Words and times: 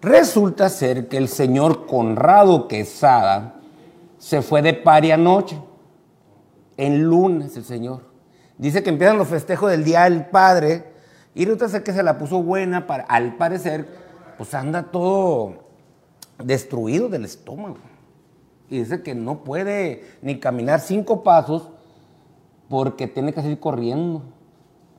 Resulta 0.00 0.68
ser 0.68 1.08
que 1.08 1.16
el 1.16 1.28
señor 1.28 1.86
Conrado 1.86 2.66
Quesada 2.66 3.54
se 4.18 4.42
fue 4.42 4.62
de 4.62 4.74
pari 4.74 5.10
anoche. 5.10 5.60
En 6.76 7.02
lunes 7.02 7.56
el 7.56 7.64
señor. 7.64 8.00
Dice 8.58 8.82
que 8.82 8.90
empiezan 8.90 9.18
los 9.18 9.28
festejos 9.28 9.70
del 9.70 9.84
Día 9.84 10.04
del 10.04 10.26
Padre 10.26 10.92
y 11.34 11.44
resulta 11.44 11.68
ser 11.68 11.82
que 11.82 11.92
se 11.92 12.02
la 12.02 12.18
puso 12.18 12.42
buena 12.42 12.86
para, 12.86 13.04
al 13.04 13.36
parecer, 13.36 13.88
pues 14.38 14.54
anda 14.54 14.84
todo 14.84 15.64
destruido 16.42 17.08
del 17.08 17.24
estómago. 17.24 17.76
Y 18.68 18.78
dice 18.78 19.02
que 19.02 19.14
no 19.14 19.44
puede 19.44 20.04
ni 20.22 20.40
caminar 20.40 20.80
cinco 20.80 21.22
pasos 21.22 21.70
porque 22.68 23.06
tiene 23.06 23.32
que 23.32 23.42
seguir 23.42 23.60
corriendo. 23.60 24.22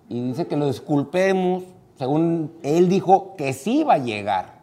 Y 0.09 0.27
dice 0.27 0.47
que 0.47 0.57
lo 0.57 0.67
disculpemos, 0.67 1.63
según 1.95 2.53
él 2.63 2.89
dijo 2.89 3.35
que 3.35 3.53
sí 3.53 3.79
iba 3.79 3.95
a 3.95 3.97
llegar. 3.97 4.61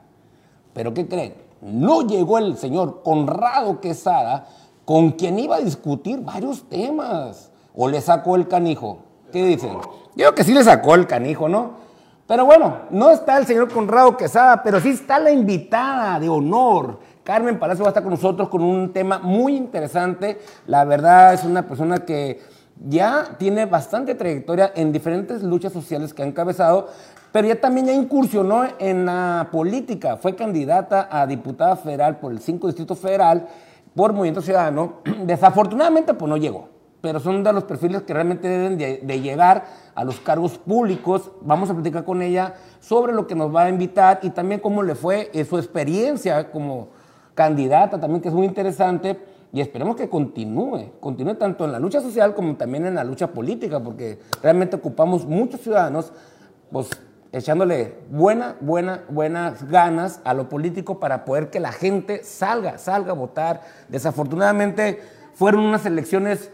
Pero 0.73 0.95
¿qué 0.95 1.07
creen? 1.07 1.35
No 1.61 2.07
llegó 2.07 2.39
el 2.39 2.57
señor 2.57 3.03
Conrado 3.03 3.81
Quesada, 3.81 4.47
con 4.85 5.13
quien 5.13 5.39
iba 5.39 5.57
a 5.57 5.61
discutir 5.61 6.21
varios 6.21 6.69
temas. 6.69 7.51
¿O 7.75 7.89
le 7.89 8.01
sacó 8.01 8.37
el 8.37 8.49
canijo? 8.49 8.99
¿Qué 9.31 9.45
dicen? 9.45 9.75
Yo 9.75 9.81
creo 10.17 10.35
que 10.35 10.45
sí 10.45 10.53
le 10.53 10.65
sacó 10.65 10.95
el 10.95 11.07
canijo, 11.07 11.49
¿no? 11.49 11.79
Pero 12.27 12.45
bueno, 12.45 12.83
no 12.91 13.11
está 13.11 13.39
el 13.39 13.47
señor 13.47 13.73
Conrado 13.73 14.17
Quesada, 14.17 14.63
pero 14.63 14.81
sí 14.81 14.91
está 14.91 15.19
la 15.19 15.31
invitada 15.31 16.21
de 16.21 16.29
honor. 16.29 17.01
Carmen 17.25 17.59
Palacio 17.59 17.85
va 17.85 17.89
a 17.89 17.91
estar 17.91 18.03
con 18.03 18.13
nosotros 18.13 18.49
con 18.49 18.63
un 18.63 18.93
tema 18.93 19.19
muy 19.19 19.57
interesante. 19.57 20.41
La 20.67 20.85
verdad 20.85 21.35
es 21.35 21.45
una 21.45 21.67
persona 21.67 22.05
que 22.05 22.41
ya 22.89 23.37
tiene 23.39 23.67
bastante 23.67 24.15
trayectoria 24.15 24.73
en 24.75 24.93
diferentes 24.93 25.43
luchas 25.43 25.73
sociales 25.73 26.15
que 26.15 26.23
ha 26.23 26.27
encabezado, 26.27 26.89
pero 27.33 27.47
ya 27.47 27.61
también 27.61 27.87
ya 27.87 27.93
incursionó 27.93 28.65
en 28.79 29.07
la 29.07 29.49
política. 29.53 30.17
Fue 30.17 30.35
candidata 30.35 31.09
a 31.11 31.27
diputada 31.27 31.77
federal 31.77 32.19
por 32.19 32.33
el 32.33 32.41
5 32.41 32.67
Distrito 32.67 32.95
Federal 32.95 33.47
por 33.95 34.13
Movimiento 34.13 34.43
Ciudadano. 34.43 34.95
Desafortunadamente, 35.25 36.15
pues 36.15 36.29
no 36.29 36.37
llegó. 36.37 36.69
Pero 37.01 37.19
son 37.19 37.43
de 37.43 37.53
los 37.53 37.65
perfiles 37.65 38.03
que 38.03 38.13
realmente 38.13 38.47
deben 38.47 38.77
de, 38.77 39.21
llegar 39.21 39.65
a 39.95 40.05
los 40.05 40.21
cargos 40.21 40.59
públicos. 40.59 41.31
Vamos 41.41 41.71
a 41.71 41.75
platicar 41.75 42.05
con 42.05 42.21
ella 42.21 42.55
sobre 42.81 43.13
lo 43.15 43.27
que 43.27 43.35
nos 43.35 43.55
va 43.55 43.63
a 43.63 43.69
invitar 43.71 44.21
y 44.23 44.31
también 44.31 44.61
cómo 44.61 44.83
le 44.83 44.95
fue 44.95 45.31
eh, 45.33 45.45
su 45.45 45.57
experiencia 45.57 46.51
como 46.51 46.89
candidata, 47.35 47.99
también 47.99 48.21
que 48.21 48.29
es 48.29 48.35
muy 48.35 48.45
interesante. 48.45 49.19
Y 49.53 49.61
esperemos 49.61 49.97
que 49.97 50.09
continúe, 50.09 50.91
continúe 51.01 51.35
tanto 51.37 51.65
en 51.65 51.73
la 51.73 51.79
lucha 51.79 52.01
social 52.01 52.35
como 52.35 52.55
también 52.57 52.87
en 52.87 52.95
la 52.97 53.03
lucha 53.03 53.29
política, 53.29 53.81
porque 53.81 54.19
realmente 54.43 54.77
ocupamos 54.77 55.25
muchos 55.25 55.61
ciudadanos, 55.63 56.13
pues 56.71 56.91
echándole 57.33 57.95
buena, 58.11 58.57
buena, 58.61 59.05
buenas 59.09 59.69
ganas 59.69 60.21
a 60.25 60.35
lo 60.35 60.49
político 60.49 60.99
para 60.99 61.25
poder 61.25 61.51
que 61.51 61.61
la 61.61 61.73
gente 61.73 62.25
salga, 62.25 62.79
salga 62.79 63.13
a 63.13 63.15
votar. 63.15 63.63
Desafortunadamente 63.89 65.01
fueron 65.35 65.65
unas 65.65 65.87
elecciones 65.87 66.51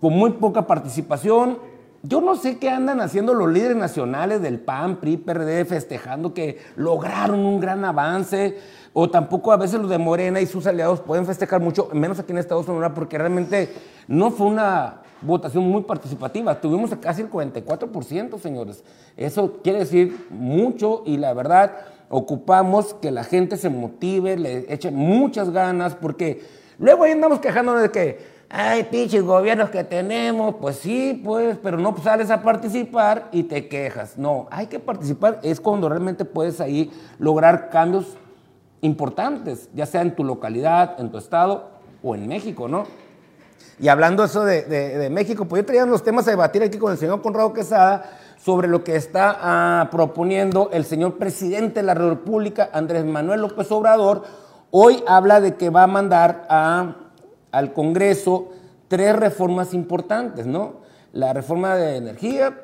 con 0.00 0.12
muy 0.14 0.32
poca 0.32 0.66
participación. 0.66 1.58
Yo 2.04 2.20
no 2.20 2.34
sé 2.34 2.58
qué 2.58 2.68
andan 2.68 3.00
haciendo 3.00 3.32
los 3.34 3.48
líderes 3.48 3.76
nacionales 3.76 4.42
del 4.42 4.58
PAN, 4.58 4.96
PRI, 4.96 5.18
PRD, 5.18 5.64
festejando 5.64 6.34
que 6.34 6.58
lograron 6.74 7.40
un 7.40 7.60
gran 7.60 7.84
avance, 7.84 8.58
o 8.92 9.08
tampoco 9.08 9.52
a 9.52 9.56
veces 9.56 9.80
los 9.80 9.88
de 9.88 9.98
Morena 9.98 10.40
y 10.40 10.46
sus 10.46 10.66
aliados 10.66 11.00
pueden 11.00 11.26
festejar 11.26 11.60
mucho, 11.60 11.88
menos 11.92 12.18
aquí 12.18 12.32
en 12.32 12.38
Estados 12.38 12.68
Unidos, 12.68 12.90
porque 12.94 13.18
realmente 13.18 13.72
no 14.08 14.32
fue 14.32 14.48
una 14.48 15.01
votación 15.22 15.64
muy 15.68 15.82
participativa. 15.82 16.60
Tuvimos 16.60 16.94
casi 17.00 17.22
el 17.22 17.30
44%, 17.30 18.38
señores. 18.38 18.84
Eso 19.16 19.60
quiere 19.62 19.80
decir 19.80 20.26
mucho 20.30 21.02
y 21.06 21.16
la 21.16 21.32
verdad 21.34 21.72
ocupamos 22.08 22.94
que 22.94 23.10
la 23.10 23.24
gente 23.24 23.56
se 23.56 23.70
motive, 23.70 24.36
le 24.36 24.72
eche 24.72 24.90
muchas 24.90 25.50
ganas, 25.50 25.94
porque 25.94 26.42
luego 26.78 27.04
ahí 27.04 27.12
andamos 27.12 27.40
quejándonos 27.40 27.80
de 27.82 27.90
que, 27.90 28.18
ay, 28.50 28.84
pinches 28.84 29.22
gobiernos 29.22 29.70
que 29.70 29.82
tenemos, 29.82 30.56
pues 30.56 30.76
sí, 30.76 31.20
pues, 31.24 31.56
pero 31.62 31.78
no 31.78 31.96
sales 32.02 32.30
a 32.30 32.42
participar 32.42 33.28
y 33.32 33.44
te 33.44 33.66
quejas. 33.66 34.18
No, 34.18 34.46
hay 34.50 34.66
que 34.66 34.78
participar, 34.78 35.40
es 35.42 35.58
cuando 35.58 35.88
realmente 35.88 36.26
puedes 36.26 36.60
ahí 36.60 36.90
lograr 37.18 37.70
cambios 37.70 38.18
importantes, 38.82 39.70
ya 39.72 39.86
sea 39.86 40.02
en 40.02 40.14
tu 40.14 40.22
localidad, 40.22 41.00
en 41.00 41.10
tu 41.10 41.16
estado 41.16 41.70
o 42.02 42.14
en 42.14 42.28
México, 42.28 42.68
¿no? 42.68 42.84
Y 43.78 43.88
hablando 43.88 44.22
eso 44.22 44.44
de, 44.44 45.08
México, 45.10 45.46
pues 45.46 45.62
yo 45.62 45.66
traía 45.66 45.84
unos 45.84 46.04
temas 46.04 46.26
a 46.28 46.30
debatir 46.30 46.62
aquí 46.62 46.78
con 46.78 46.92
el 46.92 46.98
señor 46.98 47.20
Conrado 47.20 47.52
Quesada 47.52 48.10
sobre 48.38 48.68
lo 48.68 48.84
que 48.84 48.96
está 48.96 49.38
ah, 49.40 49.88
proponiendo 49.90 50.70
el 50.72 50.84
señor 50.84 51.18
presidente 51.18 51.80
de 51.80 51.86
la 51.86 51.94
República, 51.94 52.70
Andrés 52.72 53.04
Manuel 53.04 53.40
López 53.40 53.70
Obrador. 53.72 54.22
Hoy 54.70 55.02
habla 55.06 55.40
de 55.40 55.56
que 55.56 55.70
va 55.70 55.82
a 55.84 55.86
mandar 55.86 56.46
al 56.48 57.72
Congreso 57.72 58.50
tres 58.88 59.16
reformas 59.16 59.74
importantes, 59.74 60.46
¿no? 60.46 60.74
La 61.12 61.32
reforma 61.32 61.76
de 61.76 61.96
energía, 61.96 62.58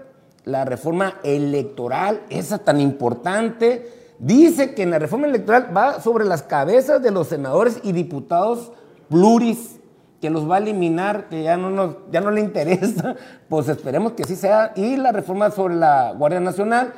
la 0.44 0.64
reforma 0.64 1.14
electoral, 1.22 2.22
esa 2.31 2.58
tan 2.58 2.81
importante. 2.81 4.14
Dice 4.19 4.75
que 4.75 4.82
en 4.82 4.91
la 4.91 4.98
reforma 4.98 5.26
electoral 5.26 5.76
va 5.76 6.00
sobre 6.00 6.25
las 6.25 6.42
cabezas 6.42 7.03
de 7.03 7.10
los 7.10 7.28
senadores 7.28 7.81
y 7.82 7.92
diputados 7.92 8.72
pluris 9.08 9.77
que 10.20 10.30
los 10.30 10.50
va 10.50 10.56
a 10.56 10.58
eliminar, 10.58 11.28
que 11.28 11.42
ya 11.42 11.56
no, 11.56 11.70
nos, 11.70 11.96
ya 12.10 12.20
no 12.20 12.30
le 12.30 12.40
interesa, 12.40 13.14
pues 13.48 13.68
esperemos 13.68 14.12
que 14.12 14.24
sí 14.24 14.36
sea. 14.36 14.72
Y 14.74 14.96
la 14.96 15.12
reforma 15.12 15.50
sobre 15.50 15.76
la 15.76 16.12
Guardia 16.16 16.40
Nacional, 16.40 16.92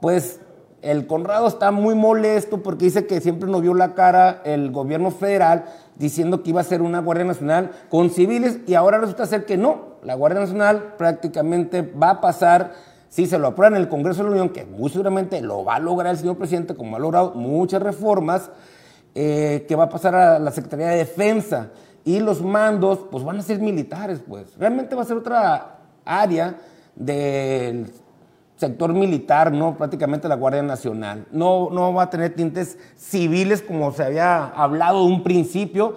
pues 0.00 0.40
el 0.82 1.06
Conrado 1.06 1.46
está 1.46 1.70
muy 1.70 1.94
molesto 1.94 2.62
porque 2.62 2.86
dice 2.86 3.06
que 3.06 3.20
siempre 3.20 3.48
nos 3.48 3.62
vio 3.62 3.72
la 3.72 3.94
cara 3.94 4.42
el 4.44 4.72
gobierno 4.72 5.12
federal 5.12 5.64
diciendo 5.96 6.42
que 6.42 6.50
iba 6.50 6.60
a 6.60 6.64
ser 6.64 6.82
una 6.82 7.00
Guardia 7.00 7.24
Nacional 7.24 7.70
con 7.88 8.10
civiles 8.10 8.58
y 8.66 8.74
ahora 8.74 8.98
resulta 8.98 9.26
ser 9.26 9.46
que 9.46 9.56
no. 9.56 9.92
La 10.02 10.14
Guardia 10.14 10.40
Nacional 10.40 10.94
prácticamente 10.98 11.82
va 11.82 12.10
a 12.10 12.20
pasar, 12.20 12.72
si 13.08 13.26
se 13.26 13.38
lo 13.38 13.48
aprueban 13.48 13.76
en 13.76 13.82
el 13.82 13.88
Congreso 13.88 14.24
de 14.24 14.30
la 14.30 14.32
Unión, 14.32 14.48
que 14.50 14.64
muy 14.64 14.90
seguramente 14.90 15.40
lo 15.40 15.64
va 15.64 15.76
a 15.76 15.78
lograr 15.78 16.12
el 16.12 16.18
señor 16.18 16.36
presidente, 16.36 16.74
como 16.74 16.96
ha 16.96 16.98
logrado 16.98 17.34
muchas 17.34 17.80
reformas, 17.80 18.50
eh, 19.14 19.64
que 19.68 19.76
va 19.76 19.84
a 19.84 19.88
pasar 19.88 20.14
a 20.14 20.38
la 20.38 20.50
Secretaría 20.50 20.88
de 20.88 20.96
Defensa 20.96 21.70
y 22.04 22.20
los 22.20 22.42
mandos 22.42 23.00
pues 23.10 23.24
van 23.24 23.38
a 23.38 23.42
ser 23.42 23.60
militares, 23.60 24.20
pues. 24.26 24.56
Realmente 24.58 24.94
va 24.94 25.02
a 25.02 25.06
ser 25.06 25.16
otra 25.16 25.78
área 26.04 26.56
del 26.94 27.92
sector 28.56 28.92
militar, 28.92 29.52
¿no? 29.52 29.76
Prácticamente 29.76 30.28
la 30.28 30.36
Guardia 30.36 30.62
Nacional. 30.62 31.26
No, 31.32 31.68
no 31.70 31.92
va 31.92 32.04
a 32.04 32.10
tener 32.10 32.34
tintes 32.34 32.78
civiles 32.96 33.62
como 33.62 33.92
se 33.92 34.04
había 34.04 34.46
hablado 34.46 35.00
de 35.00 35.12
un 35.12 35.22
principio. 35.22 35.96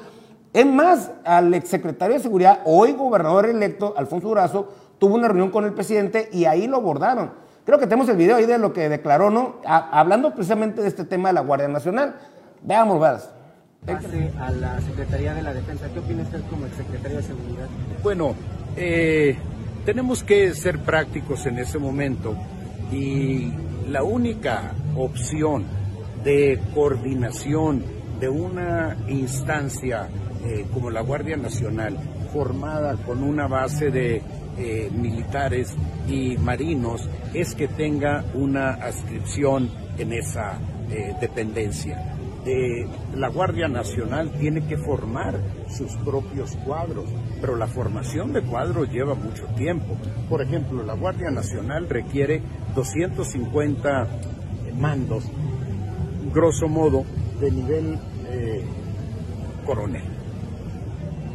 Es 0.54 0.66
más, 0.66 1.12
al 1.26 1.54
exsecretario 1.54 2.16
de 2.16 2.24
Seguridad, 2.24 2.62
hoy 2.66 2.94
gobernador 2.94 3.46
electo, 3.46 3.94
Alfonso 3.98 4.30
Durazo, 4.30 4.70
tuvo 4.98 5.16
una 5.16 5.28
reunión 5.28 5.52
con 5.52 5.66
el 5.66 5.74
presidente 5.74 6.30
y 6.32 6.46
ahí 6.46 6.68
lo 6.68 6.78
abordaron. 6.78 7.32
Creo 7.66 7.80
que 7.80 7.88
tenemos 7.88 8.08
el 8.10 8.18
video 8.18 8.38
ahí 8.38 8.46
de 8.46 8.58
lo 8.58 8.74
que 8.74 8.90
declaró, 8.90 9.32
¿no? 9.32 9.56
hablando 9.66 10.34
precisamente 10.34 10.82
de 10.82 10.88
este 10.88 11.04
tema 11.04 11.30
de 11.30 11.34
la 11.34 11.42
Guardia 11.42 11.68
Nacional. 11.68 12.16
Veamos, 12.62 13.00
¿verdad? 13.86 14.32
a 14.40 14.52
la 14.52 14.82
Secretaría 14.82 15.34
de 15.34 15.42
la 15.42 15.54
Defensa. 15.54 15.88
¿Qué 15.94 16.00
opina 16.00 16.24
usted 16.24 16.42
como 16.50 16.68
Secretaría 16.68 17.18
de 17.18 17.24
Seguridad? 17.24 17.68
Bueno, 18.04 18.36
eh, 18.76 19.36
tenemos 19.86 20.24
que 20.24 20.54
ser 20.54 20.80
prácticos 20.80 21.46
en 21.46 21.60
ese 21.60 21.78
momento 21.80 22.36
y 22.92 23.52
la 23.90 24.04
única 24.04 24.74
opción 24.96 25.66
de 26.24 26.60
coordinación 26.74 27.84
de 28.20 28.30
una 28.30 28.98
instancia 29.08 30.08
eh, 30.46 30.66
como 30.74 30.90
la 30.90 31.02
Guardia 31.02 31.38
Nacional, 31.38 31.98
formada 32.34 32.96
con 32.96 33.24
una 33.24 33.48
base 33.48 33.92
de 33.92 34.22
eh, 34.58 34.90
militares 34.94 35.76
y 36.08 36.38
marinos, 36.38 37.08
es 37.34 37.56
que 37.56 37.68
tenga 37.68 38.24
una 38.34 38.72
adscripción 38.72 39.70
en 39.98 40.14
esa 40.14 40.58
dependencia 41.20 42.15
la 43.16 43.30
Guardia 43.30 43.68
Nacional 43.68 44.32
tiene 44.40 44.68
que 44.68 44.78
formar 44.78 45.40
sus 45.68 45.92
propios 45.98 46.56
cuadros, 46.58 47.06
pero 47.42 47.56
la 47.56 47.68
formación 47.68 48.34
de 48.34 48.42
cuadros 48.42 48.92
lleva 48.92 49.16
mucho 49.16 49.46
tiempo. 49.56 49.98
Por 50.30 50.42
ejemplo, 50.42 50.84
la 50.84 50.94
Guardia 50.94 51.32
Nacional 51.32 51.90
requiere 51.90 52.42
250 52.76 54.08
mandos, 54.80 55.26
grosso 56.34 56.68
modo, 56.68 57.06
de 57.40 57.52
nivel 57.52 58.00
eh, 58.30 58.64
coronel. 59.66 60.04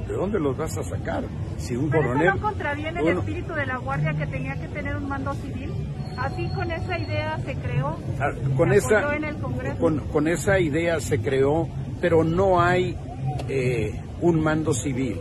¿De 0.06 0.14
dónde 0.14 0.40
los 0.40 0.56
vas 0.56 0.76
a 0.76 0.82
sacar? 0.82 1.24
Si 1.56 1.76
un 1.76 1.90
coronel... 1.90 2.28
¿Eso 2.28 2.36
no 2.36 2.42
contraviene 2.42 3.00
el 3.00 3.18
espíritu 3.18 3.52
de 3.52 3.66
la 3.66 3.78
Guardia 3.78 4.14
que 4.14 4.26
tenía 4.26 4.54
que 4.56 4.68
tener 4.68 4.96
un 4.96 5.08
mando 5.08 5.34
civil? 5.34 5.69
Así 6.16 6.48
con 6.54 6.70
esa 6.70 6.98
idea 6.98 7.38
se 7.44 7.54
creó. 7.54 7.96
Ah, 8.18 8.30
con 8.56 8.72
esa, 8.72 9.02
Con, 9.78 10.28
esa 10.28 10.58
idea 10.58 11.00
se 11.00 11.20
creó, 11.20 11.68
pero 12.00 12.24
no 12.24 12.60
hay 12.60 12.96
eh, 13.48 14.00
un 14.20 14.40
mando 14.40 14.74
civil. 14.74 15.18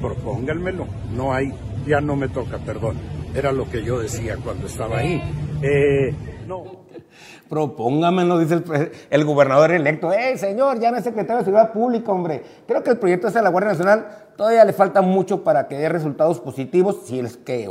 Propónganmelo. 0.00 0.86
No 1.14 1.32
hay, 1.32 1.52
ya 1.86 2.00
no 2.00 2.16
me 2.16 2.28
toca, 2.28 2.58
perdón. 2.58 2.96
Era 3.34 3.52
lo 3.52 3.68
que 3.68 3.82
yo 3.82 3.98
decía 3.98 4.36
cuando 4.42 4.66
estaba 4.66 4.98
ahí. 4.98 5.22
Eh, 5.62 6.14
No. 6.46 6.83
Propóngamelo, 7.48 8.38
dice 8.38 8.54
el, 8.54 8.92
el, 9.10 9.24
gobernador 9.24 9.72
electo. 9.72 10.12
¡Eh, 10.12 10.36
señor! 10.38 10.80
Ya 10.80 10.90
no 10.90 10.96
es 10.96 11.04
secretario 11.04 11.38
de 11.38 11.44
Seguridad 11.44 11.72
Pública, 11.72 12.10
hombre! 12.10 12.42
Creo 12.66 12.82
que 12.82 12.90
el 12.90 12.98
proyecto 12.98 13.30
de 13.30 13.42
la 13.42 13.50
Guardia 13.50 13.72
Nacional 13.72 14.06
todavía 14.36 14.64
le 14.64 14.72
falta 14.72 15.02
mucho 15.02 15.44
para 15.44 15.68
que 15.68 15.78
dé 15.78 15.88
resultados 15.88 16.40
positivos, 16.40 17.02
si 17.06 17.20
es 17.20 17.36
que 17.36 17.68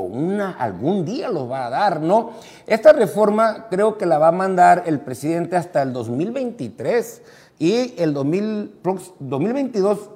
algún 0.58 1.06
día 1.06 1.30
los 1.30 1.50
va 1.50 1.66
a 1.66 1.70
dar, 1.70 2.02
¿no? 2.02 2.31
Esta 2.68 2.94
reforma 2.94 3.68
creo 3.70 3.98
que 3.98 4.06
la 4.06 4.18
va 4.18 4.30
a 4.30 4.31
mandar 4.31 4.84
el 4.86 5.00
presidente 5.00 5.56
hasta 5.56 5.81
el 5.81 5.94
2023 5.94 7.22
y 7.60 7.94
el 7.98 8.14
2022 8.14 10.10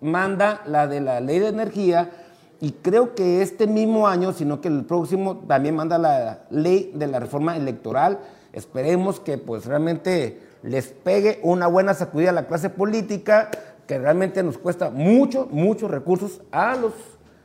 manda 0.00 0.62
la 0.66 0.86
de 0.86 1.00
la 1.00 1.20
ley 1.20 1.38
de 1.38 1.48
energía 1.48 2.10
y 2.60 2.72
creo 2.72 3.14
que 3.14 3.42
este 3.42 3.66
mismo 3.66 4.06
año, 4.06 4.32
sino 4.32 4.60
que 4.60 4.68
el 4.68 4.84
próximo 4.84 5.38
también 5.48 5.74
manda 5.74 5.98
la 5.98 6.44
ley 6.50 6.92
de 6.94 7.08
la 7.08 7.18
reforma 7.18 7.56
electoral. 7.56 8.20
Esperemos 8.52 9.20
que 9.20 9.38
pues 9.38 9.66
realmente 9.66 10.40
les 10.62 10.88
pegue 10.88 11.40
una 11.42 11.66
buena 11.66 11.94
sacudida 11.94 12.30
a 12.30 12.34
la 12.34 12.46
clase 12.46 12.70
política, 12.70 13.50
que 13.86 13.98
realmente 13.98 14.42
nos 14.42 14.58
cuesta 14.58 14.90
mucho, 14.90 15.48
muchos 15.50 15.90
recursos 15.90 16.40
a 16.50 16.76
los 16.76 16.92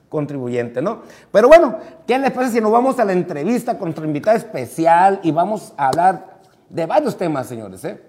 contribuyentes, 0.09 0.81
¿no? 0.83 1.01
Pero 1.31 1.47
bueno, 1.47 1.77
¿qué 2.05 2.17
les 2.17 2.31
parece 2.31 2.53
si 2.53 2.61
nos 2.61 2.71
vamos 2.71 2.99
a 2.99 3.05
la 3.05 3.13
entrevista 3.13 3.77
con 3.77 3.87
nuestra 3.87 4.05
invitada 4.05 4.37
especial 4.37 5.19
y 5.23 5.31
vamos 5.31 5.73
a 5.77 5.87
hablar 5.87 6.37
de 6.69 6.85
varios 6.85 7.17
temas, 7.17 7.47
señores, 7.47 7.83
¿eh? 7.85 7.99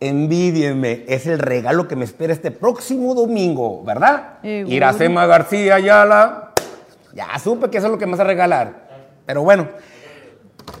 Envidienme, 0.00 1.04
es 1.08 1.26
el 1.26 1.38
regalo 1.38 1.88
que 1.88 1.96
me 1.96 2.04
espera 2.04 2.32
este 2.32 2.50
próximo 2.50 3.14
domingo, 3.14 3.82
¿verdad? 3.84 4.38
Eh, 4.42 4.64
Iracema 4.68 5.26
García 5.26 5.76
Ayala, 5.76 6.52
ya 7.14 7.38
supe 7.38 7.68
que 7.70 7.78
eso 7.78 7.86
es 7.86 7.92
lo 7.92 7.98
que 7.98 8.06
me 8.06 8.12
vas 8.12 8.20
a 8.20 8.24
regalar. 8.24 8.88
Pero 9.26 9.42
bueno, 9.42 9.68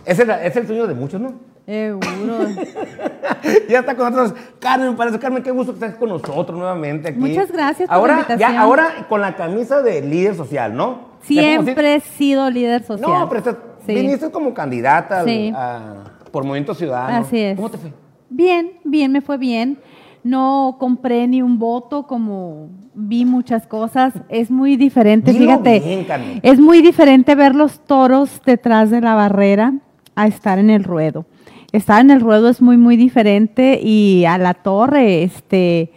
es 0.04 0.18
el, 0.18 0.30
es 0.30 0.56
el 0.56 0.66
sueño 0.66 0.86
de 0.86 0.94
muchos, 0.94 1.20
¿no? 1.20 1.34
Seguro. 1.66 2.48
ya 3.68 3.80
está 3.80 3.94
con 3.94 4.14
nosotros 4.14 4.40
Carmen 4.58 4.96
Parece. 4.96 5.18
Carmen, 5.18 5.42
qué 5.42 5.50
gusto 5.50 5.72
que 5.76 5.84
estés 5.84 5.98
con 5.98 6.08
nosotros 6.08 6.56
nuevamente 6.56 7.08
aquí. 7.08 7.18
Muchas 7.18 7.52
gracias 7.52 7.88
por 7.88 7.94
ahora, 7.94 8.14
la 8.14 8.20
invitación. 8.20 8.52
Ya, 8.52 8.60
ahora 8.60 9.06
con 9.06 9.20
la 9.20 9.36
camisa 9.36 9.82
de 9.82 10.00
líder 10.00 10.34
social, 10.34 10.74
¿no? 10.74 11.08
Siempre 11.20 11.96
he 11.96 12.00
sido 12.00 12.48
líder 12.48 12.84
social. 12.84 13.10
No, 13.10 13.28
pero 13.28 13.54
viniste 13.86 14.30
como 14.30 14.54
candidata 14.54 15.24
por 16.30 16.44
Movimiento 16.44 16.74
Ciudadano. 16.74 17.18
Así 17.18 17.38
es. 17.38 17.56
¿Cómo 17.56 17.70
te 17.70 17.76
fue? 17.76 17.92
Bien, 18.30 18.72
bien, 18.84 19.12
me 19.12 19.20
fue 19.20 19.38
bien. 19.38 19.78
No 20.24 20.76
compré 20.78 21.26
ni 21.26 21.42
un 21.42 21.58
voto 21.58 22.06
como 22.06 22.68
vi 22.94 23.24
muchas 23.24 23.66
cosas. 23.66 24.12
Es 24.28 24.50
muy 24.50 24.76
diferente, 24.76 25.32
fíjate. 25.32 26.06
es 26.42 26.58
muy 26.58 26.82
diferente 26.82 27.34
ver 27.34 27.54
los 27.54 27.84
toros 27.84 28.40
detrás 28.44 28.90
de 28.90 29.00
la 29.00 29.14
barrera 29.14 29.74
a 30.16 30.26
estar 30.26 30.58
en 30.58 30.70
el 30.70 30.84
ruedo. 30.84 31.26
Estar 31.72 32.00
en 32.00 32.10
el 32.10 32.20
ruedo 32.20 32.48
es 32.48 32.60
muy, 32.60 32.76
muy 32.76 32.96
diferente 32.96 33.78
y 33.82 34.24
a 34.24 34.38
la 34.38 34.54
torre, 34.54 35.22
este, 35.22 35.92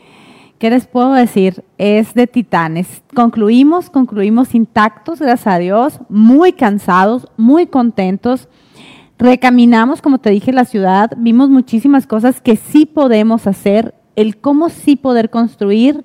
¿qué 0.60 0.69
les 0.69 0.86
puedo 0.86 1.13
decir? 1.13 1.63
Es 1.78 2.13
de 2.13 2.28
titanes. 2.28 3.04
Concluimos, 3.16 3.89
concluimos 3.89 4.54
intactos, 4.54 5.19
gracias 5.19 5.48
a 5.48 5.57
Dios, 5.57 6.00
muy 6.10 6.51
cansados, 6.51 7.28
muy 7.38 7.68
contentos. 7.68 8.48
Recaminamos, 9.21 10.01
como 10.01 10.18
te 10.18 10.31
dije, 10.31 10.51
la 10.51 10.65
ciudad, 10.65 11.12
vimos 11.15 11.47
muchísimas 11.51 12.07
cosas 12.07 12.41
que 12.41 12.56
sí 12.56 12.88
podemos 12.88 13.45
hacer, 13.45 13.94
el 14.15 14.38
cómo 14.38 14.69
sí 14.69 14.95
poder 14.95 15.29
construir 15.29 16.03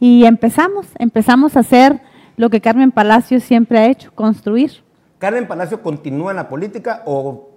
y 0.00 0.24
empezamos, 0.24 0.86
empezamos 0.98 1.58
a 1.58 1.60
hacer 1.60 2.00
lo 2.38 2.48
que 2.48 2.62
Carmen 2.62 2.90
Palacio 2.90 3.38
siempre 3.40 3.80
ha 3.80 3.86
hecho, 3.88 4.12
construir. 4.14 4.82
¿Carmen 5.18 5.46
Palacio 5.46 5.82
continúa 5.82 6.30
en 6.30 6.36
la 6.36 6.48
política 6.48 7.02
o 7.04 7.50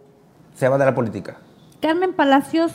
se 0.53 0.67
va 0.67 0.77
de 0.77 0.83
la 0.83 0.93
política? 0.93 1.37
Carmen 1.79 2.11
Palacios 2.11 2.73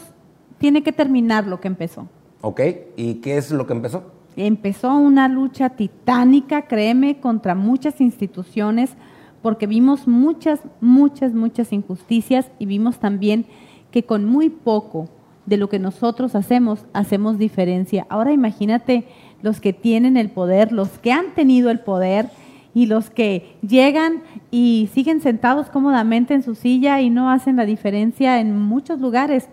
tiene 0.56 0.82
que 0.82 0.92
terminar 0.92 1.46
lo 1.46 1.60
que 1.60 1.68
empezó. 1.68 2.08
Ok, 2.40 2.62
¿y 2.96 3.16
qué 3.16 3.36
es 3.36 3.50
lo 3.50 3.66
que 3.66 3.74
empezó? 3.74 4.10
Empezó 4.36 4.94
una 4.94 5.28
lucha 5.28 5.68
titánica, 5.68 6.62
créeme, 6.62 7.20
contra 7.20 7.54
muchas 7.54 8.00
instituciones, 8.00 8.96
porque 9.42 9.66
vimos 9.66 10.06
muchas, 10.06 10.60
muchas, 10.80 11.34
muchas 11.34 11.72
injusticias 11.72 12.50
y 12.58 12.66
vimos 12.66 12.98
también 12.98 13.44
que 13.90 14.04
con 14.04 14.24
muy 14.24 14.48
poco 14.48 15.08
de 15.46 15.56
lo 15.56 15.68
que 15.68 15.78
nosotros 15.78 16.34
hacemos, 16.34 16.86
hacemos 16.92 17.38
diferencia. 17.38 18.06
Ahora 18.08 18.32
imagínate 18.32 19.04
los 19.42 19.60
que 19.60 19.72
tienen 19.72 20.16
el 20.16 20.30
poder, 20.30 20.72
los 20.72 20.88
que 20.98 21.12
han 21.12 21.34
tenido 21.34 21.70
el 21.70 21.80
poder 21.80 22.30
y 22.74 22.86
los 22.86 23.10
que 23.10 23.56
llegan 23.66 24.22
y 24.50 24.88
siguen 24.94 25.20
sentados 25.20 25.68
cómodamente 25.68 26.32
en 26.34 26.42
su 26.42 26.54
silla 26.54 27.00
y 27.00 27.10
no 27.10 27.30
hacen 27.30 27.56
la 27.56 27.66
diferencia 27.66 28.40
en 28.40 28.56
muchos 28.56 29.00
lugares. 29.00 29.48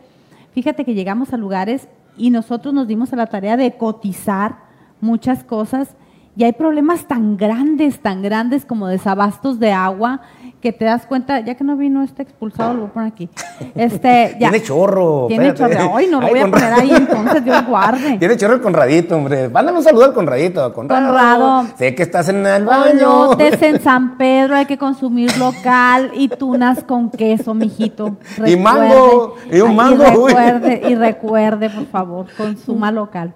Fíjate 0.54 0.86
que 0.86 0.94
llegamos 0.94 1.34
a 1.34 1.38
lugares 1.38 1.88
y 2.18 2.30
nosotros 2.30 2.74
nos 2.74 2.88
dimos 2.88 3.12
a 3.12 3.16
la 3.16 3.28
tarea 3.28 3.58
de 3.58 3.72
cotizar 3.78 4.58
muchas 5.02 5.44
cosas 5.44 5.96
y 6.40 6.46
hay 6.46 6.54
problemas 6.54 7.06
tan 7.06 7.36
grandes, 7.36 8.00
tan 8.00 8.22
grandes 8.22 8.64
como 8.64 8.88
desabastos 8.88 9.60
de 9.60 9.74
agua, 9.74 10.22
que 10.62 10.72
te 10.72 10.86
das 10.86 11.06
cuenta, 11.06 11.42
ya 11.42 11.56
que 11.56 11.66
no 11.66 11.76
vino 11.76 12.02
este 12.02 12.24
expulsado, 12.24 12.74
lo 12.76 12.80
voy 12.80 12.90
a 12.90 12.94
poner 12.94 13.12
aquí. 13.12 13.30
Este, 13.76 14.38
ya. 14.40 14.50
Tiene 14.50 14.62
chorro. 14.64 15.26
Tiene 15.28 15.54
chorro. 15.54 15.98
Ay, 15.98 16.08
no 16.10 16.22
lo 16.22 16.30
voy 16.30 16.40
a 16.40 16.50
poner 16.50 16.72
ahí, 16.72 16.92
entonces 16.96 17.44
Dios 17.44 17.68
guarde. 17.68 18.18
Tiene 18.20 18.38
chorro 18.38 18.54
el 18.54 18.62
Conradito, 18.62 19.18
hombre. 19.18 19.50
Mándale 19.50 19.80
un 19.80 19.84
saludo 19.84 20.06
al 20.06 20.14
Conradito. 20.14 20.72
Conrado. 20.72 21.08
Conrado. 21.08 21.68
Sé 21.78 21.94
que 21.94 22.04
estás 22.04 22.30
en 22.30 22.46
el 22.46 22.64
baño. 22.64 23.38
En 23.38 23.82
San 23.82 24.18
Pedro, 24.18 24.56
hay 24.56 24.66
que 24.66 24.78
consumir 24.78 25.38
local 25.38 26.12
y 26.14 26.30
tunas 26.30 26.86
con 26.86 27.10
queso, 27.10 27.54
mijito. 27.54 28.16
y 28.46 28.56
mango. 28.56 29.36
Y 29.52 29.60
un 29.60 29.76
mango. 29.76 30.06
Y 30.06 30.08
recuerde, 30.08 30.82
y 30.88 30.96
recuerde, 30.96 31.70
por 31.70 31.86
favor, 31.88 32.28
consuma 32.38 32.94
local. 32.94 33.34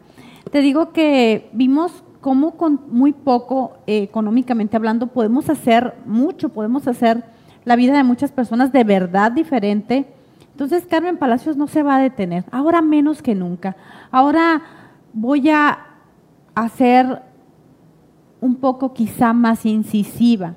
Te 0.51 0.59
digo 0.59 0.93
que 0.93 1.49
vimos 1.51 2.02
cómo 2.23 2.51
con 2.51 2.79
muy 2.89 3.11
poco 3.11 3.73
eh, 3.85 4.03
económicamente 4.03 4.77
hablando 4.77 5.07
podemos 5.07 5.49
hacer 5.49 5.93
mucho, 6.05 6.47
podemos 6.47 6.87
hacer 6.87 7.25
la 7.65 7.75
vida 7.75 7.97
de 7.97 8.03
muchas 8.05 8.31
personas 8.31 8.71
de 8.71 8.85
verdad 8.85 9.33
diferente. 9.33 10.07
Entonces 10.51 10.85
Carmen 10.89 11.17
Palacios 11.17 11.57
no 11.57 11.67
se 11.67 11.83
va 11.83 11.97
a 11.97 11.99
detener, 11.99 12.45
ahora 12.49 12.81
menos 12.81 13.21
que 13.21 13.35
nunca. 13.35 13.75
Ahora 14.09 14.61
voy 15.11 15.49
a 15.49 15.79
hacer 16.55 17.21
un 18.39 18.55
poco 18.55 18.93
quizá 18.93 19.33
más 19.33 19.65
incisiva. 19.65 20.53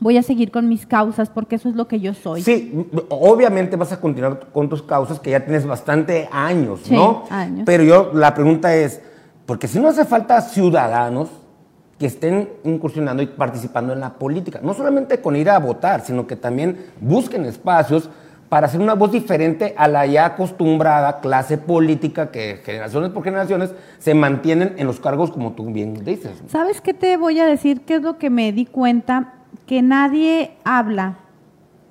Voy 0.00 0.18
a 0.18 0.22
seguir 0.22 0.50
con 0.50 0.68
mis 0.68 0.84
causas 0.84 1.30
porque 1.30 1.56
eso 1.56 1.70
es 1.70 1.74
lo 1.74 1.88
que 1.88 1.98
yo 1.98 2.12
soy. 2.12 2.42
Sí, 2.42 2.86
obviamente 3.08 3.76
vas 3.76 3.92
a 3.92 4.00
continuar 4.02 4.48
con 4.52 4.68
tus 4.68 4.82
causas 4.82 5.18
que 5.18 5.30
ya 5.30 5.42
tienes 5.42 5.66
bastante 5.66 6.28
años, 6.30 6.90
¿no? 6.90 7.24
Años. 7.30 7.62
Pero 7.64 7.84
yo 7.84 8.10
la 8.12 8.34
pregunta 8.34 8.76
es, 8.76 9.00
porque 9.46 9.68
si 9.68 9.78
no 9.78 9.88
hace 9.88 10.04
falta 10.04 10.40
ciudadanos 10.40 11.30
que 11.98 12.06
estén 12.06 12.50
incursionando 12.64 13.22
y 13.22 13.26
participando 13.26 13.92
en 13.92 14.00
la 14.00 14.14
política, 14.14 14.60
no 14.62 14.74
solamente 14.74 15.20
con 15.20 15.34
ir 15.34 15.48
a 15.48 15.58
votar, 15.58 16.02
sino 16.02 16.26
que 16.26 16.36
también 16.36 16.76
busquen 17.00 17.46
espacios 17.46 18.10
para 18.48 18.66
hacer 18.66 18.80
una 18.80 18.94
voz 18.94 19.12
diferente 19.12 19.74
a 19.76 19.88
la 19.88 20.06
ya 20.06 20.26
acostumbrada 20.26 21.20
clase 21.20 21.58
política 21.58 22.30
que 22.30 22.60
generaciones 22.64 23.10
por 23.10 23.24
generaciones 23.24 23.72
se 23.98 24.14
mantienen 24.14 24.74
en 24.76 24.86
los 24.86 25.00
cargos 25.00 25.30
como 25.30 25.52
tú 25.52 25.64
bien 25.72 26.04
dices. 26.04 26.32
¿Sabes 26.48 26.80
qué 26.80 26.94
te 26.94 27.16
voy 27.16 27.40
a 27.40 27.46
decir? 27.46 27.80
¿Qué 27.80 27.96
es 27.96 28.02
lo 28.02 28.18
que 28.18 28.30
me 28.30 28.52
di 28.52 28.66
cuenta? 28.66 29.32
Que 29.66 29.82
nadie 29.82 30.52
habla 30.64 31.16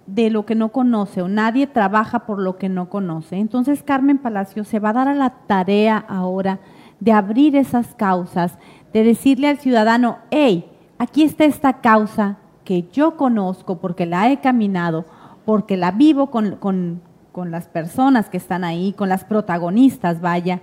de 0.05 0.29
lo 0.29 0.45
que 0.45 0.55
no 0.55 0.69
conoce 0.69 1.21
o 1.21 1.27
nadie 1.27 1.67
trabaja 1.67 2.19
por 2.19 2.39
lo 2.39 2.57
que 2.57 2.69
no 2.69 2.89
conoce. 2.89 3.37
Entonces 3.37 3.81
Carmen 3.83 4.19
Palacio 4.19 4.63
se 4.63 4.79
va 4.79 4.89
a 4.89 4.93
dar 4.93 5.07
a 5.07 5.15
la 5.15 5.31
tarea 5.47 5.97
ahora 6.07 6.59
de 6.99 7.11
abrir 7.11 7.55
esas 7.55 7.93
causas, 7.95 8.57
de 8.93 9.03
decirle 9.03 9.47
al 9.47 9.59
ciudadano, 9.59 10.19
hey, 10.31 10.65
aquí 10.97 11.23
está 11.23 11.45
esta 11.45 11.81
causa 11.81 12.37
que 12.63 12.87
yo 12.91 13.17
conozco 13.17 13.77
porque 13.77 14.05
la 14.05 14.31
he 14.31 14.39
caminado, 14.39 15.05
porque 15.45 15.77
la 15.77 15.91
vivo 15.91 16.31
con, 16.31 16.55
con, 16.55 17.01
con 17.31 17.51
las 17.51 17.67
personas 17.67 18.29
que 18.29 18.37
están 18.37 18.63
ahí, 18.63 18.93
con 18.93 19.09
las 19.09 19.23
protagonistas, 19.25 20.21
vaya, 20.21 20.61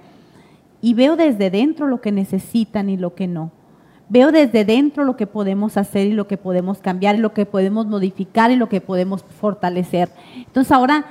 y 0.81 0.95
veo 0.95 1.15
desde 1.17 1.51
dentro 1.51 1.87
lo 1.87 2.01
que 2.01 2.11
necesitan 2.11 2.89
y 2.89 2.97
lo 2.97 3.15
que 3.15 3.29
no. 3.29 3.53
veo 4.09 4.33
desde 4.33 4.65
dentro 4.65 5.05
lo 5.05 5.17
que 5.17 5.27
podemos 5.27 5.77
hacer 5.77 6.07
y 6.07 6.13
lo 6.13 6.27
que 6.27 6.37
podemos 6.37 6.79
cambiar 6.79 7.15
y 7.15 7.19
lo 7.19 7.33
que 7.33 7.47
podemos 7.47 7.87
modificar 7.87 8.51
y 8.51 8.57
lo 8.57 8.69
que 8.69 8.81
podemos 8.81 9.25
fortalecer. 9.41 10.11
Entonces 10.37 10.73
ahora 10.73 11.05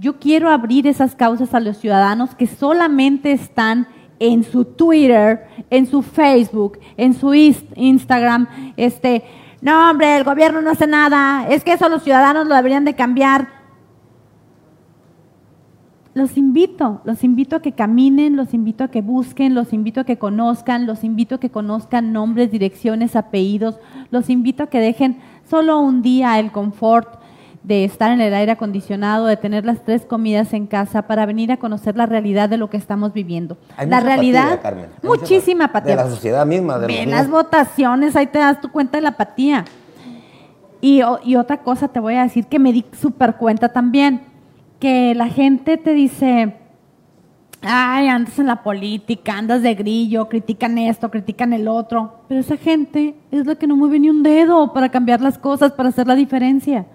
yo 0.00 0.18
quiero 0.18 0.50
abrir 0.50 0.86
esas 0.86 1.14
causas 1.14 1.54
a 1.54 1.60
los 1.60 1.78
ciudadanos 1.78 2.34
que 2.34 2.46
solamente 2.46 3.32
están 3.32 3.86
en 4.18 4.44
su 4.44 4.64
Twitter, 4.64 5.46
en 5.70 5.86
su 5.86 6.02
Facebook, 6.02 6.78
en 6.96 7.14
su 7.14 7.34
Instagram, 7.34 8.46
este, 8.76 9.24
no 9.60 9.90
hombre, 9.90 10.16
el 10.16 10.24
gobierno 10.24 10.60
no 10.60 10.70
hace 10.70 10.86
nada, 10.86 11.46
es 11.48 11.64
que 11.64 11.72
eso 11.72 11.88
los 11.88 12.02
ciudadanos 12.02 12.46
lo 12.46 12.54
deberían 12.54 12.84
de 12.84 12.94
cambiar 12.94 13.62
los 16.14 16.36
invito, 16.36 17.00
los 17.04 17.24
invito 17.24 17.56
a 17.56 17.62
que 17.62 17.72
caminen, 17.72 18.36
los 18.36 18.52
invito 18.52 18.84
a 18.84 18.88
que 18.88 19.00
busquen, 19.00 19.54
los 19.54 19.72
invito 19.72 20.02
a 20.02 20.04
que 20.04 20.18
conozcan, 20.18 20.84
los 20.84 21.04
invito 21.04 21.36
a 21.36 21.40
que 21.40 21.50
conozcan 21.50 22.12
nombres, 22.12 22.50
direcciones, 22.50 23.16
apellidos, 23.16 23.78
los 24.10 24.28
invito 24.28 24.64
a 24.64 24.66
que 24.66 24.78
dejen 24.78 25.20
solo 25.48 25.80
un 25.80 26.02
día 26.02 26.38
el 26.38 26.52
confort 26.52 27.21
de 27.62 27.84
estar 27.84 28.10
en 28.10 28.20
el 28.20 28.34
aire 28.34 28.52
acondicionado, 28.52 29.26
de 29.26 29.36
tener 29.36 29.64
las 29.64 29.84
tres 29.84 30.04
comidas 30.04 30.52
en 30.52 30.66
casa 30.66 31.02
para 31.02 31.26
venir 31.26 31.52
a 31.52 31.58
conocer 31.58 31.96
la 31.96 32.06
realidad 32.06 32.48
de 32.48 32.56
lo 32.56 32.68
que 32.68 32.76
estamos 32.76 33.12
viviendo. 33.12 33.56
la 33.86 34.00
realidad, 34.00 34.60
muchísima 35.02 35.66
apatía. 35.66 35.96
De 35.96 36.02
la 36.02 36.10
sociedad 36.10 36.44
misma. 36.44 36.78
De 36.78 36.88
Ven 36.88 37.10
las 37.10 37.30
votaciones, 37.30 38.16
ahí 38.16 38.26
te 38.26 38.38
das 38.38 38.60
tu 38.60 38.70
cuenta 38.70 38.98
de 38.98 39.02
la 39.02 39.10
apatía. 39.10 39.64
Y, 40.80 41.02
y 41.24 41.36
otra 41.36 41.58
cosa 41.58 41.86
te 41.86 42.00
voy 42.00 42.14
a 42.14 42.24
decir 42.24 42.46
que 42.46 42.58
me 42.58 42.72
di 42.72 42.84
súper 43.00 43.36
cuenta 43.36 43.68
también 43.68 44.22
que 44.80 45.14
la 45.14 45.28
gente 45.28 45.76
te 45.76 45.92
dice, 45.92 46.56
ay, 47.60 48.08
andas 48.08 48.36
en 48.40 48.48
la 48.48 48.64
política, 48.64 49.38
andas 49.38 49.62
de 49.62 49.76
grillo, 49.76 50.28
critican 50.28 50.76
esto, 50.78 51.08
critican 51.08 51.52
el 51.52 51.68
otro, 51.68 52.24
pero 52.26 52.40
esa 52.40 52.56
gente 52.56 53.14
es 53.30 53.46
la 53.46 53.54
que 53.54 53.68
no 53.68 53.76
mueve 53.76 54.00
ni 54.00 54.10
un 54.10 54.24
dedo 54.24 54.72
para 54.72 54.88
cambiar 54.88 55.20
las 55.20 55.38
cosas, 55.38 55.70
para 55.70 55.90
hacer 55.90 56.08
la 56.08 56.16
diferencia. 56.16 56.86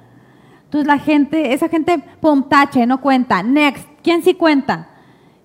Entonces 0.68 0.86
la 0.86 1.00
gente, 1.00 1.54
esa 1.54 1.70
gente, 1.70 1.98
pum, 2.20 2.44
tache, 2.50 2.86
no 2.86 3.00
cuenta, 3.00 3.42
next, 3.42 3.88
¿quién 4.04 4.22
sí 4.22 4.34
cuenta? 4.34 4.90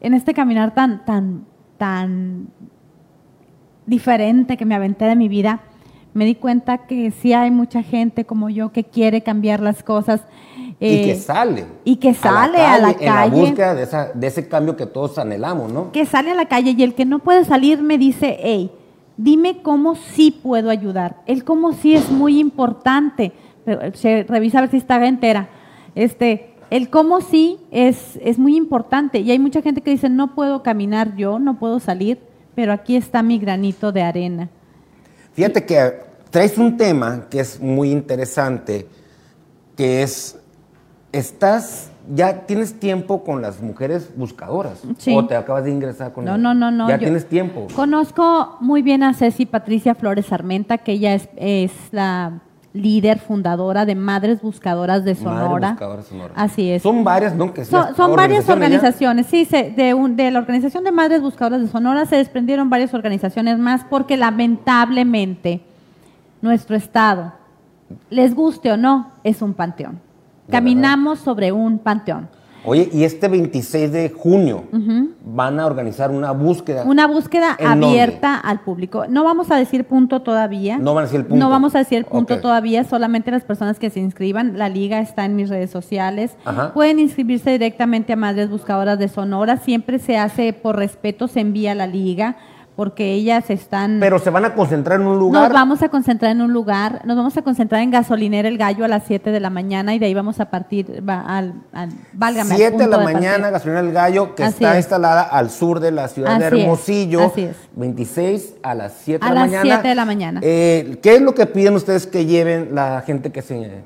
En 0.00 0.14
este 0.14 0.34
caminar 0.34 0.74
tan, 0.74 1.04
tan, 1.04 1.44
tan 1.78 2.48
diferente 3.86 4.56
que 4.56 4.64
me 4.64 4.74
aventé 4.74 5.04
de 5.04 5.14
mi 5.14 5.28
vida, 5.28 5.60
me 6.12 6.24
di 6.24 6.34
cuenta 6.34 6.78
que 6.86 7.12
sí 7.12 7.32
hay 7.32 7.52
mucha 7.52 7.84
gente 7.84 8.24
como 8.24 8.50
yo 8.50 8.72
que 8.72 8.82
quiere 8.82 9.22
cambiar 9.22 9.60
las 9.60 9.84
cosas 9.84 10.22
y 10.80 11.04
que 11.04 11.12
eh, 11.12 11.16
sale. 11.16 11.66
Y 11.84 11.96
que 11.96 12.14
sale 12.14 12.58
a 12.58 12.78
la 12.78 12.94
calle. 12.94 13.06
En 13.06 13.14
la 13.14 13.26
búsqueda 13.28 13.74
de, 13.76 13.82
esa, 13.84 14.12
de 14.12 14.26
ese 14.26 14.48
cambio 14.48 14.76
que 14.76 14.86
todos 14.86 15.18
anhelamos, 15.18 15.72
¿no? 15.72 15.92
Que 15.92 16.04
sale 16.04 16.32
a 16.32 16.34
la 16.34 16.46
calle 16.46 16.74
y 16.76 16.82
el 16.82 16.94
que 16.94 17.04
no 17.04 17.20
puede 17.20 17.44
salir 17.44 17.80
me 17.80 17.96
dice, 17.96 18.38
hey, 18.40 18.72
dime 19.16 19.62
cómo 19.62 19.94
sí 19.94 20.32
puedo 20.32 20.70
ayudar. 20.70 21.22
El 21.26 21.44
cómo 21.44 21.72
sí 21.72 21.94
es 21.94 22.10
muy 22.10 22.40
importante. 22.40 23.32
Revisa 23.66 24.58
a 24.58 24.60
ver 24.62 24.70
si 24.70 24.76
está 24.76 25.04
entera. 25.06 25.48
Este, 25.94 26.54
el 26.70 26.88
cómo 26.88 27.20
sí 27.20 27.58
es, 27.70 28.18
es 28.22 28.38
muy 28.38 28.56
importante. 28.56 29.18
Y 29.18 29.30
hay 29.30 29.38
mucha 29.38 29.62
gente 29.62 29.80
que 29.80 29.90
dice, 29.90 30.08
no 30.08 30.34
puedo 30.34 30.62
caminar 30.62 31.16
yo, 31.16 31.38
no 31.38 31.58
puedo 31.58 31.80
salir, 31.80 32.18
pero 32.54 32.72
aquí 32.72 32.96
está 32.96 33.22
mi 33.22 33.38
granito 33.38 33.92
de 33.92 34.02
arena. 34.02 34.48
Fíjate 35.34 35.64
que 35.64 35.92
traes 36.30 36.56
un 36.58 36.76
tema 36.76 37.26
que 37.30 37.40
es 37.40 37.60
muy 37.60 37.90
interesante, 37.90 38.86
que 39.76 40.02
es 40.02 40.38
estás, 41.12 41.90
ya 42.12 42.46
tienes 42.46 42.80
tiempo 42.80 43.22
con 43.22 43.42
las 43.42 43.60
mujeres 43.60 44.10
buscadoras. 44.16 44.82
Sí. 44.98 45.14
O 45.14 45.26
te 45.26 45.36
acabas 45.36 45.64
de 45.64 45.70
ingresar 45.70 46.12
con 46.12 46.24
No, 46.24 46.38
no, 46.38 46.54
no, 46.54 46.70
no. 46.70 46.88
Ya 46.88 46.98
tienes 46.98 47.28
tiempo. 47.28 47.68
Conozco 47.76 48.56
muy 48.60 48.82
bien 48.82 49.02
a 49.02 49.14
Ceci 49.14 49.46
Patricia 49.46 49.94
Flores 49.94 50.32
Armenta, 50.32 50.78
que 50.78 50.92
ella 50.92 51.14
es, 51.14 51.28
es 51.36 51.72
la 51.92 52.40
líder 52.72 53.18
fundadora 53.18 53.84
de 53.84 53.94
Madres 53.94 54.40
Buscadoras 54.40 55.04
de 55.04 55.14
Sonora. 55.14 55.48
Madres 55.48 55.70
Buscadoras 55.70 56.06
Sonora. 56.06 56.34
Así 56.36 56.70
es. 56.70 56.82
Son 56.82 57.04
varias, 57.04 57.34
¿no? 57.34 57.52
Que 57.52 57.64
son, 57.64 57.94
son 57.94 58.16
varias 58.16 58.48
organizaciones, 58.48 59.26
sí, 59.26 59.44
de, 59.44 59.94
un, 59.94 60.16
de 60.16 60.30
la 60.30 60.38
organización 60.38 60.84
de 60.84 60.92
Madres 60.92 61.20
Buscadoras 61.20 61.60
de 61.60 61.68
Sonora 61.68 62.06
se 62.06 62.16
desprendieron 62.16 62.70
varias 62.70 62.94
organizaciones 62.94 63.58
más 63.58 63.84
porque 63.84 64.16
lamentablemente 64.16 65.62
nuestro 66.40 66.76
estado, 66.76 67.32
les 68.10 68.34
guste 68.34 68.72
o 68.72 68.76
no, 68.76 69.12
es 69.22 69.42
un 69.42 69.54
panteón. 69.54 70.00
Caminamos 70.50 71.20
sobre 71.20 71.52
un 71.52 71.78
panteón. 71.78 72.28
Oye, 72.64 72.88
y 72.92 73.04
este 73.04 73.28
26 73.28 73.92
de 73.92 74.10
junio 74.10 74.64
van 75.24 75.58
a 75.58 75.66
organizar 75.66 76.10
una 76.10 76.30
búsqueda. 76.32 76.84
Una 76.84 77.06
búsqueda 77.06 77.56
abierta 77.58 78.36
al 78.36 78.60
público. 78.60 79.06
No 79.08 79.24
vamos 79.24 79.50
a 79.50 79.56
decir 79.56 79.84
punto 79.84 80.22
todavía. 80.22 80.78
No 80.78 80.94
van 80.94 81.02
a 81.02 81.06
decir 81.06 81.20
el 81.20 81.26
punto. 81.26 81.44
No 81.44 81.50
vamos 81.50 81.74
a 81.74 81.78
decir 81.78 82.04
punto 82.04 82.40
todavía, 82.40 82.84
solamente 82.84 83.30
las 83.30 83.44
personas 83.44 83.78
que 83.78 83.90
se 83.90 84.00
inscriban. 84.00 84.58
La 84.58 84.68
liga 84.68 85.00
está 85.00 85.24
en 85.24 85.36
mis 85.36 85.48
redes 85.48 85.70
sociales. 85.70 86.36
Pueden 86.74 86.98
inscribirse 86.98 87.50
directamente 87.50 88.12
a 88.12 88.16
Madres 88.16 88.50
Buscadoras 88.50 88.98
de 88.98 89.08
Sonora. 89.08 89.56
Siempre 89.56 89.98
se 89.98 90.16
hace 90.16 90.52
por 90.52 90.76
respeto, 90.76 91.28
se 91.28 91.40
envía 91.40 91.72
a 91.72 91.74
la 91.74 91.86
liga 91.86 92.36
porque 92.82 93.12
ellas 93.12 93.48
están... 93.48 94.00
Pero 94.00 94.18
se 94.18 94.28
van 94.28 94.44
a 94.44 94.56
concentrar 94.56 95.00
en 95.00 95.06
un 95.06 95.16
lugar. 95.16 95.44
Nos 95.44 95.52
vamos 95.52 95.82
a 95.82 95.88
concentrar 95.88 96.32
en 96.32 96.42
un 96.42 96.52
lugar, 96.52 97.00
nos 97.04 97.16
vamos 97.16 97.36
a 97.36 97.42
concentrar 97.42 97.80
en 97.80 97.92
Gasolinera 97.92 98.48
El 98.48 98.58
Gallo 98.58 98.84
a 98.84 98.88
las 98.88 99.04
7 99.06 99.30
de 99.30 99.38
la 99.38 99.50
mañana 99.50 99.94
y 99.94 100.00
de 100.00 100.06
ahí 100.06 100.14
vamos 100.14 100.40
a 100.40 100.46
partir 100.46 101.00
al, 101.06 101.54
al 101.72 101.90
válgame, 102.12 102.56
7 102.56 102.76
de 102.76 102.86
la 102.88 102.98
mañana, 102.98 103.50
Gasolinera 103.50 103.86
El 103.86 103.92
Gallo, 103.92 104.34
que 104.34 104.42
está 104.42 104.76
instalada 104.76 105.22
al 105.22 105.50
sur 105.50 105.78
de 105.78 105.92
la 105.92 106.08
ciudad 106.08 106.36
de 106.40 106.44
Hermosillo. 106.44 107.22
así 107.26 107.42
es. 107.42 107.56
26 107.76 108.54
a 108.64 108.74
las 108.74 108.94
7 109.04 109.24
de 109.24 109.32
la 109.32 109.40
mañana. 109.42 109.60
A 109.60 109.64
las 109.64 109.74
7 109.76 109.88
de 109.88 109.94
la 109.94 110.04
mañana. 110.04 110.40
Eh, 110.42 110.98
¿Qué 111.04 111.14
es 111.14 111.22
lo 111.22 111.36
que 111.36 111.46
piden 111.46 111.76
ustedes 111.76 112.08
que 112.08 112.26
lleven 112.26 112.74
la 112.74 113.04
gente 113.06 113.30
que 113.30 113.42
se 113.42 113.82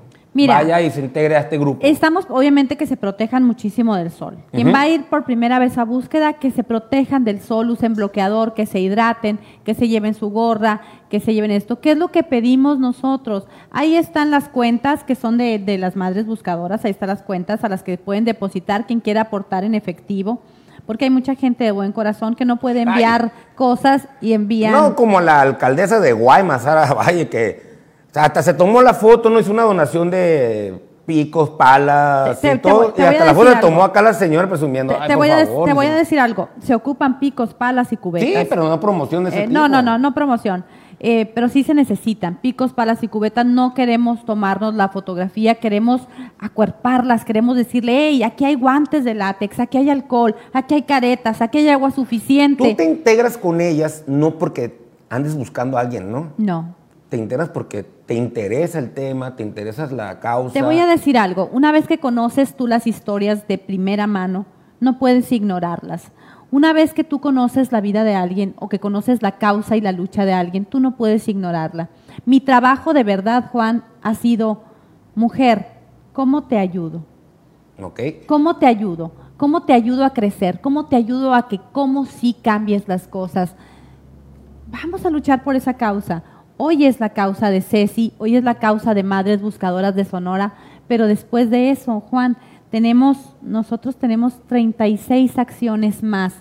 vaya 0.46 0.80
y 0.80 0.90
se 0.90 1.00
integre 1.00 1.36
a 1.36 1.40
este 1.40 1.58
grupo. 1.58 1.80
Estamos, 1.82 2.26
obviamente, 2.28 2.76
que 2.76 2.86
se 2.86 2.96
protejan 2.96 3.44
muchísimo 3.44 3.96
del 3.96 4.10
sol. 4.10 4.36
Quien 4.52 4.72
va 4.72 4.82
a 4.82 4.88
ir 4.88 5.04
por 5.04 5.24
primera 5.24 5.58
vez 5.58 5.78
a 5.78 5.84
búsqueda, 5.84 6.34
que 6.34 6.50
se 6.50 6.62
protejan 6.62 7.24
del 7.24 7.40
sol, 7.40 7.70
usen 7.70 7.94
bloqueador, 7.94 8.54
que 8.54 8.66
se 8.66 8.80
hidraten, 8.80 9.38
que 9.64 9.74
se 9.74 9.88
lleven 9.88 10.14
su 10.14 10.30
gorra, 10.30 10.80
que 11.08 11.20
se 11.20 11.34
lleven 11.34 11.50
esto. 11.50 11.80
¿Qué 11.80 11.92
es 11.92 11.98
lo 11.98 12.08
que 12.08 12.22
pedimos 12.22 12.78
nosotros? 12.78 13.46
Ahí 13.70 13.96
están 13.96 14.30
las 14.30 14.48
cuentas 14.48 15.04
que 15.04 15.14
son 15.14 15.38
de, 15.38 15.58
de 15.58 15.78
las 15.78 15.96
madres 15.96 16.26
buscadoras, 16.26 16.84
ahí 16.84 16.90
están 16.90 17.08
las 17.08 17.22
cuentas 17.22 17.64
a 17.64 17.68
las 17.68 17.82
que 17.82 17.96
pueden 17.96 18.24
depositar 18.24 18.86
quien 18.86 19.00
quiera 19.00 19.22
aportar 19.22 19.64
en 19.64 19.74
efectivo 19.74 20.42
porque 20.86 21.04
hay 21.04 21.10
mucha 21.10 21.34
gente 21.34 21.64
de 21.64 21.72
buen 21.72 21.92
corazón 21.92 22.34
que 22.36 22.44
no 22.44 22.58
puede 22.58 22.82
enviar 22.82 23.32
cosas 23.56 24.08
y 24.20 24.32
envían. 24.32 24.72
No, 24.72 24.94
como 24.94 25.20
la 25.20 25.40
alcaldesa 25.40 26.00
de 26.00 26.12
Guaymas, 26.12 26.62
Sara 26.62 26.94
Valle, 26.94 27.28
que 27.28 27.75
hasta 28.16 28.42
se 28.42 28.54
tomó 28.54 28.82
la 28.82 28.94
foto, 28.94 29.30
no 29.30 29.38
hizo 29.38 29.52
una 29.52 29.62
donación 29.62 30.10
de 30.10 30.82
picos, 31.06 31.50
palas 31.50 32.42
y 32.42 32.58
todo. 32.58 32.92
y 32.96 33.02
hasta 33.02 33.24
la 33.24 33.34
foto 33.34 33.50
la 33.50 33.60
tomó 33.60 33.84
acá 33.84 34.02
la 34.02 34.14
señora 34.14 34.48
presumiendo. 34.48 34.94
Te, 35.06 35.14
voy, 35.14 35.30
a 35.30 35.44
te 35.44 35.72
voy, 35.72 35.86
a 35.86 35.94
decir 35.94 36.18
algo. 36.18 36.48
Se 36.60 36.74
ocupan 36.74 37.18
picos, 37.18 37.54
palas 37.54 37.92
y 37.92 37.96
cubetas. 37.96 38.28
Sí, 38.28 38.46
pero 38.48 38.68
no 38.68 38.80
promoción 38.80 39.24
de 39.24 39.30
ese 39.30 39.44
eh, 39.44 39.46
No, 39.46 39.68
no, 39.68 39.82
no, 39.82 39.98
no 39.98 40.14
promoción. 40.14 40.64
Eh, 40.98 41.30
pero 41.34 41.50
sí 41.50 41.62
se 41.62 41.74
necesitan 41.74 42.36
picos, 42.40 42.72
palas 42.72 43.02
y 43.02 43.08
cubetas. 43.08 43.44
No 43.44 43.74
queremos 43.74 44.24
tomarnos 44.24 44.74
la 44.74 44.88
fotografía, 44.88 45.56
queremos 45.56 46.08
acuerparlas, 46.38 47.24
queremos 47.24 47.56
decirle, 47.56 48.08
hey, 48.08 48.22
aquí 48.22 48.46
hay 48.46 48.54
guantes 48.54 49.04
de 49.04 49.14
látex, 49.14 49.60
aquí 49.60 49.76
hay 49.76 49.90
alcohol, 49.90 50.34
aquí 50.54 50.74
hay 50.74 50.82
caretas, 50.82 51.42
aquí 51.42 51.58
hay 51.58 51.68
agua 51.68 51.90
suficiente. 51.90 52.66
Tú 52.70 52.74
te 52.74 52.84
integras 52.84 53.36
con 53.36 53.60
ellas 53.60 54.04
no 54.06 54.38
porque 54.38 54.80
andes 55.10 55.36
buscando 55.36 55.76
a 55.76 55.82
alguien, 55.82 56.10
¿no? 56.10 56.32
No 56.38 56.74
te 57.08 57.16
integras 57.16 57.50
porque 57.50 57.82
te 57.82 58.14
interesa 58.14 58.78
el 58.78 58.92
tema, 58.92 59.36
te 59.36 59.42
interesa 59.42 59.86
la 59.86 60.18
causa. 60.20 60.54
Te 60.54 60.62
voy 60.62 60.78
a 60.78 60.86
decir 60.86 61.16
algo, 61.16 61.48
una 61.52 61.72
vez 61.72 61.86
que 61.86 61.98
conoces 61.98 62.56
tú 62.56 62.66
las 62.66 62.86
historias 62.86 63.46
de 63.46 63.58
primera 63.58 64.06
mano, 64.06 64.46
no 64.80 64.98
puedes 64.98 65.30
ignorarlas. 65.32 66.12
Una 66.50 66.72
vez 66.72 66.94
que 66.94 67.04
tú 67.04 67.20
conoces 67.20 67.72
la 67.72 67.80
vida 67.80 68.04
de 68.04 68.14
alguien 68.14 68.54
o 68.58 68.68
que 68.68 68.78
conoces 68.78 69.22
la 69.22 69.38
causa 69.38 69.76
y 69.76 69.80
la 69.80 69.92
lucha 69.92 70.24
de 70.24 70.32
alguien, 70.32 70.64
tú 70.64 70.80
no 70.80 70.96
puedes 70.96 71.28
ignorarla. 71.28 71.88
Mi 72.24 72.40
trabajo 72.40 72.92
de 72.92 73.04
verdad, 73.04 73.50
Juan, 73.50 73.84
ha 74.02 74.14
sido, 74.14 74.62
mujer, 75.14 75.66
¿cómo 76.12 76.44
te 76.44 76.58
ayudo? 76.58 77.02
Okay. 77.80 78.22
¿Cómo 78.26 78.56
te 78.56 78.66
ayudo? 78.66 79.12
¿Cómo 79.36 79.64
te 79.64 79.74
ayudo 79.74 80.04
a 80.04 80.14
crecer? 80.14 80.60
¿Cómo 80.60 80.86
te 80.86 80.96
ayudo 80.96 81.34
a 81.34 81.48
que 81.48 81.60
cómo 81.72 82.06
sí 82.06 82.34
cambies 82.40 82.88
las 82.88 83.06
cosas? 83.06 83.54
Vamos 84.68 85.04
a 85.04 85.10
luchar 85.10 85.44
por 85.44 85.56
esa 85.56 85.74
causa. 85.74 86.22
Hoy 86.58 86.86
es 86.86 87.00
la 87.00 87.10
causa 87.10 87.50
de 87.50 87.60
Ceci, 87.60 88.14
hoy 88.16 88.36
es 88.36 88.42
la 88.42 88.54
causa 88.54 88.94
de 88.94 89.02
Madres 89.02 89.42
Buscadoras 89.42 89.94
de 89.94 90.06
Sonora, 90.06 90.54
pero 90.88 91.06
después 91.06 91.50
de 91.50 91.70
eso, 91.70 92.00
Juan, 92.00 92.38
tenemos, 92.70 93.18
nosotros 93.42 93.96
tenemos 93.96 94.40
36 94.46 95.38
acciones 95.38 96.02
más 96.02 96.32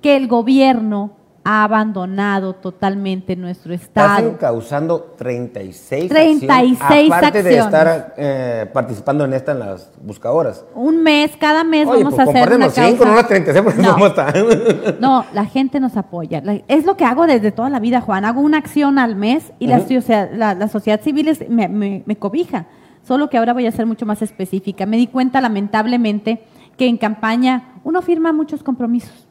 que 0.00 0.16
el 0.16 0.26
gobierno 0.26 1.17
ha 1.50 1.64
abandonado 1.64 2.52
totalmente 2.54 3.34
nuestro 3.34 3.72
estado. 3.72 4.28
encauzando 4.28 5.14
36 5.16 6.10
36 6.10 6.78
acciones, 6.82 7.12
aparte 7.12 7.42
de 7.42 7.56
estar 7.58 8.14
eh, 8.18 8.66
participando 8.70 9.24
en 9.24 9.32
esta 9.32 9.52
en 9.52 9.60
las 9.60 9.90
buscadoras. 10.02 10.66
Un 10.74 11.02
mes, 11.02 11.30
cada 11.40 11.64
mes 11.64 11.88
Oye, 11.88 12.04
vamos 12.04 12.16
pues 12.16 12.28
a 12.28 12.30
hacer 12.30 12.52
una 12.52 12.66
compártenos 12.66 12.74
cinco, 12.74 13.04
causa. 13.04 13.10
no 13.10 13.16
las 13.16 13.28
36, 13.28 13.64
porque 13.64 13.82
No. 15.00 15.24
la 15.32 15.44
gente 15.46 15.80
nos 15.80 15.96
apoya. 15.96 16.42
Es 16.68 16.84
lo 16.84 16.96
que 16.98 17.06
hago 17.06 17.26
desde 17.26 17.50
toda 17.50 17.70
la 17.70 17.80
vida, 17.80 18.02
Juan. 18.02 18.26
Hago 18.26 18.40
una 18.42 18.58
acción 18.58 18.98
al 18.98 19.16
mes 19.16 19.52
y 19.58 19.68
la, 19.68 19.82
la- 20.34 20.54
la 20.54 20.68
sociedad 20.68 21.00
civil 21.00 21.28
es- 21.28 21.48
me, 21.48 21.68
me- 21.68 22.02
me 22.04 22.16
cobija. 22.16 22.66
Solo 23.06 23.30
que 23.30 23.38
ahora 23.38 23.54
voy 23.54 23.66
a 23.66 23.72
ser 23.72 23.86
mucho 23.86 24.04
más 24.04 24.20
específica. 24.20 24.84
Me 24.84 24.98
di 24.98 25.06
cuenta, 25.06 25.40
lamentablemente, 25.40 26.44
que 26.76 26.86
en 26.88 26.98
campaña 26.98 27.74
uno 27.84 28.02
firma 28.02 28.32
muchos 28.34 28.62
compromisos. 28.62 29.27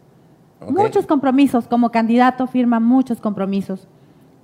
Muchos 0.68 1.06
compromisos. 1.06 1.68
Como 1.68 1.92
candidato 1.92 2.48
firma 2.48 2.80
muchos 2.80 3.22
compromisos. 3.22 3.88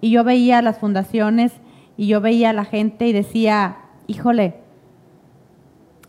Y 0.01 0.11
yo 0.11 0.23
veía 0.23 0.61
las 0.61 0.77
fundaciones 0.79 1.53
y 1.97 2.07
yo 2.07 2.21
veía 2.21 2.49
a 2.49 2.53
la 2.53 2.65
gente 2.65 3.07
y 3.07 3.13
decía, 3.13 3.77
híjole, 4.07 4.55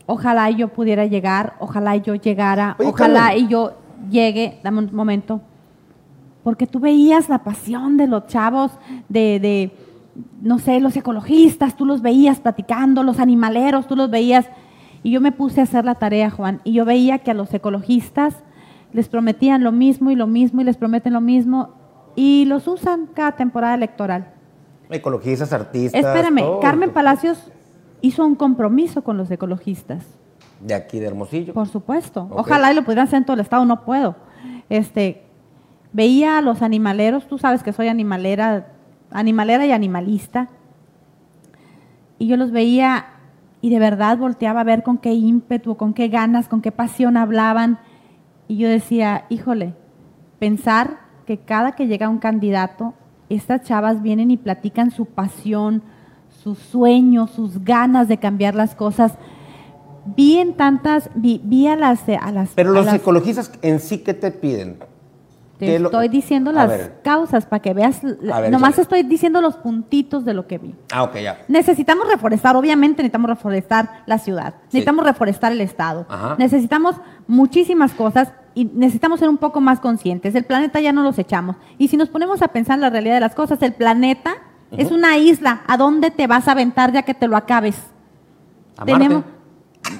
ojalá 0.05 0.49
yo 0.49 0.69
pudiera 0.69 1.05
llegar, 1.05 1.55
ojalá 1.59 1.95
yo 1.95 2.15
llegara, 2.15 2.75
Oye, 2.79 2.89
ojalá 2.89 3.27
Carmen. 3.27 3.45
y 3.45 3.47
yo 3.47 3.73
llegue, 4.09 4.59
dame 4.63 4.79
un 4.79 4.95
momento, 4.95 5.41
porque 6.43 6.67
tú 6.67 6.79
veías 6.79 7.29
la 7.29 7.43
pasión 7.43 7.97
de 7.97 8.07
los 8.07 8.27
chavos, 8.27 8.71
de, 9.09 9.39
de, 9.39 9.71
no 10.41 10.59
sé, 10.59 10.79
los 10.79 10.95
ecologistas, 10.95 11.75
tú 11.75 11.85
los 11.85 12.01
veías 12.01 12.39
platicando, 12.39 13.03
los 13.03 13.19
animaleros, 13.19 13.87
tú 13.87 13.95
los 13.95 14.09
veías, 14.09 14.47
y 15.03 15.11
yo 15.11 15.21
me 15.21 15.31
puse 15.31 15.61
a 15.61 15.63
hacer 15.63 15.85
la 15.85 15.95
tarea, 15.95 16.29
Juan, 16.29 16.61
y 16.63 16.73
yo 16.73 16.85
veía 16.85 17.19
que 17.19 17.31
a 17.31 17.35
los 17.35 17.53
ecologistas 17.53 18.43
les 18.95 19.09
prometían 19.09 19.61
lo 19.61 19.73
mismo 19.73 20.09
y 20.09 20.15
lo 20.15 20.25
mismo 20.25 20.61
y 20.61 20.63
les 20.63 20.77
prometen 20.77 21.11
lo 21.11 21.19
mismo, 21.19 21.73
y 22.15 22.45
los 22.45 22.65
usan 22.65 23.07
cada 23.07 23.33
temporada 23.33 23.75
electoral. 23.75 24.33
Ecologistas, 24.89 25.51
artistas. 25.51 25.99
Espérame, 25.99 26.39
todo. 26.39 26.59
Carmen 26.61 26.91
Palacios 26.91 27.51
hizo 27.99 28.25
un 28.25 28.35
compromiso 28.35 29.03
con 29.03 29.17
los 29.17 29.29
ecologistas. 29.29 30.05
De 30.61 30.73
aquí 30.73 30.99
de 30.99 31.07
Hermosillo. 31.07 31.53
Por 31.53 31.67
supuesto. 31.67 32.29
Ojalá 32.31 32.71
y 32.71 32.75
lo 32.75 32.83
pudieran 32.83 33.07
hacer 33.07 33.17
en 33.17 33.25
todo 33.25 33.33
el 33.33 33.41
estado, 33.41 33.65
no 33.65 33.83
puedo. 33.83 34.15
Este, 34.69 35.23
veía 35.91 36.37
a 36.37 36.41
los 36.41 36.61
animaleros, 36.61 37.27
tú 37.27 37.37
sabes 37.37 37.63
que 37.63 37.73
soy 37.73 37.89
animalera, 37.89 38.67
animalera 39.11 39.65
y 39.65 39.73
animalista. 39.73 40.47
Y 42.17 42.27
yo 42.27 42.37
los 42.37 42.51
veía 42.51 43.07
y 43.59 43.71
de 43.71 43.79
verdad 43.79 44.17
volteaba 44.17 44.61
a 44.61 44.63
ver 44.63 44.83
con 44.83 44.99
qué 44.99 45.11
ímpetu, 45.11 45.75
con 45.75 45.93
qué 45.93 46.07
ganas, 46.07 46.47
con 46.47 46.61
qué 46.61 46.71
pasión 46.71 47.17
hablaban. 47.17 47.79
Y 48.47 48.57
yo 48.57 48.69
decía, 48.69 49.25
híjole, 49.29 49.73
pensar 50.39 50.99
que 51.25 51.37
cada 51.39 51.71
que 51.73 51.87
llega 51.87 52.09
un 52.09 52.19
candidato, 52.19 52.93
estas 53.29 53.63
chavas 53.63 54.01
vienen 54.01 54.29
y 54.31 54.37
platican 54.37 54.91
su 54.91 55.05
pasión, 55.05 55.81
sus 56.43 56.59
sueños, 56.59 57.31
sus 57.31 57.63
ganas 57.63 58.07
de 58.07 58.17
cambiar 58.17 58.53
las 58.53 58.75
cosas. 58.75 59.13
Vi 60.15 60.37
en 60.37 60.53
tantas, 60.53 61.09
vi, 61.15 61.41
vi 61.43 61.67
a 61.67 61.75
las, 61.75 62.07
a 62.07 62.31
las, 62.31 62.49
Pero 62.51 62.69
a 62.69 62.73
los 62.73 62.85
las- 62.85 62.95
ecologistas 62.95 63.51
en 63.63 63.79
sí, 63.79 63.99
¿qué 63.99 64.13
te 64.13 64.29
piden? 64.29 64.77
Te 65.57 65.65
¿qué 65.67 65.79
lo- 65.79 65.87
estoy 65.87 66.09
diciendo 66.09 66.51
las 66.51 66.67
ver. 66.67 66.99
causas 67.03 67.45
para 67.45 67.61
que 67.61 67.73
veas, 67.73 68.01
ver, 68.03 68.51
nomás 68.51 68.77
estoy 68.77 69.03
diciendo 69.03 69.39
los 69.41 69.55
puntitos 69.55 70.25
de 70.25 70.33
lo 70.33 70.47
que 70.47 70.57
vi. 70.57 70.75
Ah, 70.91 71.03
ok, 71.03 71.15
ya. 71.17 71.39
Necesitamos 71.47 72.07
reforestar, 72.09 72.55
obviamente 72.55 73.01
necesitamos 73.03 73.29
reforestar 73.29 74.03
la 74.05 74.17
ciudad, 74.19 74.53
Sí. 74.55 74.65
necesitamos 74.77 75.05
reforestar 75.05 75.51
el 75.53 75.61
Estado, 75.61 76.05
Ajá. 76.09 76.35
necesitamos 76.37 76.95
muchísimas 77.27 77.93
cosas 77.93 78.33
y 78.53 78.65
necesitamos 78.65 79.19
ser 79.19 79.29
un 79.29 79.37
poco 79.37 79.61
más 79.61 79.79
conscientes. 79.79 80.35
El 80.35 80.43
planeta 80.45 80.79
ya 80.79 80.91
no 80.93 81.03
los 81.03 81.17
echamos. 81.19 81.55
Y 81.77 81.87
si 81.89 81.97
nos 81.97 82.09
ponemos 82.09 82.41
a 82.41 82.49
pensar 82.49 82.75
en 82.75 82.81
la 82.81 82.89
realidad 82.89 83.15
de 83.15 83.19
las 83.21 83.35
cosas, 83.35 83.61
el 83.61 83.73
planeta 83.73 84.35
es 84.71 84.91
una 84.91 85.17
isla. 85.17 85.61
¿A 85.67 85.77
dónde 85.77 86.11
te 86.11 86.27
vas 86.27 86.47
a 86.47 86.51
aventar 86.51 86.91
ya 86.91 87.03
que 87.03 87.13
te 87.13 87.27
lo 87.27 87.37
acabes? 87.37 87.75
A 88.77 88.85
Tenemos- 88.85 89.23
Marte. 89.23 89.34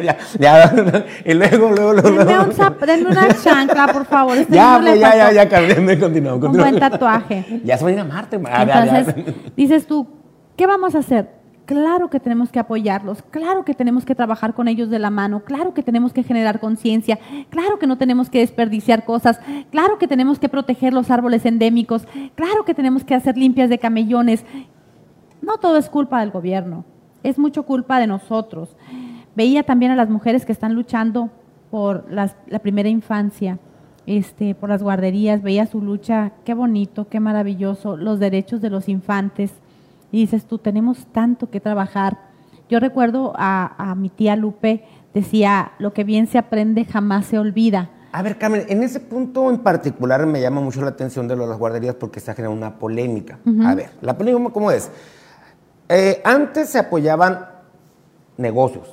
ya, 0.00 0.16
ya, 0.38 1.04
y 1.24 1.34
luego, 1.34 1.70
luego, 1.70 1.92
luego. 1.92 2.24
Denme, 2.24 2.38
un 2.44 2.52
zap- 2.52 2.78
denme 2.84 3.10
una 3.10 3.28
chancla, 3.34 3.88
por 3.88 4.04
favor. 4.06 4.36
Este 4.36 4.54
ya, 4.54 4.78
pues, 4.82 4.98
ya, 4.98 5.16
ya, 5.16 5.32
ya, 5.32 5.48
Carmen, 5.48 6.00
continuamos. 6.00 6.44
Un 6.44 6.52
buen 6.52 6.78
tatuaje. 6.78 7.60
Ya 7.64 7.76
se 7.78 7.84
van 7.84 7.92
a 7.92 7.94
ir 7.96 8.00
a 8.00 8.04
Marte. 8.04 8.40
Ah, 8.46 8.64
ya, 8.64 8.84
ya. 8.84 8.98
Entonces, 9.00 9.34
dices 9.56 9.86
tú, 9.86 10.06
¿qué 10.56 10.66
vamos 10.66 10.94
a 10.94 10.98
hacer? 10.98 11.36
Claro 11.66 12.10
que 12.10 12.20
tenemos 12.20 12.50
que 12.52 12.60
apoyarlos, 12.60 13.22
claro 13.30 13.64
que 13.64 13.74
tenemos 13.74 14.04
que 14.04 14.14
trabajar 14.14 14.54
con 14.54 14.68
ellos 14.68 14.88
de 14.88 15.00
la 15.00 15.10
mano, 15.10 15.40
claro 15.44 15.74
que 15.74 15.82
tenemos 15.82 16.12
que 16.12 16.22
generar 16.22 16.60
conciencia, 16.60 17.18
claro 17.50 17.80
que 17.80 17.88
no 17.88 17.98
tenemos 17.98 18.30
que 18.30 18.38
desperdiciar 18.38 19.04
cosas, 19.04 19.40
claro 19.72 19.98
que 19.98 20.06
tenemos 20.06 20.38
que 20.38 20.48
proteger 20.48 20.92
los 20.92 21.10
árboles 21.10 21.44
endémicos, 21.44 22.06
claro 22.36 22.64
que 22.64 22.72
tenemos 22.72 23.02
que 23.02 23.16
hacer 23.16 23.36
limpias 23.36 23.68
de 23.68 23.80
camellones. 23.80 24.44
No 25.42 25.58
todo 25.58 25.76
es 25.76 25.88
culpa 25.88 26.20
del 26.20 26.30
gobierno, 26.30 26.84
es 27.24 27.36
mucho 27.36 27.64
culpa 27.64 27.98
de 27.98 28.06
nosotros. 28.06 28.76
Veía 29.36 29.62
también 29.62 29.92
a 29.92 29.96
las 29.96 30.08
mujeres 30.08 30.44
que 30.44 30.52
están 30.52 30.74
luchando 30.74 31.30
por 31.70 32.10
las- 32.10 32.36
la 32.46 32.58
primera 32.58 32.88
infancia, 32.88 33.58
este, 34.06 34.54
por 34.54 34.68
las 34.70 34.82
guarderías, 34.82 35.42
veía 35.42 35.66
su 35.66 35.82
lucha, 35.82 36.32
qué 36.44 36.54
bonito, 36.54 37.08
qué 37.08 37.20
maravilloso, 37.20 37.96
los 37.96 38.18
derechos 38.18 38.60
de 38.60 38.70
los 38.70 38.88
infantes. 38.88 39.52
Y 40.12 40.20
dices 40.20 40.46
tú, 40.46 40.58
tenemos 40.58 41.06
tanto 41.12 41.50
que 41.50 41.60
trabajar. 41.60 42.18
Yo 42.68 42.80
recuerdo 42.80 43.32
a, 43.36 43.74
a 43.90 43.94
mi 43.94 44.08
tía 44.08 44.36
Lupe, 44.36 44.84
decía, 45.12 45.72
lo 45.78 45.92
que 45.92 46.04
bien 46.04 46.26
se 46.28 46.38
aprende 46.38 46.84
jamás 46.84 47.26
se 47.26 47.38
olvida. 47.38 47.90
A 48.12 48.22
ver, 48.22 48.38
Carmen, 48.38 48.64
en 48.68 48.82
ese 48.82 49.00
punto 49.00 49.50
en 49.50 49.58
particular 49.58 50.24
me 50.24 50.40
llama 50.40 50.60
mucho 50.62 50.80
la 50.80 50.88
atención 50.90 51.28
de 51.28 51.36
lo 51.36 51.42
de 51.42 51.50
las 51.50 51.58
guarderías 51.58 51.96
porque 51.96 52.18
está 52.20 52.32
generando 52.34 52.56
una 52.66 52.78
polémica. 52.78 53.38
A 53.64 53.74
ver, 53.74 53.90
la 54.00 54.16
polémica, 54.16 54.50
¿cómo 54.52 54.70
es? 54.70 54.90
Eh, 55.88 56.22
antes 56.24 56.70
se 56.70 56.78
apoyaban 56.78 57.46
negocios, 58.38 58.88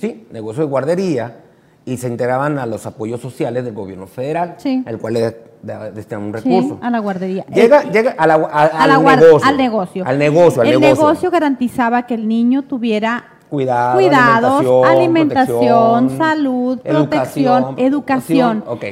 ¿sí? 0.00 0.26
Negocios 0.32 0.66
de 0.66 0.70
guardería 0.70 1.40
y 1.84 1.96
se 1.96 2.08
integraban 2.08 2.58
a 2.58 2.66
los 2.66 2.86
apoyos 2.86 3.20
sociales 3.20 3.64
del 3.64 3.74
gobierno 3.74 4.06
federal, 4.06 4.54
Sí. 4.58 4.82
el 4.86 4.98
cual 4.98 5.14
le 5.14 5.36
da- 5.62 5.90
destina 5.90 6.18
un 6.18 6.26
Sí, 6.38 6.48
recurso. 6.50 6.78
a 6.82 6.90
la 6.90 6.98
guardería. 6.98 7.44
Llega, 7.46 7.82
Eh, 7.82 7.90
llega 7.92 8.14
a 8.18 8.26
la, 8.26 8.34
a- 8.34 8.36
a 8.66 8.86
la 8.86 8.94
al, 8.96 9.04
negocio, 9.04 9.40
al 9.44 9.56
negocio. 9.56 10.04
Al 10.06 10.18
negocio, 10.18 10.62
al 10.62 10.68
el 10.68 10.80
negocio. 10.80 11.04
negocio 11.04 11.30
garantizaba 11.30 12.06
que 12.06 12.14
el 12.14 12.28
niño 12.28 12.62
tuviera 12.62 13.24
Cuidado, 13.48 13.94
cuidados, 13.96 14.86
alimentación, 14.86 16.10
salud, 16.16 16.78
protección, 16.80 17.74
educación. 17.78 18.64
Ok. 18.66 18.84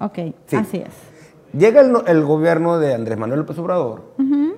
Ok, 0.00 0.18
Sí. 0.46 0.56
así 0.56 0.76
es. 0.78 0.92
Llega 1.58 1.80
el, 1.80 1.92
el 2.06 2.24
gobierno 2.24 2.78
de 2.78 2.94
Andrés 2.94 3.18
Manuel 3.18 3.40
López 3.40 3.58
Obrador 3.58 4.02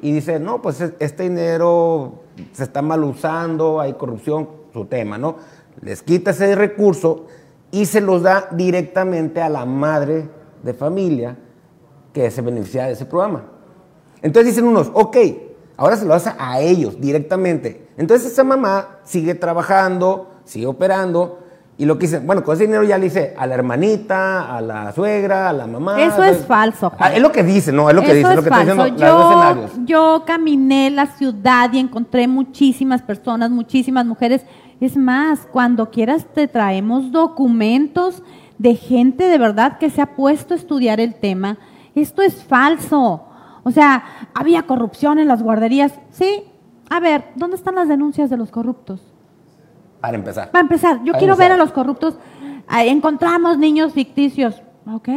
y 0.02 0.12
dice, 0.12 0.38
no, 0.40 0.60
pues 0.62 0.80
es- 0.80 0.92
este 0.98 1.24
dinero 1.24 2.20
se 2.52 2.64
está 2.64 2.82
mal 2.82 3.02
usando, 3.04 3.80
hay 3.80 3.94
corrupción, 3.94 4.48
su 4.72 4.84
tema, 4.86 5.18
¿no? 5.18 5.36
Les 5.80 6.02
quita 6.02 6.32
ese 6.32 6.54
recurso 6.54 7.26
y 7.70 7.86
se 7.86 8.00
los 8.00 8.22
da 8.22 8.48
directamente 8.52 9.40
a 9.40 9.48
la 9.48 9.64
madre 9.64 10.28
de 10.62 10.74
familia 10.74 11.36
que 12.12 12.30
se 12.30 12.42
beneficia 12.42 12.86
de 12.86 12.92
ese 12.92 13.06
programa. 13.06 13.44
Entonces 14.22 14.54
dicen 14.54 14.68
unos, 14.68 14.90
ok, 14.92 15.16
ahora 15.76 15.96
se 15.96 16.04
lo 16.04 16.14
hace 16.14 16.32
a 16.38 16.60
ellos 16.60 17.00
directamente. 17.00 17.88
Entonces 17.96 18.32
esa 18.32 18.44
mamá 18.44 18.98
sigue 19.04 19.34
trabajando, 19.34 20.28
sigue 20.44 20.66
operando, 20.66 21.39
y 21.80 21.86
lo 21.86 21.96
que 21.98 22.06
dicen, 22.06 22.26
bueno, 22.26 22.44
con 22.44 22.54
ese 22.54 22.64
dinero 22.64 22.84
ya 22.84 22.98
le 22.98 23.06
hice 23.06 23.34
a 23.38 23.46
la 23.46 23.54
hermanita, 23.54 24.54
a 24.54 24.60
la 24.60 24.92
suegra, 24.92 25.48
a 25.48 25.52
la 25.54 25.66
mamá. 25.66 25.98
Eso 25.98 26.22
es 26.22 26.44
falso, 26.44 26.90
Juan. 26.90 27.00
Ah, 27.00 27.16
es 27.16 27.22
lo 27.22 27.32
que 27.32 27.42
dice, 27.42 27.72
no, 27.72 27.88
es 27.88 27.96
lo 27.96 28.02
que 28.02 28.08
Eso 28.08 28.16
dice, 28.18 28.28
es 28.28 28.36
lo 28.36 28.42
que 28.42 28.50
falso. 28.50 28.84
diciendo 28.84 29.30
escenarios. 29.30 29.70
yo 29.86 30.24
caminé 30.26 30.90
la 30.90 31.06
ciudad 31.06 31.72
y 31.72 31.78
encontré 31.78 32.28
muchísimas 32.28 33.00
personas, 33.00 33.50
muchísimas 33.50 34.04
mujeres. 34.04 34.44
Es 34.78 34.98
más, 34.98 35.48
cuando 35.50 35.90
quieras 35.90 36.26
te 36.34 36.48
traemos 36.48 37.12
documentos 37.12 38.22
de 38.58 38.74
gente 38.74 39.24
de 39.24 39.38
verdad 39.38 39.78
que 39.78 39.88
se 39.88 40.02
ha 40.02 40.16
puesto 40.16 40.52
a 40.52 40.58
estudiar 40.58 41.00
el 41.00 41.14
tema. 41.14 41.56
Esto 41.94 42.20
es 42.20 42.44
falso. 42.44 43.24
O 43.62 43.70
sea, 43.70 44.04
había 44.34 44.64
corrupción 44.64 45.18
en 45.18 45.28
las 45.28 45.42
guarderías. 45.42 45.94
Sí. 46.10 46.42
A 46.90 47.00
ver, 47.00 47.24
¿dónde 47.36 47.56
están 47.56 47.76
las 47.76 47.88
denuncias 47.88 48.28
de 48.28 48.36
los 48.36 48.50
corruptos? 48.50 49.09
Para 50.00 50.16
empezar. 50.16 50.50
Va 50.54 50.60
a 50.60 50.62
empezar. 50.62 50.98
Yo 50.98 51.12
Para 51.12 51.18
quiero 51.18 51.36
ver 51.36 51.52
a 51.52 51.56
los 51.56 51.72
corruptos. 51.72 52.18
Ah, 52.68 52.84
encontramos 52.84 53.58
niños 53.58 53.92
ficticios. 53.92 54.62
Ok. 54.86 55.08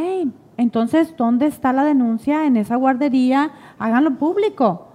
Entonces, 0.58 1.16
¿dónde 1.18 1.48
está 1.48 1.74
la 1.74 1.84
denuncia 1.84 2.46
en 2.46 2.58
esa 2.58 2.76
guardería? 2.76 3.52
Háganlo 3.80 4.16
público. 4.18 4.88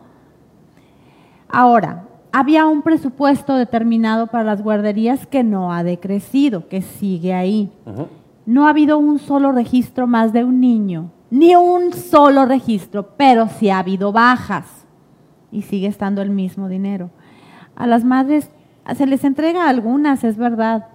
Ahora, 1.48 2.05
había 2.33 2.66
un 2.66 2.83
presupuesto 2.83 3.57
determinado 3.57 4.27
para 4.27 4.44
las 4.44 4.62
guarderías 4.62 5.27
que 5.27 5.42
no 5.42 5.72
ha 5.72 5.83
decrecido, 5.83 6.68
que 6.68 6.83
sigue 6.83 7.35
ahí. 7.35 7.72
No 8.46 8.66
ha 8.66 8.70
habido 8.70 8.98
un 8.98 9.18
solo 9.18 9.53
registro 9.53 10.07
más 10.07 10.33
de 10.33 10.44
un 10.44 10.61
niño, 10.61 11.11
ni 11.31 11.57
un 11.57 11.92
solo 11.92 12.44
registro, 12.44 13.16
pero 13.16 13.48
sí 13.48 13.70
ha 13.70 13.79
habido 13.79 14.12
bajas 14.12 14.87
y 15.51 15.62
sigue 15.62 15.87
estando 15.87 16.22
el 16.22 16.31
mismo 16.31 16.68
dinero. 16.68 17.11
A 17.77 17.87
las 17.87 18.05
madres 18.05 18.51
se 18.94 19.07
les 19.07 19.24
entrega 19.24 19.68
algunas, 19.68 20.24
es 20.24 20.37
verdad, 20.37 20.87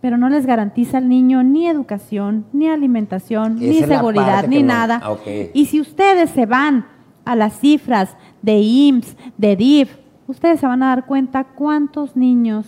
pero 0.00 0.16
no 0.18 0.28
les 0.28 0.46
garantiza 0.46 0.98
al 0.98 1.08
niño 1.08 1.42
ni 1.42 1.66
educación, 1.66 2.44
ni 2.52 2.68
alimentación, 2.68 3.56
Esa 3.56 3.66
ni 3.66 3.82
seguridad, 3.82 4.46
ni 4.48 4.62
no. 4.62 4.68
nada. 4.68 5.00
Ah. 5.02 5.16
Y 5.54 5.66
si 5.66 5.80
ustedes 5.80 6.30
se 6.30 6.46
van 6.46 6.86
a 7.24 7.34
las 7.36 7.58
cifras 7.58 8.16
de 8.42 8.58
IMSS, 8.60 9.16
de 9.38 9.56
DIF, 9.56 9.96
ustedes 10.26 10.60
se 10.60 10.66
van 10.66 10.82
a 10.82 10.88
dar 10.88 11.06
cuenta 11.06 11.44
cuántos 11.44 12.16
niños 12.16 12.66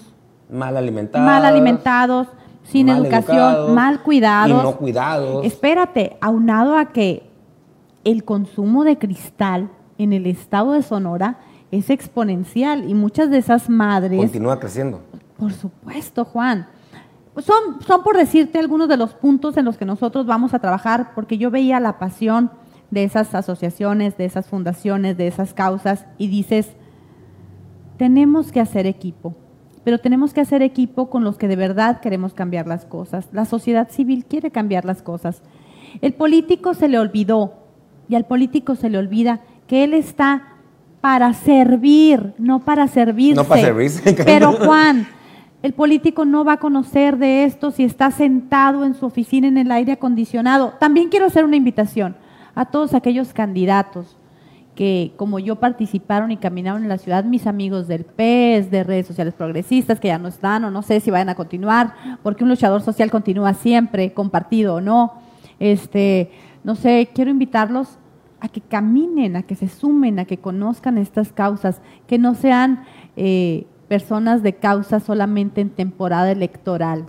Mal 0.50 0.76
alimentados. 0.76 1.26
mal 1.26 1.44
alimentados, 1.44 2.28
sin 2.64 2.86
mal 2.86 3.04
educación, 3.04 3.36
educados, 3.38 3.72
mal 3.72 4.02
cuidados. 4.02 4.62
Y 4.62 4.66
no 4.66 4.76
cuidados. 4.76 5.44
Espérate, 5.44 6.16
aunado 6.20 6.76
a 6.76 6.86
que 6.86 7.22
el 8.04 8.24
consumo 8.24 8.84
de 8.84 8.96
cristal 8.98 9.68
en 9.98 10.12
el 10.12 10.26
estado 10.26 10.72
de 10.72 10.82
Sonora 10.82 11.38
es 11.70 11.90
exponencial 11.90 12.88
y 12.88 12.94
muchas 12.94 13.30
de 13.30 13.38
esas 13.38 13.68
madres, 13.68 14.18
Continúa 14.18 14.58
creciendo. 14.58 15.00
por 15.36 15.52
supuesto, 15.52 16.24
Juan, 16.24 16.68
son, 17.38 17.82
son 17.86 18.02
por 18.02 18.16
decirte 18.16 18.58
algunos 18.58 18.88
de 18.88 18.96
los 18.96 19.14
puntos 19.14 19.56
en 19.56 19.64
los 19.64 19.76
que 19.76 19.84
nosotros 19.84 20.26
vamos 20.26 20.54
a 20.54 20.58
trabajar, 20.58 21.12
porque 21.14 21.38
yo 21.38 21.50
veía 21.50 21.80
la 21.80 21.98
pasión 21.98 22.50
de 22.90 23.04
esas 23.04 23.34
asociaciones, 23.34 24.16
de 24.16 24.24
esas 24.24 24.46
fundaciones, 24.46 25.16
de 25.16 25.26
esas 25.26 25.52
causas, 25.52 26.06
y 26.18 26.28
dices, 26.28 26.76
tenemos 27.98 28.52
que 28.52 28.60
hacer 28.60 28.86
equipo, 28.86 29.34
pero 29.84 29.98
tenemos 29.98 30.32
que 30.32 30.40
hacer 30.40 30.62
equipo 30.62 31.10
con 31.10 31.24
los 31.24 31.36
que 31.36 31.48
de 31.48 31.56
verdad 31.56 32.00
queremos 32.00 32.32
cambiar 32.32 32.66
las 32.66 32.84
cosas. 32.84 33.28
La 33.32 33.44
sociedad 33.44 33.90
civil 33.90 34.24
quiere 34.24 34.50
cambiar 34.50 34.84
las 34.84 35.02
cosas. 35.02 35.42
El 36.00 36.14
político 36.14 36.74
se 36.74 36.88
le 36.88 36.98
olvidó, 36.98 37.54
y 38.08 38.14
al 38.14 38.24
político 38.24 38.76
se 38.76 38.88
le 38.88 38.98
olvida 38.98 39.40
que 39.66 39.84
él 39.84 39.92
está 39.92 40.55
para 41.06 41.32
servir, 41.34 42.34
no 42.36 42.58
para 42.58 42.88
servirse. 42.88 43.36
No 43.36 43.44
para 43.44 43.60
servirse. 43.60 44.12
Pero 44.24 44.50
Juan, 44.54 45.06
el 45.62 45.72
político 45.72 46.24
no 46.24 46.44
va 46.44 46.54
a 46.54 46.56
conocer 46.56 47.16
de 47.16 47.44
esto 47.44 47.70
si 47.70 47.84
está 47.84 48.10
sentado 48.10 48.84
en 48.84 48.94
su 48.94 49.06
oficina 49.06 49.46
en 49.46 49.56
el 49.56 49.70
aire 49.70 49.92
acondicionado. 49.92 50.74
También 50.80 51.08
quiero 51.08 51.26
hacer 51.26 51.44
una 51.44 51.54
invitación 51.54 52.16
a 52.56 52.64
todos 52.64 52.92
aquellos 52.92 53.32
candidatos 53.32 54.16
que, 54.74 55.12
como 55.16 55.38
yo, 55.38 55.54
participaron 55.60 56.32
y 56.32 56.38
caminaron 56.38 56.82
en 56.82 56.88
la 56.88 56.98
ciudad, 56.98 57.22
mis 57.22 57.46
amigos 57.46 57.86
del 57.86 58.02
PES, 58.02 58.72
de 58.72 58.82
redes 58.82 59.06
sociales 59.06 59.32
progresistas, 59.32 60.00
que 60.00 60.08
ya 60.08 60.18
no 60.18 60.26
están 60.26 60.64
o 60.64 60.72
no 60.72 60.82
sé 60.82 60.98
si 60.98 61.12
vayan 61.12 61.28
a 61.28 61.36
continuar, 61.36 61.94
porque 62.24 62.42
un 62.42 62.50
luchador 62.50 62.82
social 62.82 63.12
continúa 63.12 63.54
siempre, 63.54 64.12
compartido 64.12 64.74
o 64.74 64.80
no. 64.80 65.12
Este, 65.60 66.32
no 66.64 66.74
sé, 66.74 67.10
quiero 67.14 67.30
invitarlos 67.30 67.96
a 68.40 68.48
que 68.48 68.60
caminen, 68.60 69.36
a 69.36 69.42
que 69.42 69.54
se 69.54 69.68
sumen, 69.68 70.18
a 70.18 70.24
que 70.24 70.38
conozcan 70.38 70.98
estas 70.98 71.32
causas, 71.32 71.80
que 72.06 72.18
no 72.18 72.34
sean 72.34 72.84
eh, 73.16 73.66
personas 73.88 74.42
de 74.42 74.54
causa 74.54 75.00
solamente 75.00 75.60
en 75.60 75.70
temporada 75.70 76.30
electoral, 76.30 77.06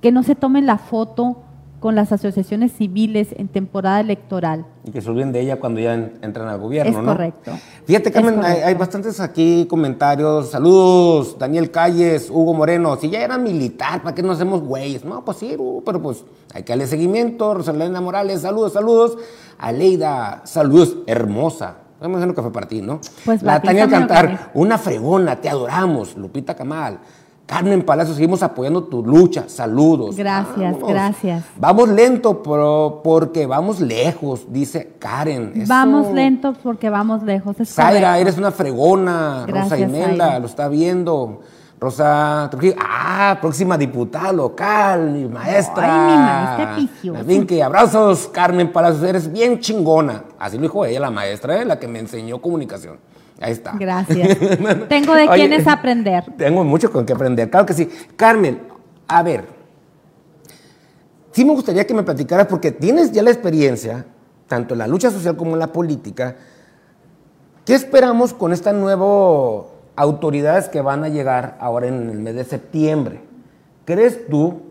que 0.00 0.12
no 0.12 0.22
se 0.22 0.34
tomen 0.34 0.66
la 0.66 0.78
foto 0.78 1.42
con 1.80 1.94
las 1.94 2.10
asociaciones 2.12 2.72
civiles 2.72 3.28
en 3.36 3.48
temporada 3.48 4.00
electoral. 4.00 4.66
Y 4.84 4.90
que 4.90 5.00
se 5.00 5.08
olviden 5.10 5.30
de 5.32 5.40
ella 5.40 5.60
cuando 5.60 5.80
ya 5.80 5.94
en- 5.94 6.18
entran 6.22 6.48
al 6.48 6.58
gobierno, 6.58 6.90
Es 6.98 7.04
¿no? 7.04 7.12
correcto. 7.12 7.52
Fíjate, 7.86 8.10
Carmen, 8.10 8.34
hay, 8.36 8.40
correcto. 8.40 8.66
hay 8.66 8.74
bastantes 8.74 9.20
aquí 9.20 9.66
comentarios. 9.68 10.50
Saludos, 10.50 11.36
Daniel 11.38 11.70
Calles, 11.70 12.30
Hugo 12.30 12.54
Moreno. 12.54 12.96
Si 12.96 13.08
ya 13.10 13.20
era 13.20 13.38
militar, 13.38 14.02
¿para 14.02 14.14
qué 14.14 14.22
no 14.22 14.32
hacemos 14.32 14.60
güeyes? 14.62 15.04
No, 15.04 15.24
pues 15.24 15.36
sí, 15.38 15.56
pero 15.84 16.02
pues 16.02 16.24
hay 16.52 16.62
que 16.64 16.72
darle 16.72 16.86
seguimiento. 16.86 17.54
Rosalena 17.54 18.00
Morales, 18.00 18.40
saludos, 18.42 18.72
saludos. 18.72 19.16
Aleida, 19.58 20.42
saludos, 20.44 20.96
hermosa. 21.06 21.76
Me 22.00 22.06
imagino 22.06 22.32
que 22.32 22.42
fue 22.42 22.52
para 22.52 22.68
ti, 22.68 22.80
¿no? 22.80 23.00
Pues, 23.24 23.42
La 23.42 23.60
Tania 23.60 23.88
Cantar, 23.88 24.50
una 24.54 24.78
fregona, 24.78 25.36
te 25.36 25.48
adoramos. 25.48 26.16
Lupita 26.16 26.54
Camal. 26.54 26.98
Carmen 27.48 27.82
Palacio, 27.82 28.12
seguimos 28.12 28.42
apoyando 28.42 28.84
tu 28.84 29.02
lucha. 29.02 29.48
Saludos. 29.48 30.14
Gracias, 30.16 30.76
gracias. 30.86 31.44
Vamos 31.56 31.88
lento, 31.88 32.42
pero 32.42 33.00
porque 33.02 33.46
vamos 33.46 33.80
lejos, 33.80 34.52
dice 34.52 34.96
Karen. 34.98 35.52
Eso. 35.54 35.64
Vamos 35.66 36.12
lentos 36.12 36.58
porque 36.62 36.90
vamos 36.90 37.22
lejos. 37.22 37.58
Es 37.58 37.70
Zaira, 37.72 38.08
correcto. 38.10 38.20
eres 38.20 38.36
una 38.36 38.50
fregona. 38.50 39.46
Rosa 39.48 39.78
Imelda, 39.78 40.24
Zaira. 40.26 40.38
lo 40.40 40.46
está 40.46 40.68
viendo. 40.68 41.40
Rosa 41.80 42.48
Trujillo, 42.50 42.74
ah, 42.84 43.38
próxima 43.40 43.78
diputada 43.78 44.30
local, 44.30 45.10
mi 45.10 45.24
maestra. 45.26 45.84
Ay, 45.86 46.10
mi 46.10 46.22
maestra 46.22 46.74
preciosa. 46.74 47.20
En 47.20 47.26
fin, 47.26 47.46
que 47.46 47.62
abrazos, 47.62 48.28
Carmen 48.30 48.70
Palacios, 48.70 49.04
eres 49.04 49.32
bien 49.32 49.58
chingona. 49.60 50.24
Así 50.38 50.56
lo 50.56 50.64
dijo 50.64 50.84
ella, 50.84 51.00
la 51.00 51.10
maestra, 51.10 51.62
¿eh? 51.62 51.64
la 51.64 51.78
que 51.78 51.88
me 51.88 51.98
enseñó 51.98 52.42
comunicación. 52.42 52.98
Ahí 53.40 53.52
está. 53.52 53.72
Gracias. 53.78 54.36
Tengo 54.88 55.14
de 55.14 55.28
Oye, 55.28 55.34
quienes 55.34 55.66
aprender. 55.66 56.24
Tengo 56.36 56.64
mucho 56.64 56.90
con 56.90 57.06
que 57.06 57.12
aprender, 57.12 57.48
claro 57.50 57.66
que 57.66 57.74
sí. 57.74 57.88
Carmen, 58.16 58.60
a 59.06 59.22
ver, 59.22 59.44
sí 61.32 61.44
me 61.44 61.52
gustaría 61.52 61.86
que 61.86 61.94
me 61.94 62.02
platicaras, 62.02 62.46
porque 62.48 62.72
tienes 62.72 63.12
ya 63.12 63.22
la 63.22 63.30
experiencia, 63.30 64.04
tanto 64.48 64.74
en 64.74 64.78
la 64.78 64.86
lucha 64.86 65.10
social 65.10 65.36
como 65.36 65.52
en 65.52 65.60
la 65.60 65.72
política. 65.72 66.36
¿Qué 67.64 67.74
esperamos 67.74 68.32
con 68.32 68.52
estas 68.52 68.74
nuevas 68.74 69.66
autoridades 69.94 70.68
que 70.68 70.80
van 70.80 71.04
a 71.04 71.08
llegar 71.08 71.56
ahora 71.60 71.86
en 71.86 72.08
el 72.10 72.18
mes 72.18 72.34
de 72.34 72.44
septiembre? 72.44 73.20
¿Crees 73.84 74.26
tú 74.28 74.62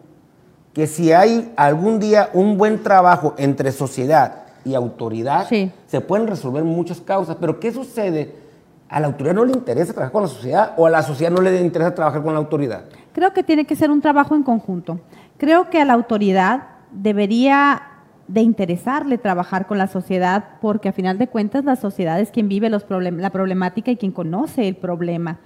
que 0.74 0.88
si 0.88 1.12
hay 1.14 1.54
algún 1.56 2.00
día 2.00 2.30
un 2.34 2.58
buen 2.58 2.84
trabajo 2.84 3.34
entre 3.38 3.72
sociedad 3.72 4.44
y 4.66 4.76
autoridad, 4.76 5.48
Sí. 5.48 5.72
se 5.88 6.02
pueden 6.02 6.28
resolver 6.28 6.64
muchas 6.64 7.00
causas? 7.00 7.38
Pero 7.40 7.60
¿qué 7.60 7.72
sucede? 7.72 8.47
¿A 8.90 9.00
la 9.00 9.08
autoridad 9.08 9.36
no 9.36 9.44
le 9.44 9.52
interesa 9.52 9.94
trabajar 9.94 10.14
con 10.14 10.22
la 10.22 10.30
sociedad 10.30 10.74
o 10.78 10.86
a 10.86 10.90
la 10.90 11.04
sociedad 11.04 11.32
no 11.32 11.42
le 11.42 11.62
interesa 11.62 11.94
trabajar 11.94 12.24
con 12.24 12.34
la 12.34 12.40
autoridad? 12.40 12.86
Creo 13.14 13.34
que 13.34 13.44
tiene 13.44 13.66
que 13.66 13.76
ser 13.76 13.92
un 13.92 14.02
trabajo 14.02 14.36
en 14.36 14.44
conjunto. 14.44 15.00
Creo 15.38 15.70
que 15.70 15.82
a 15.82 15.86
la 15.86 15.94
autoridad 15.94 16.64
debería 16.92 17.82
de 18.28 18.42
interesarle 18.42 19.18
trabajar 19.18 19.68
con 19.68 19.78
la 19.78 19.88
sociedad 19.88 20.46
porque 20.62 20.90
a 20.90 20.94
final 20.94 21.18
de 21.18 21.28
cuentas 21.28 21.66
la 21.66 21.76
sociedad 21.76 22.20
es 22.20 22.32
quien 22.32 22.48
vive 22.48 22.70
los 22.70 22.86
la 22.90 23.30
problemática 23.30 23.92
y 23.92 23.98
quien 23.98 24.12
conoce 24.12 24.68
el 24.68 24.76
problema. 24.76 25.40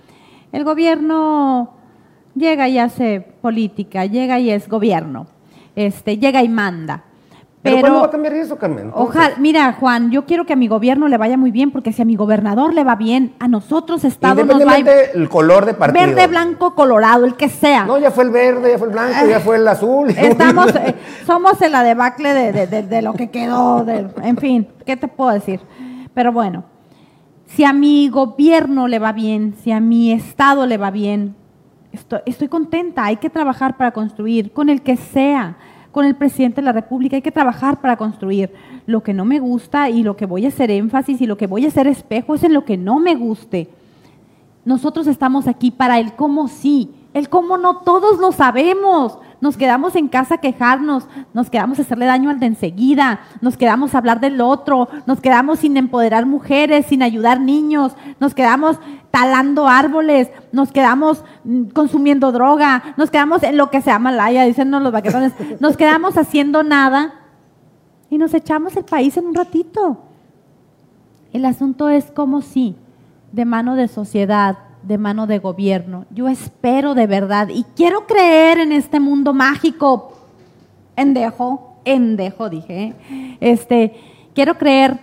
El 0.52 0.64
gobierno 0.64 1.74
llega 2.36 2.68
y 2.68 2.78
hace 2.78 3.22
política, 3.42 4.06
llega 4.06 4.40
y 4.40 4.52
es 4.52 4.68
gobierno, 4.68 5.28
este, 5.76 6.18
llega 6.18 6.44
y 6.44 6.50
manda. 6.50 7.06
¿Pero, 7.64 7.76
Pero, 7.76 7.82
cuándo 7.82 8.00
va 8.02 8.08
a 8.08 8.10
cambiar 8.10 8.34
eso, 8.34 8.58
Carmen? 8.58 8.86
Entonces, 8.86 9.10
Ojalá, 9.16 9.36
mira, 9.38 9.74
Juan, 9.80 10.10
yo 10.10 10.26
quiero 10.26 10.46
que 10.46 10.54
a 10.54 10.56
mi 10.56 10.68
gobierno 10.68 11.08
le 11.08 11.18
vaya 11.18 11.38
muy 11.38 11.52
bien, 11.52 11.70
porque 11.70 11.94
si 11.94 12.02
a 12.02 12.06
mi 12.06 12.16
gobernador 12.16 12.74
le 12.74 12.84
va 12.84 12.96
bien, 12.96 13.34
a 13.40 13.48
nosotros, 13.48 14.04
Estado, 14.04 14.44
nos 14.46 14.66
va 14.66 14.78
el 14.78 15.30
color 15.30 15.66
de 15.68 15.76
partido. 15.76 16.08
Verde, 16.08 16.26
blanco, 16.26 16.74
colorado, 16.74 17.24
el 17.26 17.36
que 17.36 17.50
sea. 17.50 17.86
No, 17.86 18.00
ya 18.00 18.10
fue 18.10 18.24
el 18.24 18.32
verde, 18.32 18.72
ya 18.72 18.78
fue 18.80 18.88
el 18.88 18.94
blanco, 18.94 19.28
ya 19.30 19.40
fue 19.40 19.58
el 19.58 19.68
azul. 19.68 20.10
Estamos, 20.18 20.74
eh, 20.76 20.96
somos 21.28 21.62
en 21.62 21.72
la 21.72 21.84
debacle 21.84 22.34
de, 22.34 22.52
de- 22.52 22.66
de- 22.68 22.84
de 22.84 23.02
lo 23.04 23.14
que 23.14 23.30
quedó, 23.30 23.84
de- 23.86 24.08
en 24.24 24.38
fin, 24.38 24.68
¿qué 24.86 24.98
te 24.98 25.08
puedo 25.08 25.30
decir? 25.30 25.60
Pero 26.16 26.32
bueno, 26.32 26.64
si 27.46 27.64
a 27.64 27.74
mi 27.74 28.10
gobierno 28.10 28.88
le 28.88 28.98
va 28.98 29.12
bien, 29.12 29.54
si 29.64 29.72
a 29.72 29.80
mi 29.80 30.12
estado 30.12 30.66
le 30.66 30.78
va 30.78 30.90
bien, 30.90 31.36
estoy, 31.92 32.22
estoy 32.26 32.48
contenta, 32.48 33.06
hay 33.06 33.18
que 33.18 33.30
trabajar 33.30 33.78
para 33.78 33.92
construir, 33.92 34.52
con 34.52 34.70
el 34.70 34.82
que 34.82 34.98
sea, 34.98 35.58
con 35.92 36.06
el 36.06 36.16
presidente 36.16 36.62
de 36.62 36.66
la 36.66 36.72
República, 36.72 37.18
hay 37.18 37.22
que 37.22 37.32
trabajar 37.32 37.82
para 37.82 37.98
construir. 37.98 38.52
Lo 38.86 39.04
que 39.04 39.14
no 39.14 39.26
me 39.26 39.40
gusta 39.40 39.90
y 39.90 40.04
lo 40.04 40.16
que 40.16 40.26
voy 40.26 40.46
a 40.46 40.50
hacer 40.50 40.72
énfasis 40.72 41.22
y 41.22 41.28
lo 41.28 41.38
que 41.38 41.48
voy 41.48 41.66
a 41.66 41.68
hacer 41.68 41.88
espejo 41.88 42.36
es 42.36 42.44
en 42.44 42.54
lo 42.54 42.66
que 42.66 42.78
no 42.78 43.00
me 43.00 43.16
guste. 43.16 43.70
Nosotros 44.64 45.08
estamos 45.08 45.48
aquí 45.48 45.72
para 45.72 46.00
el 46.00 46.14
cómo 46.14 46.48
sí. 46.48 46.90
El 47.14 47.30
cómo 47.30 47.58
no 47.58 47.78
todos 47.78 48.20
lo 48.20 48.32
sabemos. 48.32 49.18
Nos 49.42 49.58
quedamos 49.58 49.96
en 49.96 50.08
casa 50.08 50.36
a 50.36 50.38
quejarnos, 50.38 51.08
nos 51.34 51.50
quedamos 51.50 51.80
a 51.80 51.82
hacerle 51.82 52.06
daño 52.06 52.30
al 52.30 52.40
de 52.40 52.46
enseguida, 52.46 53.22
nos 53.42 53.58
quedamos 53.58 53.94
a 53.94 53.98
hablar 53.98 54.20
del 54.20 54.40
otro, 54.40 54.88
nos 55.08 55.20
quedamos 55.20 55.60
sin 55.60 55.78
empoderar 55.78 56.28
mujeres, 56.28 56.86
sin 56.86 57.02
ayudar 57.02 57.42
niños, 57.42 57.96
nos 58.20 58.36
quedamos 58.36 58.80
talando 59.10 59.68
árboles, 59.68 60.30
nos 60.52 60.72
quedamos 60.72 61.24
mm, 61.44 61.66
consumiendo 61.70 62.32
droga, 62.32 62.94
nos 62.98 63.10
quedamos 63.10 63.42
en 63.42 63.58
lo 63.58 63.72
que 63.72 63.82
se 63.82 63.90
llama 63.90 64.12
laya, 64.12 64.44
dicen 64.44 64.70
los 64.70 64.92
vaquetones, 64.92 65.34
nos 65.60 65.76
quedamos 65.76 66.20
haciendo 66.20 66.62
nada 66.62 67.16
y 68.12 68.20
nos 68.20 68.36
echamos 68.36 68.78
el 68.78 68.86
país 68.86 69.18
en 69.18 69.26
un 69.26 69.34
ratito. 69.34 70.04
El 71.34 71.46
asunto 71.46 71.90
es 71.90 72.12
cómo 72.12 72.42
sí, 72.42 72.76
de 73.32 73.46
mano 73.46 73.76
de 73.76 73.88
sociedad, 73.88 74.58
de 74.84 74.98
mano 74.98 75.28
de 75.28 75.40
gobierno. 75.40 76.06
Yo 76.10 76.28
espero 76.28 76.94
de 76.96 77.08
verdad 77.08 77.50
y 77.50 77.64
quiero 77.76 78.06
creer 78.08 78.60
en 78.60 78.72
este 78.72 79.00
mundo 79.00 79.34
mágico. 79.34 80.14
Endejo, 80.96 81.78
endejo, 81.86 82.50
dije. 82.50 82.94
Este, 83.40 83.94
quiero 84.34 84.58
creer 84.58 85.00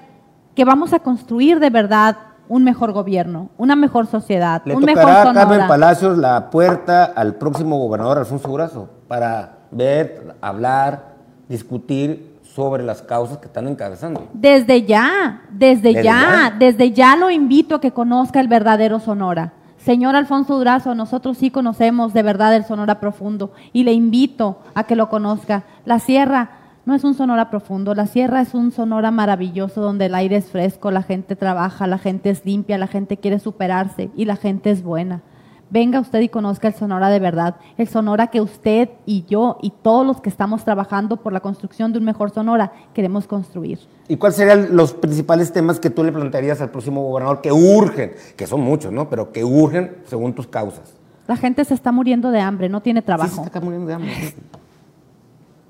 que 0.55 0.65
vamos 0.65 0.93
a 0.93 0.99
construir 0.99 1.61
de 1.61 1.71
verdad 1.71 2.17
un 2.49 2.65
mejor 2.65 2.93
gobierno, 2.93 3.51
una 3.59 3.77
mejor 3.77 4.07
sociedad, 4.07 4.63
Le 4.65 4.75
un 4.75 4.85
mejor 4.85 5.11
a 5.11 5.25
Sonora. 5.25 5.47
Carmen 5.47 5.69
Palacios 5.69 6.19
la 6.19 6.51
puerta 6.51 7.05
al 7.05 7.35
próximo 7.35 7.79
gobernador 7.79 8.19
Alfonso 8.19 8.49
Durazo 8.49 8.89
para 9.07 9.59
ver, 9.71 10.35
hablar, 10.41 11.15
discutir 11.49 12.39
sobre 12.43 12.83
las 12.83 13.03
causas 13.03 13.39
que 13.39 13.47
están 13.47 13.69
encabezando. 13.69 14.27
Desde 14.33 14.85
ya, 14.85 15.43
desde, 15.51 15.93
Desde 15.93 16.03
ya, 16.03 16.51
ya. 16.51 16.57
desde 16.59 16.93
ya 16.93 17.17
lo 17.17 17.31
invito 17.31 17.77
a 17.77 17.81
que 17.81 17.93
conozca 17.93 18.41
el 18.41 18.49
verdadero 18.49 18.99
Sonora. 18.99 19.53
Señor 19.89 20.17
Alfonso 20.17 20.59
Durazo, 20.59 20.95
nosotros 20.95 21.39
sí 21.39 21.51
conocemos 21.51 22.13
de 22.13 22.23
verdad 22.23 22.55
el 22.55 22.67
Sonora 22.67 23.01
Profundo 23.01 23.55
y 23.73 23.85
le 23.85 23.95
invito 23.95 24.59
a 24.75 24.85
que 24.85 24.97
lo 24.97 25.09
conozca. 25.09 25.65
La 25.87 25.99
sierra 25.99 26.51
no 26.85 26.95
es 26.95 27.05
un 27.05 27.15
Sonora 27.15 27.49
Profundo, 27.49 27.95
la 27.95 28.07
sierra 28.07 28.43
es 28.43 28.53
un 28.53 28.71
Sonora 28.71 29.11
maravilloso 29.11 29.81
donde 29.81 30.05
el 30.05 30.15
aire 30.15 30.37
es 30.37 30.51
fresco, 30.51 30.91
la 30.91 31.03
gente 31.03 31.37
trabaja, 31.37 31.87
la 31.87 31.97
gente 31.97 32.29
es 32.29 32.45
limpia, 32.45 32.77
la 32.77 32.87
gente 32.87 33.17
quiere 33.17 33.39
superarse 33.39 34.11
y 34.15 34.27
la 34.27 34.37
gente 34.37 34.71
es 34.71 34.83
buena. 34.83 35.23
Venga 35.71 36.01
usted 36.01 36.21
y 36.21 36.29
conozca 36.31 36.69
el 36.69 36.75
Sonora 36.75 37.11
de 37.11 37.19
verdad, 37.19 37.57
el 37.77 37.89
Sonora 37.89 38.29
que 38.29 38.41
usted 38.41 38.89
y 39.05 39.25
yo 39.29 39.59
y 39.61 39.71
todos 39.83 40.07
los 40.07 40.21
que 40.23 40.31
estamos 40.31 40.65
trabajando 40.65 41.19
por 41.19 41.33
la 41.35 41.41
construcción 41.41 41.93
de 41.93 41.99
un 41.99 42.05
mejor 42.07 42.31
Sonora 42.31 42.73
queremos 42.95 43.27
construir. 43.27 43.79
¿Y 44.09 44.17
cuáles 44.17 44.37
serían 44.37 44.75
los 44.75 44.95
principales 44.95 45.53
temas 45.53 45.79
que 45.79 45.91
tú 45.91 46.03
le 46.05 46.11
plantearías 46.13 46.63
al 46.63 46.71
próximo 46.71 47.03
gobernador 47.03 47.43
que 47.43 47.53
urgen, 47.53 48.13
que 48.37 48.47
son 48.47 48.63
muchos, 48.63 48.91
¿no? 48.93 49.11
Pero 49.11 49.31
que 49.31 49.45
urgen 49.45 49.97
según 50.07 50.33
tus 50.33 50.47
causas. 50.47 50.95
La 51.27 51.37
gente 51.37 51.63
se 51.67 51.75
está 51.75 51.93
muriendo 51.93 52.31
de 52.31 52.41
hambre, 52.41 52.71
no 52.71 52.81
tiene 52.81 53.01
Sí, 53.01 53.07
trabajo. 53.07 53.35
se 53.43 53.43
está 53.43 53.61
muriendo 53.61 53.87
de 53.89 53.95
hambre. 53.95 54.13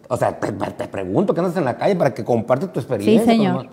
O 0.09 0.17
sea, 0.17 0.39
te, 0.39 0.53
te 0.53 0.87
pregunto 0.89 1.35
que 1.35 1.41
andas 1.41 1.57
en 1.57 1.65
la 1.65 1.77
calle 1.77 1.97
para 1.97 2.15
que 2.15 2.25
compartas 2.25 2.73
tu 2.73 2.79
experiencia. 2.81 3.21
Sí, 3.21 3.27
señor. 3.29 3.69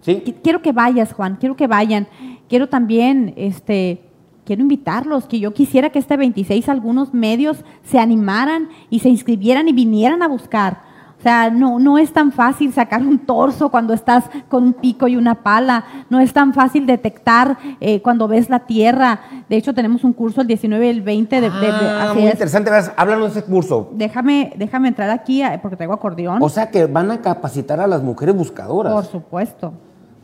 Sí. 0.00 0.22
Qui- 0.26 0.34
Quiero 0.42 0.60
que 0.60 0.72
vayas, 0.72 1.12
Juan, 1.12 1.36
quiero 1.36 1.54
que 1.56 1.66
vayan. 1.68 2.08
Quiero 2.48 2.68
también, 2.68 3.32
este, 3.36 4.02
quiero 4.48 4.62
invitarlos, 4.62 5.26
que 5.26 5.38
yo 5.38 5.52
quisiera 5.52 5.90
que 5.90 5.98
este 6.00 6.16
26 6.16 6.68
algunos 6.70 7.12
medios 7.14 7.64
se 7.84 7.98
animaran 7.98 8.68
y 8.90 8.98
se 9.00 9.10
inscribieran 9.10 9.68
y 9.68 9.72
vinieran 9.72 10.22
a 10.22 10.28
buscar. 10.28 10.88
O 11.18 11.20
sea, 11.20 11.50
no, 11.50 11.80
no 11.80 11.98
es 11.98 12.12
tan 12.12 12.30
fácil 12.30 12.72
sacar 12.72 13.02
un 13.02 13.18
torso 13.18 13.70
cuando 13.70 13.92
estás 13.92 14.24
con 14.48 14.62
un 14.62 14.72
pico 14.72 15.08
y 15.08 15.16
una 15.16 15.34
pala. 15.42 15.84
No 16.10 16.20
es 16.20 16.32
tan 16.32 16.54
fácil 16.54 16.86
detectar 16.86 17.58
eh, 17.80 18.00
cuando 18.02 18.28
ves 18.28 18.48
la 18.48 18.60
tierra. 18.60 19.20
De 19.48 19.56
hecho, 19.56 19.74
tenemos 19.74 20.04
un 20.04 20.12
curso 20.12 20.40
el 20.42 20.46
19 20.46 20.86
y 20.86 20.90
el 20.90 21.02
20 21.02 21.40
de... 21.40 21.50
de- 21.50 21.58
de- 21.58 21.68
Ah, 21.72 22.04
así 22.10 22.18
muy 22.20 22.28
es. 22.28 22.34
interesante. 22.34 22.70
Háblanos 22.96 23.34
de 23.34 23.40
ese 23.40 23.50
curso. 23.50 23.90
Déjame, 23.94 24.52
déjame 24.56 24.88
entrar 24.88 25.10
aquí 25.10 25.42
eh, 25.42 25.58
porque 25.60 25.76
traigo 25.76 25.92
acordeón. 25.92 26.40
O 26.40 26.48
sea, 26.48 26.70
que 26.70 26.86
van 26.86 27.10
a 27.10 27.20
capacitar 27.20 27.80
a 27.80 27.86
las 27.88 28.00
mujeres 28.02 28.36
buscadoras. 28.36 28.92
por 28.92 29.04
supuesto. 29.04 29.72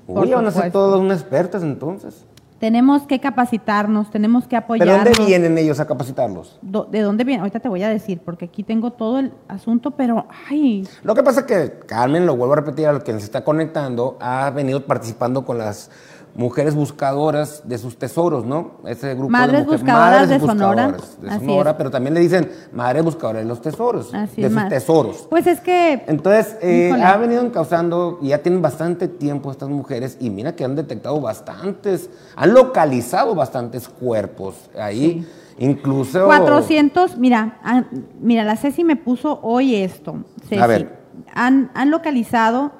por 0.07 0.25
Uy, 0.25 0.33
van 0.33 0.47
a 0.47 0.51
ser 0.53 0.71
todas 0.71 1.01
unas 1.01 1.21
expertas 1.21 1.63
entonces. 1.65 2.25
Tenemos 2.65 3.03
que 3.03 3.21
capacitarnos, 3.21 4.11
tenemos 4.11 4.45
que 4.45 4.57
¿Pero 4.57 4.65
apoyarnos. 4.65 5.05
dónde 5.05 5.27
vienen 5.27 5.59
ellos 5.59 5.81
a 5.81 5.87
capacitarlos? 5.87 6.59
Do- 6.63 6.85
¿De 6.91 7.03
dónde 7.03 7.23
viene? 7.25 7.41
Ahorita 7.41 7.61
te 7.61 7.69
voy 7.69 7.83
a 7.83 7.91
decir, 7.91 8.23
porque 8.25 8.47
aquí 8.47 8.63
tengo 8.63 8.91
todo 8.93 9.19
el 9.19 9.35
asunto, 9.49 9.91
pero, 9.91 10.25
ay, 10.49 10.89
Lo 11.03 11.15
que 11.15 11.23
pasa 11.23 11.41
es 11.41 11.47
que 11.47 11.81
Carmen, 11.87 12.25
lo 12.25 12.37
vuelvo 12.39 12.55
a 12.55 12.57
repetir 12.57 12.87
a 12.87 12.95
lo 12.95 13.05
que 13.05 13.13
se 13.13 13.19
está 13.19 13.45
conectando, 13.45 14.17
ha 14.19 14.49
venido 14.49 14.87
participando 14.87 15.45
con 15.45 15.59
las 15.59 15.91
mujeres 16.35 16.75
buscadoras 16.75 17.63
de 17.69 17.79
sus 17.79 17.97
tesoros, 17.97 18.45
¿no? 18.45 18.73
Ese 18.87 19.15
grupo 19.15 19.31
Madres 19.31 19.61
de 19.61 19.65
mujeres, 19.65 19.83
buscadoras 19.83 20.29
de 20.29 20.41
Sonora. 20.41 20.87
buscadoras 20.89 21.21
de 21.23 21.29
Así 21.31 21.47
Sonora, 21.47 21.71
es. 21.71 21.77
pero 21.77 21.91
también 21.91 22.15
le 22.15 22.21
dicen 22.21 22.51
madres 22.73 23.05
buscadoras 23.05 23.43
de 23.43 23.49
los 23.49 23.63
tesoros, 23.63 24.13
así 24.13 24.43
de 24.43 24.49
sus 24.49 24.55
más. 24.57 24.69
tesoros. 24.69 25.27
Pues 25.31 25.47
es 25.47 25.61
que, 25.61 26.05
Entonces, 26.09 26.57
eh, 26.61 26.93
ha 26.93 27.17
venido 27.17 27.41
encauzando 27.45 28.19
y 28.21 28.29
ya 28.29 28.39
tienen 28.39 28.63
bastante 28.63 29.07
tiempo 29.07 29.51
estas 29.53 29.69
mujeres 29.69 30.17
y 30.21 30.31
mira 30.31 30.57
que 30.57 30.65
han 30.65 30.75
detectado 30.75 31.21
bastantes, 31.21 32.11
han 32.35 32.53
localizado 32.53 33.35
bastantes 33.35 33.89
cuerpos 33.89 34.71
ahí, 34.77 35.25
incluso... 35.59 36.27
400, 36.27 37.17
mira, 37.17 37.59
ah, 37.63 37.85
mira, 38.21 38.43
la 38.43 38.57
Ceci 38.57 38.83
me 38.83 38.97
puso 38.97 39.39
hoy 39.43 39.77
esto. 39.77 40.17
Ceci. 40.49 40.61
A 40.61 40.67
ver. 40.67 40.99
Han, 41.33 41.71
han 41.75 41.91
localizado, 41.93 42.73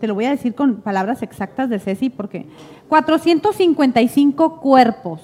te 0.00 0.06
lo 0.06 0.14
voy 0.14 0.24
a 0.24 0.30
decir 0.30 0.54
con 0.54 0.76
palabras 0.76 1.22
exactas 1.22 1.68
de 1.68 1.78
Ceci, 1.78 2.08
porque 2.08 2.46
455 2.88 4.60
cuerpos. 4.60 5.20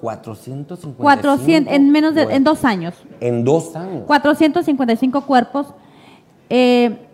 455 0.00 1.02
400, 1.02 1.74
en 1.74 1.90
menos 1.90 2.14
de, 2.14 2.22
en 2.22 2.28
cuerpos. 2.28 2.44
dos 2.44 2.64
años. 2.64 2.94
En 3.20 3.44
dos 3.44 3.76
años. 3.76 4.04
455 4.06 5.20
cuerpos. 5.22 5.74
eh, 6.48 7.06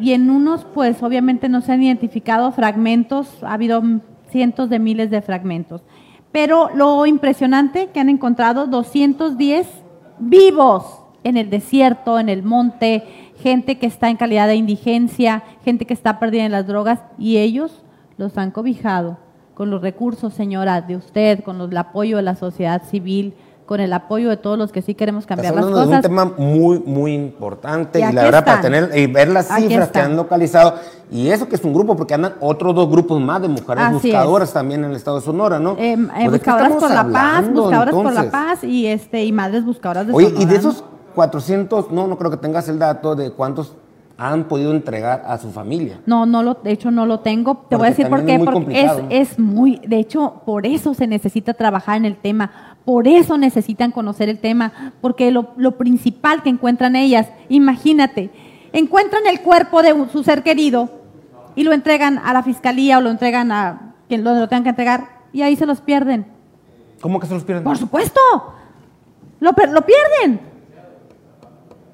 y 0.00 0.12
en 0.12 0.30
unos, 0.30 0.64
pues 0.64 1.02
obviamente 1.02 1.50
no 1.50 1.60
se 1.60 1.72
han 1.72 1.82
identificado 1.82 2.50
fragmentos, 2.52 3.28
ha 3.42 3.52
habido 3.52 3.82
cientos 4.30 4.70
de 4.70 4.78
miles 4.78 5.10
de 5.10 5.20
fragmentos. 5.20 5.82
Pero 6.32 6.70
lo 6.74 7.04
impresionante 7.04 7.88
que 7.88 8.00
han 8.00 8.08
encontrado 8.08 8.66
210 8.66 9.66
vivos 10.18 11.02
en 11.22 11.36
el 11.36 11.50
desierto, 11.50 12.18
en 12.18 12.30
el 12.30 12.42
monte, 12.42 13.04
gente 13.42 13.78
que 13.78 13.86
está 13.86 14.08
en 14.08 14.16
calidad 14.16 14.46
de 14.46 14.54
indigencia, 14.54 15.42
gente 15.64 15.84
que 15.84 15.92
está 15.92 16.18
perdida 16.18 16.44
en 16.44 16.52
las 16.52 16.66
drogas, 16.66 17.00
y 17.18 17.36
ellos 17.36 17.82
los 18.20 18.36
han 18.38 18.50
cobijado 18.52 19.16
con 19.54 19.70
los 19.70 19.82
recursos, 19.82 20.32
señora, 20.34 20.80
de 20.82 20.94
usted, 20.96 21.42
con 21.42 21.58
los- 21.58 21.70
el 21.70 21.76
apoyo 21.76 22.16
de 22.18 22.22
la 22.22 22.36
sociedad 22.36 22.82
civil, 22.88 23.34
con 23.66 23.78
el 23.80 23.92
apoyo 23.92 24.28
de 24.30 24.36
todos 24.36 24.58
los 24.58 24.72
que 24.72 24.82
sí 24.82 24.94
queremos 24.94 25.26
cambiar 25.26 25.54
las 25.54 25.64
hablando 25.64 25.78
de 25.80 25.84
un 25.86 25.90
cosas. 25.90 26.02
tema 26.02 26.24
muy, 26.36 26.80
muy 26.80 27.14
importante 27.14 28.00
Y 28.00 28.02
y, 28.02 28.12
la 28.12 28.22
verdad 28.24 28.44
para 28.44 28.56
están. 28.56 28.72
tener 28.72 28.98
y 28.98 29.06
ver 29.06 29.28
las 29.28 29.50
Aquí 29.50 29.68
cifras 29.68 29.90
que 29.90 30.00
han 30.00 30.16
localizado 30.16 30.74
y 31.10 31.28
eso 31.28 31.48
que 31.48 31.54
es 31.56 31.64
un 31.64 31.72
grupo 31.72 31.94
porque 31.96 32.14
andan 32.14 32.34
otros 32.40 32.74
dos 32.74 32.90
grupos 32.90 33.20
más 33.20 33.40
de 33.42 33.48
mujeres 33.48 33.84
Así 33.84 33.92
buscadoras 34.10 34.52
también 34.52 34.82
en 34.84 34.90
el 34.90 34.96
estado 34.96 35.18
de 35.20 35.24
Sonora, 35.24 35.58
¿no? 35.60 35.76
Eh, 35.78 35.92
eh, 35.92 36.22
¿de 36.24 36.28
buscadoras 36.30 36.72
por 36.72 36.90
la 36.90 37.08
paz, 37.08 37.52
buscadoras 37.52 37.94
por 37.94 38.04
la 38.04 38.10
entonces? 38.24 38.30
paz 38.32 38.64
y 38.64 38.86
este 38.86 39.24
y 39.24 39.30
madres 39.32 39.64
buscadoras 39.64 40.06
de 40.08 40.12
Oye, 40.14 40.26
y 40.26 40.30
Sonora, 40.30 40.46
de 40.48 40.52
¿no? 40.54 40.58
esos 40.58 40.84
400, 41.14 41.90
no, 41.92 42.06
no 42.08 42.18
creo 42.18 42.30
que 42.30 42.36
tengas 42.38 42.68
el 42.68 42.78
dato 42.78 43.14
de 43.14 43.30
cuántos 43.32 43.76
han 44.22 44.44
podido 44.44 44.72
entregar 44.72 45.22
a 45.26 45.38
su 45.38 45.50
familia. 45.50 45.98
No, 46.04 46.26
no 46.26 46.42
lo, 46.42 46.54
de 46.62 46.72
hecho 46.72 46.90
no 46.90 47.06
lo 47.06 47.20
tengo. 47.20 47.64
Te 47.70 47.76
voy 47.76 47.86
a 47.86 47.90
decir 47.90 48.06
por 48.08 48.26
qué. 48.26 48.34
es 48.34 48.42
Porque 48.42 48.80
es, 48.82 48.92
es 49.30 49.38
muy, 49.38 49.80
de 49.86 49.96
hecho, 49.98 50.42
por 50.44 50.66
eso 50.66 50.92
se 50.92 51.06
necesita 51.06 51.54
trabajar 51.54 51.96
en 51.96 52.04
el 52.04 52.16
tema. 52.16 52.76
Por 52.84 53.08
eso 53.08 53.38
necesitan 53.38 53.92
conocer 53.92 54.28
el 54.28 54.38
tema. 54.38 54.92
Porque 55.00 55.30
lo, 55.30 55.52
lo 55.56 55.78
principal 55.78 56.42
que 56.42 56.50
encuentran 56.50 56.96
ellas, 56.96 57.28
imagínate, 57.48 58.28
encuentran 58.74 59.26
el 59.26 59.40
cuerpo 59.40 59.80
de 59.82 59.94
un- 59.94 60.10
su 60.10 60.22
ser 60.22 60.42
querido 60.42 60.90
y 61.54 61.64
lo 61.64 61.72
entregan 61.72 62.18
a 62.18 62.34
la 62.34 62.42
fiscalía 62.42 62.98
o 62.98 63.00
lo 63.00 63.08
entregan 63.08 63.50
a 63.52 63.94
quien 64.06 64.22
lo, 64.22 64.34
lo 64.34 64.48
tengan 64.48 64.64
que 64.64 64.70
entregar 64.70 65.08
y 65.32 65.40
ahí 65.40 65.56
se 65.56 65.64
los 65.64 65.80
pierden. 65.80 66.26
¿Cómo 67.00 67.20
que 67.20 67.26
se 67.26 67.32
los 67.32 67.44
pierden? 67.44 67.64
Por 67.64 67.78
supuesto, 67.78 68.20
lo, 69.40 69.52
lo 69.52 69.80
pierden. 69.86 70.49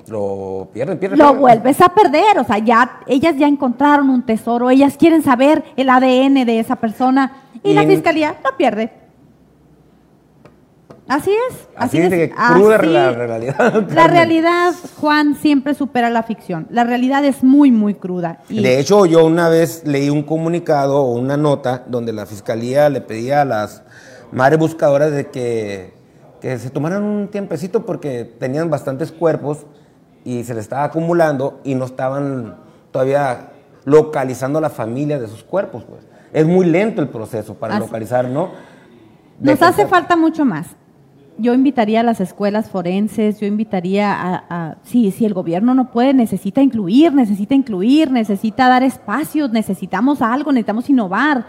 Lo 0.09 0.69
pierden, 0.73 0.99
pierden. 0.99 1.19
lo 1.19 1.25
pierden. 1.25 1.41
vuelves 1.41 1.81
a 1.81 1.89
perder. 1.89 2.39
O 2.39 2.45
sea, 2.45 2.59
ya 2.59 3.01
ellas 3.07 3.35
ya 3.39 3.47
encontraron 3.49 4.09
un 4.11 4.25
tesoro, 4.25 4.71
ellas 4.71 4.97
quieren 4.97 5.23
saber 5.23 5.65
el 5.77 5.89
ADN 5.91 6.45
de 6.45 6.59
esa 6.61 6.77
persona 6.77 7.43
y, 7.63 7.71
Y 7.71 7.75
la 7.75 7.83
en- 7.83 7.89
fiscalía 7.91 8.37
lo 8.45 8.57
pierde. 8.57 8.93
Así 11.09 11.31
es. 11.49 11.69
Así 11.77 11.99
es 11.99 12.11
de 12.11 12.31
cruda 12.31 12.79
la 12.83 13.13
realidad, 13.13 13.87
La 13.95 14.09
realidad, 14.09 14.75
Juan, 15.01 15.37
siempre 15.37 15.73
supera 15.75 16.11
la 16.11 16.25
ficción. 16.25 16.67
La 16.69 16.83
realidad 16.83 17.25
es 17.25 17.45
muy, 17.45 17.71
muy 17.71 17.95
cruda. 17.95 18.41
Y 18.49 18.61
De 18.61 18.81
hecho, 18.81 19.07
yo 19.07 19.25
una 19.25 19.49
vez 19.49 19.83
leí 19.87 20.11
un 20.11 20.25
comunicado 20.25 20.97
o 21.03 21.13
una 21.13 21.37
nota 21.37 21.85
donde 21.87 22.13
la 22.13 22.27
fiscalía 22.27 22.89
le 22.89 23.01
pedía 23.03 23.43
a 23.43 23.45
las 23.45 23.85
madres 24.33 24.59
buscadoras 24.59 25.13
de 25.13 25.31
que, 25.31 25.95
que 26.41 26.59
se 26.59 26.71
tomaran 26.71 27.05
un 27.05 27.29
tiempecito 27.29 27.87
porque 27.87 28.25
tenían 28.25 28.69
bastantes 28.69 29.13
cuerpos 29.13 29.65
y 30.27 30.43
se 30.43 30.55
les 30.55 30.65
estaba 30.65 30.83
acumulando 30.85 31.61
y 31.63 31.77
no 31.77 31.85
estaban 31.85 32.57
todavía 32.91 33.51
localizando 33.85 34.61
la 34.61 34.71
familia 34.71 35.21
de 35.21 35.29
sus 35.29 35.45
cuerpos. 35.45 35.85
Pues. 35.89 36.03
Es 36.33 36.45
muy 36.45 36.67
lento 36.67 37.01
el 37.01 37.09
proceso 37.09 37.55
para 37.55 37.77
Así- 37.77 37.85
localizar, 37.87 38.25
¿no? 38.29 38.51
De 39.39 39.53
Nos 39.53 39.63
hace 39.63 39.87
falta 39.87 40.17
mucho 40.17 40.45
más. 40.45 40.67
Yo 41.39 41.55
invitaría 41.55 42.01
a 42.01 42.03
las 42.03 42.21
escuelas 42.21 42.71
forenses, 42.71 43.39
yo 43.39 43.47
invitaría 43.47 44.13
a, 44.13 44.45
a- 44.49 44.77
sí, 44.83 45.13
si 45.13 45.25
el 45.27 45.33
gobierno 45.35 45.75
no 45.75 45.93
puede, 45.93 46.13
necesita 46.13 46.61
incluir, 46.61 47.13
necesita 47.13 47.55
incluir, 47.55 48.11
necesita 48.11 48.69
dar 48.69 48.83
espacios, 48.83 49.53
necesitamos 49.53 50.23
algo, 50.23 50.51
necesitamos 50.51 50.91
innovar. 50.91 51.45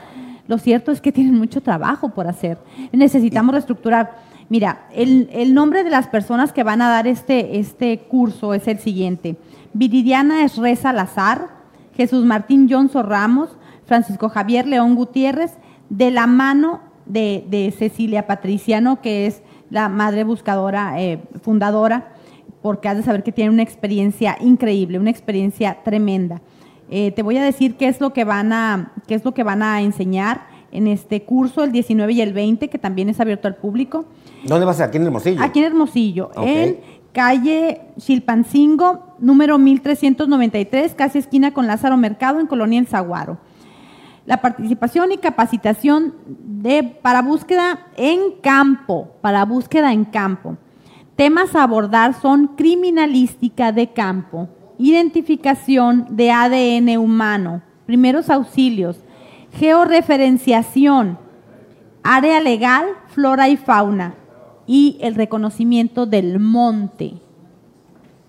Lo 0.47 0.57
cierto 0.59 0.91
es 0.91 1.01
que 1.01 1.11
tienen 1.11 1.35
mucho 1.35 1.61
trabajo 1.61 2.09
por 2.09 2.27
hacer. 2.27 2.57
Necesitamos 2.91 3.53
reestructurar. 3.53 4.26
Mira, 4.49 4.87
el, 4.93 5.53
nombre 5.53 5.83
de 5.83 5.89
las 5.89 6.07
personas 6.07 6.53
que 6.53 6.63
van 6.63 6.81
a 6.81 6.89
dar 6.89 7.05
este, 7.05 7.59
este 7.59 7.99
curso 7.99 8.53
es 8.53 8.67
el 8.67 8.79
siguiente. 8.79 9.35
Viridiana 9.73 10.43
Esreza 10.43 10.83
Salazar, 10.83 11.49
Jesús 11.95 12.23
Martín 12.23 12.67
Johnson 12.69 13.05
Ramos, 13.05 13.57
Francisco 13.85 14.29
Javier 14.29 14.65
León 14.65 14.95
Gutiérrez, 14.95 15.53
de 15.89 16.11
la 16.11 16.27
mano 16.27 16.81
de, 17.05 17.45
de 17.49 17.71
Cecilia 17.71 18.25
Patriciano, 18.25 19.01
que 19.01 19.27
es 19.27 19.41
la 19.69 19.89
madre 19.89 20.23
buscadora 20.23 21.01
eh, 21.01 21.21
fundadora, 21.41 22.13
porque 22.61 22.87
has 22.87 22.97
de 22.97 23.03
saber 23.03 23.23
que 23.23 23.31
tiene 23.31 23.51
una 23.51 23.63
experiencia 23.63 24.37
increíble, 24.39 24.99
una 24.99 25.09
experiencia 25.09 25.79
tremenda. 25.83 26.41
Eh, 26.89 27.11
te 27.11 27.21
voy 27.21 27.37
a 27.37 27.43
decir 27.43 27.75
qué 27.75 27.89
es 27.89 27.99
lo 27.99 28.13
que 28.13 28.23
van 28.23 28.53
a, 28.53 28.93
qué 29.07 29.15
es 29.15 29.25
lo 29.25 29.33
que 29.33 29.43
van 29.43 29.61
a 29.61 29.81
enseñar 29.81 30.47
en 30.71 30.87
este 30.87 31.23
curso, 31.23 31.63
el 31.63 31.71
19 31.71 32.13
y 32.13 32.21
el 32.21 32.33
20, 32.33 32.69
que 32.69 32.77
también 32.77 33.09
es 33.09 33.19
abierto 33.19 33.47
al 33.47 33.55
público. 33.55 34.05
¿Dónde 34.43 34.65
va 34.65 34.71
a 34.71 34.75
ser? 34.75 34.87
Aquí 34.87 34.97
en 34.97 35.05
Hermosillo. 35.05 35.41
Aquí 35.41 35.59
en 35.59 35.65
Hermosillo, 35.65 36.31
en 36.37 36.77
calle 37.11 37.81
Chilpancingo, 37.97 39.15
número 39.19 39.57
1393, 39.57 40.93
casi 40.93 41.19
esquina 41.19 41.51
con 41.51 41.65
Lázaro 41.65 41.97
Mercado, 41.97 42.39
en 42.39 42.47
Colonia 42.47 42.79
El 42.79 42.87
Zaguaro. 42.87 43.39
la 44.25 44.41
participación 44.41 45.13
y 45.13 45.17
capacitación 45.17 46.13
de, 46.27 46.83
para 46.83 47.21
búsqueda 47.21 47.87
en 47.95 48.33
campo, 48.41 49.13
para 49.21 49.45
búsqueda 49.45 49.93
en 49.93 50.03
campo. 50.03 50.57
Temas 51.15 51.55
a 51.55 51.63
abordar 51.63 52.13
son 52.13 52.49
criminalística 52.55 53.71
de 53.71 53.93
campo, 53.93 54.49
identificación 54.77 56.07
de 56.11 56.29
ADN 56.29 56.97
humano, 56.97 57.63
primeros 57.87 58.29
auxilios, 58.29 58.99
georreferenciación, 59.53 61.17
área 62.03 62.39
legal, 62.39 62.85
flora 63.07 63.49
y 63.49 63.57
fauna 63.57 64.15
y 64.65 64.97
el 65.01 65.15
reconocimiento 65.15 66.05
del 66.05 66.39
monte. 66.39 67.13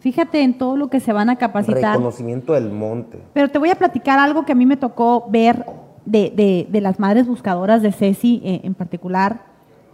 Fíjate 0.01 0.43
en 0.43 0.57
todo 0.57 0.77
lo 0.77 0.89
que 0.89 1.01
se 1.01 1.13
van 1.13 1.29
a 1.29 1.37
capacitar. 1.37 1.93
Reconocimiento 1.97 2.53
del 2.53 2.71
monte. 2.71 3.21
Pero 3.33 3.49
te 3.49 3.59
voy 3.59 3.71
a 3.71 3.75
platicar 3.75 4.19
algo 4.19 4.45
que 4.45 4.53
a 4.53 4.55
mí 4.55 4.65
me 4.65 4.77
tocó 4.77 5.27
ver 5.29 5.67
de, 6.05 6.31
de- 6.31 6.67
de 6.71 6.81
las 6.81 6.99
madres 7.01 7.27
buscadoras 7.27 7.83
de 7.83 7.93
Ceci 7.93 8.41
eh, 8.45 8.61
en 8.63 8.75
particular. 8.75 9.43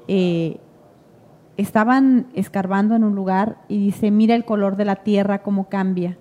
Eh, 0.06 0.58
estaban 1.56 2.26
escarbando 2.34 2.94
en 2.94 3.04
un 3.04 3.14
lugar 3.14 3.56
y 3.68 3.78
dice, 3.78 4.10
mira 4.10 4.34
el 4.34 4.44
color 4.44 4.76
de 4.76 4.84
la 4.84 4.96
tierra, 4.96 5.42
cómo 5.42 5.68
cambia. 5.68 6.18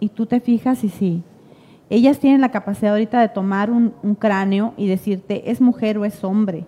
Y 0.00 0.08
tú 0.08 0.26
te 0.26 0.40
fijas 0.40 0.82
y 0.82 0.88
sí. 0.88 1.22
Ellas 1.90 2.18
tienen 2.18 2.40
la 2.40 2.50
capacidad 2.50 2.92
ahorita 2.92 3.20
de 3.20 3.28
tomar 3.28 3.70
un, 3.70 3.94
un 4.02 4.14
cráneo 4.14 4.72
y 4.76 4.88
decirte, 4.88 5.50
es 5.50 5.60
mujer 5.60 5.98
o 5.98 6.04
es 6.04 6.24
hombre, 6.24 6.66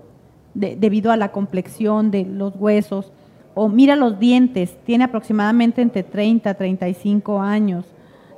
de- 0.54 0.76
debido 0.76 1.10
a 1.12 1.16
la 1.16 1.32
complexión 1.32 2.10
de 2.10 2.24
los 2.24 2.54
huesos. 2.56 3.12
O 3.54 3.68
mira 3.68 3.96
los 3.96 4.18
dientes, 4.18 4.76
tiene 4.84 5.04
aproximadamente 5.04 5.80
entre 5.80 6.02
30 6.02 6.50
a 6.50 6.54
35 6.54 7.40
años. 7.40 7.86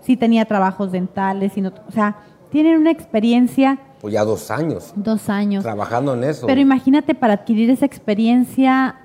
Sí 0.01 0.17
tenía 0.17 0.45
trabajos 0.45 0.93
dentales, 0.93 1.57
y 1.57 1.61
no- 1.62 1.73
o 1.88 1.93
sea, 1.93 2.17
tienen 2.51 2.79
una 2.79 2.93
experiencia, 2.93 3.79
Pues 4.01 4.14
ya 4.14 4.25
dos 4.25 4.51
años 4.53 4.93
dos 4.95 5.29
años. 5.29 5.64
trabajando 5.64 6.14
en 6.14 6.23
eso. 6.23 6.47
Pero 6.47 6.61
imagínate 6.61 7.17
para 7.17 7.35
adquirir 7.35 7.69
esa 7.71 7.85
experiencia 7.87 9.01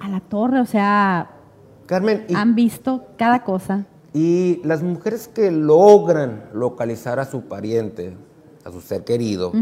a 0.00 0.08
la 0.08 0.20
torre, 0.20 0.60
o 0.60 0.66
sea, 0.66 1.30
Carmen, 1.86 2.24
y, 2.28 2.34
han 2.34 2.54
visto 2.54 3.08
cada 3.18 3.44
cosa. 3.44 3.84
Y 4.12 4.60
las 4.64 4.82
mujeres 4.82 5.28
que 5.28 5.50
logran 5.50 6.44
localizar 6.52 7.20
a 7.20 7.24
su 7.24 7.42
pariente, 7.42 8.16
a 8.64 8.72
su 8.72 8.80
ser 8.80 9.04
querido, 9.04 9.52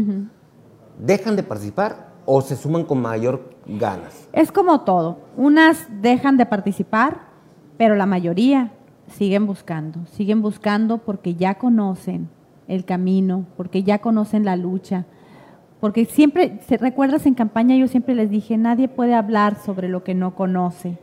¿dejan 0.97 1.35
de 1.35 1.43
participar 1.43 2.09
o 2.25 2.41
se 2.41 2.55
suman 2.55 2.83
con 2.83 3.01
mayor 3.01 3.55
ganas? 3.65 4.27
Es 4.33 4.51
como 4.51 4.81
todo. 4.81 5.19
Unas 5.37 5.87
dejan 6.01 6.37
de 6.37 6.45
participar, 6.45 7.21
pero 7.77 7.95
la 7.95 8.05
mayoría 8.05 8.71
siguen 9.07 9.45
buscando. 9.45 10.05
Siguen 10.07 10.41
buscando 10.41 10.97
porque 10.97 11.35
ya 11.35 11.55
conocen 11.55 12.29
el 12.67 12.85
camino, 12.85 13.45
porque 13.55 13.83
ya 13.83 13.99
conocen 13.99 14.45
la 14.45 14.55
lucha. 14.55 15.05
Porque 15.79 16.05
siempre, 16.05 16.59
¿se 16.67 16.77
recuerdas 16.77 17.25
en 17.25 17.35
campaña? 17.35 17.75
Yo 17.75 17.87
siempre 17.87 18.15
les 18.15 18.29
dije, 18.29 18.57
nadie 18.57 18.87
puede 18.87 19.13
hablar 19.13 19.57
sobre 19.63 19.89
lo 19.89 20.03
que 20.03 20.13
no 20.13 20.35
conoce. 20.35 20.97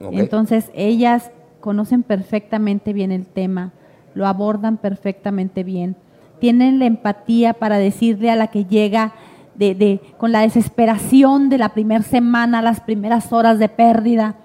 Entonces, 0.00 0.70
ellas 0.74 1.32
conocen 1.60 2.02
perfectamente 2.02 2.92
bien 2.92 3.12
el 3.12 3.26
tema, 3.26 3.72
lo 4.14 4.26
abordan 4.26 4.76
perfectamente 4.76 5.64
bien, 5.64 5.96
tienen 6.40 6.78
la 6.78 6.86
empatía 6.86 7.54
para 7.54 7.78
decirle 7.78 8.30
a 8.30 8.36
la 8.36 8.46
que 8.48 8.64
llega 8.64 9.12
de, 9.54 9.74
de- 9.74 10.00
con 10.18 10.30
la 10.32 10.40
desesperación 10.40 11.48
de 11.48 11.58
la 11.58 11.70
primera 11.70 12.02
semana, 12.02 12.62
las 12.62 12.80
primeras 12.80 13.32
horas 13.32 13.58
de 13.58 13.68
pérdida, 13.68 14.36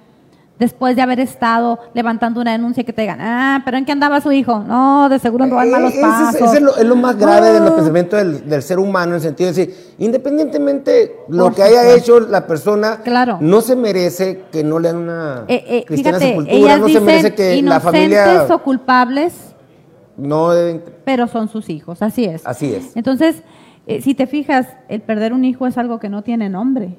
después 0.60 0.96
de 0.96 1.02
haber 1.02 1.20
estado 1.20 1.80
levantando 1.94 2.40
una 2.40 2.52
denuncia 2.52 2.84
que 2.84 2.94
te 2.94 3.02
digan, 3.02 3.20
ah, 3.22 3.62
pero 3.66 3.76
¿en 3.78 3.86
qué 3.86 3.92
andaba 3.92 4.22
su 4.22 4.32
hijo? 4.32 4.60
No, 4.60 5.10
de 5.10 5.18
seguro 5.20 5.44
andaba 5.46 5.64
en 5.64 5.70
Eh, 5.70 5.72
malos 5.72 5.94
pasos. 6.00 6.36
ese 6.36 6.56
es, 6.58 6.62
lo, 6.62 6.78
es 6.78 6.86
lo 6.86 6.96
más 6.96 7.18
grave 7.18 7.52
de 7.52 7.60
los 7.60 7.72
Ah. 7.72 7.76
pensamientos 7.76 8.20
del, 8.20 8.50
del 8.50 8.62
ser 8.62 8.80
humano, 8.80 9.10
en 9.12 9.16
el 9.16 9.22
sentido 9.22 9.52
de 9.52 9.56
decir, 9.66 9.94
independientemente 9.98 11.18
lo 11.28 11.46
Por 11.46 11.56
que 11.56 11.64
haya 11.64 11.94
hecho 11.96 12.20
la 12.20 12.46
persona, 12.48 12.98
Claro. 13.04 13.38
no 13.42 13.62
se 13.62 13.76
merece 13.76 14.44
que 14.52 14.64
no 14.64 14.80
le 14.80 14.90
den 14.90 14.98
una 14.98 15.44
Eh, 15.48 15.64
eh, 15.68 15.86
cristiana 15.86 16.20
fíjate, 16.20 16.30
sepultura, 16.34 16.56
ellas 16.58 16.80
no 16.80 16.86
se 16.86 16.90
dicen 16.92 17.06
merece 17.06 17.36
que 17.36 17.62
la 17.62 17.80
familia 17.80 18.48
o 18.50 18.60
culpables, 18.60 19.34
no 20.16 20.52
deben... 20.52 20.84
pero 21.04 21.28
son 21.28 21.50
sus 21.50 21.70
hijos, 21.70 22.02
así 22.02 22.26
es. 22.26 22.44
Así 22.46 22.74
es. 22.74 22.96
Entonces, 22.96 23.42
eh, 23.88 24.02
si 24.02 24.14
te 24.14 24.28
fijas, 24.28 24.68
el 24.88 25.02
perder 25.02 25.34
un 25.34 25.44
hijo 25.44 25.66
es 25.68 25.78
algo 25.78 26.00
que 26.00 26.10
no 26.10 26.22
tiene 26.22 26.48
nombre. 26.50 26.96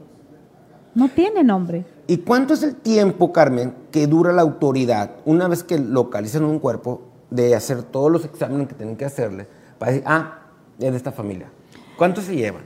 No 0.94 1.08
tiene 1.08 1.42
nombre. 1.42 1.84
¿Y 2.06 2.18
cuánto 2.18 2.54
es 2.54 2.62
el 2.62 2.76
tiempo, 2.76 3.32
Carmen, 3.32 3.74
que 3.90 4.06
dura 4.06 4.32
la 4.32 4.42
autoridad 4.42 5.10
una 5.24 5.48
vez 5.48 5.64
que 5.64 5.78
localizan 5.78 6.44
un 6.44 6.58
cuerpo 6.58 7.02
de 7.30 7.54
hacer 7.54 7.82
todos 7.82 8.12
los 8.12 8.24
exámenes 8.24 8.68
que 8.68 8.74
tienen 8.74 8.96
que 8.96 9.04
hacerle 9.04 9.46
para 9.78 9.92
decir, 9.92 10.04
ah, 10.06 10.38
es 10.78 10.90
de 10.90 10.96
esta 10.96 11.12
familia? 11.12 11.48
¿Cuánto 11.96 12.20
se 12.20 12.36
llevan? 12.36 12.62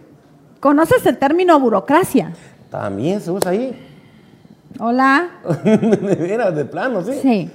¿Conoces 0.60 1.06
el 1.06 1.18
término 1.18 1.58
burocracia? 1.58 2.32
También 2.70 3.20
se 3.20 3.30
usa 3.30 3.52
ahí. 3.52 3.78
Hola. 4.78 5.30
de 5.64 6.14
veras, 6.16 6.54
de 6.54 6.64
plano, 6.64 7.02
sí. 7.02 7.12
Sí, 7.22 7.50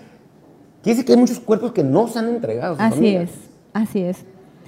Quiere 0.84 0.98
decir 0.98 1.06
que 1.06 1.14
hay 1.14 1.20
muchos 1.20 1.40
cuerpos 1.40 1.72
que 1.72 1.84
no 1.84 2.08
se 2.08 2.20
han 2.20 2.28
entregado. 2.30 2.76
así 2.80 2.96
familia. 2.96 3.22
es, 3.22 3.32
así 3.74 4.02
es. 4.02 4.26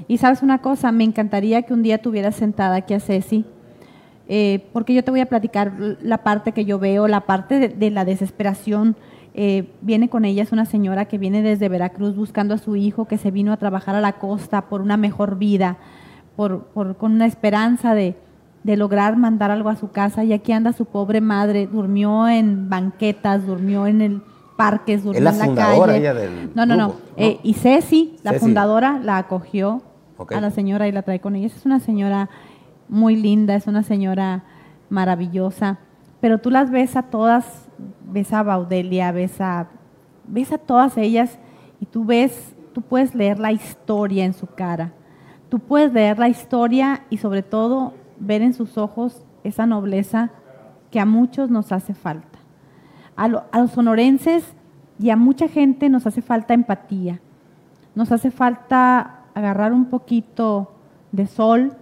Y 0.08 0.18
sabes 0.18 0.42
una 0.44 0.62
cosa, 0.62 0.92
me 0.92 1.04
encantaría 1.04 1.64
que 1.64 1.74
un 1.74 1.82
día 1.82 2.02
tuvieras 2.02 2.36
sentada 2.36 2.76
aquí 2.76 2.94
a 2.94 3.00
Ceci, 3.00 3.46
eh, 4.28 4.66
porque 4.74 4.94
yo 4.94 5.04
te 5.04 5.12
voy 5.12 5.20
a 5.20 5.26
platicar 5.28 5.74
la 6.02 6.20
parte 6.20 6.52
que 6.52 6.66
yo 6.66 6.80
veo, 6.80 7.08
la 7.08 7.22
parte 7.22 7.60
de, 7.60 7.70
de 7.70 7.92
la 7.92 8.06
desesperación. 8.06 8.96
Eh, 9.38 9.70
viene 9.82 10.08
con 10.08 10.24
ella, 10.24 10.44
es 10.44 10.52
una 10.54 10.66
señora 10.66 11.06
que 11.06 11.18
viene 11.18 11.42
desde 11.42 11.68
Veracruz 11.68 12.16
buscando 12.16 12.54
a 12.54 12.58
su 12.58 12.78
hijo, 12.78 13.06
que 13.06 13.18
se 13.18 13.32
vino 13.32 13.52
a 13.52 13.58
trabajar 13.58 13.94
a 13.96 14.00
la 14.02 14.14
costa 14.14 14.62
por 14.64 14.80
una 14.82 14.96
mejor 14.96 15.38
vida, 15.38 15.76
por, 16.38 16.64
por- 16.68 16.96
con 16.96 17.12
una 17.12 17.26
esperanza 17.26 17.94
de, 17.96 18.16
de 18.64 18.78
lograr 18.78 19.18
mandar 19.18 19.52
algo 19.52 19.68
a 19.70 19.76
su 19.76 19.92
casa. 19.92 20.24
Y 20.24 20.32
aquí 20.32 20.54
anda 20.54 20.72
su 20.72 20.86
pobre 20.86 21.20
madre, 21.20 21.68
durmió 21.68 22.30
en 22.30 22.70
banquetas, 22.70 23.46
durmió 23.46 23.88
en 23.88 24.02
el 24.02 24.22
parques, 24.56 25.04
durmió 25.04 25.22
la 25.22 25.32
en 25.32 25.38
la 25.38 25.46
fundadora 25.46 25.86
calle. 25.88 25.98
ella 26.00 26.14
del 26.14 26.52
no, 26.56 26.66
no, 26.66 26.78
no. 26.78 26.94
Eh, 27.18 27.40
y 27.44 27.56
Ceci, 27.56 28.16
la 28.24 28.32
Ceci. 28.32 28.40
fundadora, 28.46 29.00
la 29.04 29.18
acogió 29.18 29.82
a 30.34 30.40
la 30.40 30.50
señora 30.50 30.88
y 30.88 30.94
la 30.94 31.02
trae 31.02 31.20
con 31.20 31.36
ella. 31.36 31.48
Es 31.48 31.66
una 31.66 31.82
señora 31.82 32.30
muy 32.88 33.16
linda, 33.16 33.56
es 33.56 33.68
una 33.68 33.84
señora 33.84 34.44
maravillosa, 34.90 35.80
pero 36.22 36.40
tú 36.40 36.50
las 36.50 36.72
ves 36.72 36.96
a 36.96 37.04
todas, 37.04 37.68
ves 38.12 38.34
a 38.34 38.44
Baudelia, 38.44 39.12
ves 39.12 39.42
a, 39.42 39.68
ves 40.28 40.52
a 40.52 40.58
todas 40.58 40.98
ellas 40.98 41.38
y 41.80 41.86
tú 41.86 42.06
ves, 42.06 42.56
tú 42.74 42.82
puedes 42.82 43.16
leer 43.16 43.40
la 43.40 43.52
historia 43.52 44.26
en 44.26 44.34
su 44.34 44.48
cara, 44.48 44.94
tú 45.50 45.60
puedes 45.60 45.94
leer 45.94 46.20
la 46.20 46.30
historia 46.30 47.04
y 47.10 47.18
sobre 47.18 47.44
todo 47.44 47.94
ver 48.20 48.42
en 48.42 48.54
sus 48.54 48.78
ojos 48.78 49.24
esa 49.44 49.66
nobleza 49.66 50.32
que 50.92 51.00
a 51.00 51.06
muchos 51.06 51.50
nos 51.50 51.72
hace 51.72 51.94
falta. 51.94 52.40
A, 53.18 53.26
a 53.26 53.60
los 53.60 53.72
sonorenses 53.72 54.56
y 55.00 55.10
a 55.10 55.16
mucha 55.16 55.48
gente 55.48 55.90
nos 55.90 56.08
hace 56.08 56.22
falta 56.22 56.54
empatía, 56.54 57.20
nos 57.94 58.12
hace 58.12 58.32
falta 58.32 59.26
agarrar 59.34 59.74
un 59.74 59.86
poquito 59.86 60.72
de 61.12 61.28
sol, 61.28 61.76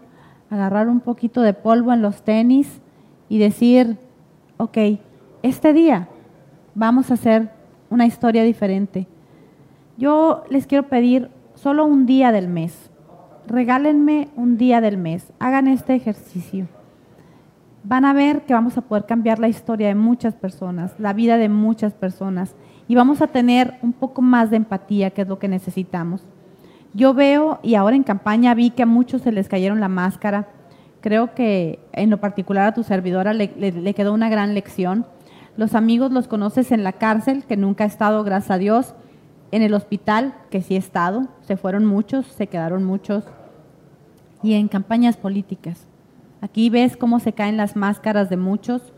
agarrar 0.53 0.87
un 0.87 0.99
poquito 0.99 1.41
de 1.41 1.55
polvo 1.55 1.91
en 1.93 2.03
los 2.03 2.21
tenis 2.21 2.79
y 3.27 3.39
decir, 3.39 3.97
ok, 4.57 4.77
este 5.41 5.73
día 5.73 6.09
vamos 6.75 7.09
a 7.09 7.15
hacer 7.15 7.49
una 7.89 8.05
historia 8.05 8.43
diferente. 8.43 9.07
Yo 9.97 10.43
les 10.51 10.67
quiero 10.67 10.87
pedir 10.89 11.31
solo 11.55 11.85
un 11.85 12.05
día 12.05 12.31
del 12.31 12.47
mes. 12.49 12.91
Regálenme 13.47 14.29
un 14.35 14.57
día 14.57 14.79
del 14.79 14.97
mes. 14.97 15.33
Hagan 15.39 15.67
este 15.67 15.95
ejercicio. 15.95 16.67
Van 17.83 18.05
a 18.05 18.13
ver 18.13 18.43
que 18.43 18.53
vamos 18.53 18.77
a 18.77 18.81
poder 18.81 19.07
cambiar 19.07 19.39
la 19.39 19.49
historia 19.49 19.87
de 19.87 19.95
muchas 19.95 20.35
personas, 20.35 20.93
la 20.99 21.13
vida 21.13 21.37
de 21.37 21.49
muchas 21.49 21.93
personas 21.93 22.53
y 22.87 22.93
vamos 22.93 23.23
a 23.23 23.27
tener 23.27 23.79
un 23.81 23.91
poco 23.91 24.21
más 24.21 24.51
de 24.51 24.57
empatía, 24.57 25.09
que 25.09 25.23
es 25.23 25.27
lo 25.27 25.39
que 25.39 25.47
necesitamos. 25.47 26.23
Yo 26.93 27.15
veo, 27.15 27.59
y 27.63 27.73
ahora 27.73 27.95
en 27.95 28.03
campaña 28.03 28.53
vi 28.53 28.69
que 28.69 28.83
a 28.83 28.85
muchos 28.85 29.23
se 29.23 29.31
les 29.31 29.49
cayeron 29.49 29.79
la 29.79 29.87
máscara. 29.89 30.47
Creo 31.01 31.33
que 31.33 31.79
en 31.91 32.11
lo 32.11 32.19
particular 32.19 32.67
a 32.67 32.73
tu 32.73 32.83
servidora 32.83 33.33
le, 33.33 33.93
quedó 33.95 34.13
una 34.13 34.29
gran 34.29 34.53
lección. 34.53 35.07
Los 35.57 35.73
amigos 35.73 36.11
los 36.11 36.27
conoces 36.27 36.71
en 36.71 36.83
la 36.83 36.93
cárcel, 36.93 37.45
que 37.45 37.57
nunca 37.57 37.83
he 37.83 37.87
estado, 37.87 38.23
gracias 38.23 38.51
a 38.51 38.57
Dios. 38.59 38.93
En 39.51 39.63
el 39.63 39.73
hospital, 39.73 40.35
que 40.51 40.61
sí 40.61 40.75
he 40.75 40.77
estado. 40.77 41.27
Se 41.41 41.57
fueron 41.57 41.85
muchos, 41.85 42.27
se 42.27 42.47
quedaron 42.47 42.83
muchos. 42.83 43.23
Y 44.43 44.53
en 44.53 44.67
campañas 44.67 45.17
políticas. 45.17 45.87
Aquí 46.41 46.69
ves 46.69 46.95
cómo 46.95 47.19
se 47.19 47.33
caen 47.33 47.57
las 47.57 47.75
máscaras 47.75 48.29
de 48.29 48.37
muchos, 48.37 48.93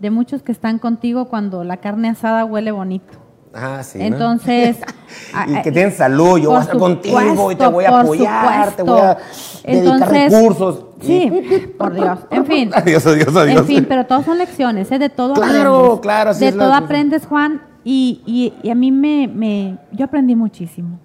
de 0.00 0.10
muchos 0.10 0.42
que 0.42 0.52
están 0.52 0.78
contigo 0.78 1.26
cuando 1.26 1.62
la 1.62 1.76
carne 1.76 2.08
asada 2.08 2.44
huele 2.44 2.72
bonito. 2.72 3.18
Ah, 3.54 3.82
sí. 3.82 3.98
¿no? 3.98 4.04
Entonces, 4.04 4.78
y 5.48 5.62
que 5.62 5.72
tienen 5.72 5.92
salud, 5.92 6.38
yo 6.38 6.50
voy 6.50 6.58
a 6.58 6.62
estar 6.62 6.78
contigo 6.78 7.52
y 7.52 7.56
te 7.56 7.66
voy 7.66 7.84
a 7.84 8.00
apoyar, 8.00 8.72
te 8.72 8.82
voy 8.82 8.98
a 9.00 9.02
dedicar 9.14 9.22
Entonces, 9.64 10.32
recursos. 10.32 10.84
Sí, 11.02 11.30
por 11.76 11.92
Dios. 11.94 12.18
En 12.30 12.46
fin. 12.46 12.70
Adiós, 12.74 13.04
adiós, 13.06 13.34
adiós. 13.36 13.60
En 13.60 13.66
fin, 13.66 13.86
pero 13.88 14.06
todos 14.06 14.24
son 14.24 14.38
lecciones, 14.38 14.90
¿eh? 14.92 14.98
De 14.98 15.08
todo 15.08 15.34
Claro, 15.34 15.76
aprendes. 15.76 16.00
claro, 16.00 16.30
así 16.30 16.44
De 16.44 16.52
todo 16.52 16.72
aprendes, 16.72 17.26
Juan, 17.26 17.60
y, 17.84 18.22
y- 18.24 18.54
y 18.62 18.70
a 18.70 18.74
mí 18.76 18.92
me, 18.92 19.26
me... 19.28 19.78
Yo 19.90 20.04
aprendí 20.04 20.36
muchísimo. 20.36 21.00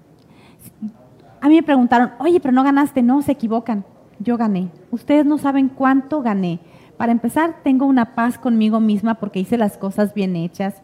A 1.42 1.50
mí 1.50 1.56
me 1.56 1.64
preguntaron, 1.64 2.12
oye, 2.20 2.40
pero 2.40 2.52
no 2.54 2.64
ganaste. 2.64 3.02
No, 3.02 3.22
se 3.22 3.32
equivocan. 3.32 3.86
Yo 4.20 4.38
gané. 4.38 4.70
Ustedes 4.92 5.26
no 5.26 5.38
saben 5.38 5.70
cuánto 5.70 6.22
gané. 6.22 6.60
Para 6.98 7.12
empezar, 7.12 7.58
tengo 7.64 7.86
una 7.86 8.16
paz 8.16 8.38
conmigo 8.38 8.80
misma 8.80 9.16
porque 9.16 9.40
hice 9.40 9.58
las 9.58 9.78
cosas 9.78 10.14
bien 10.16 10.36
hechas, 10.36 10.82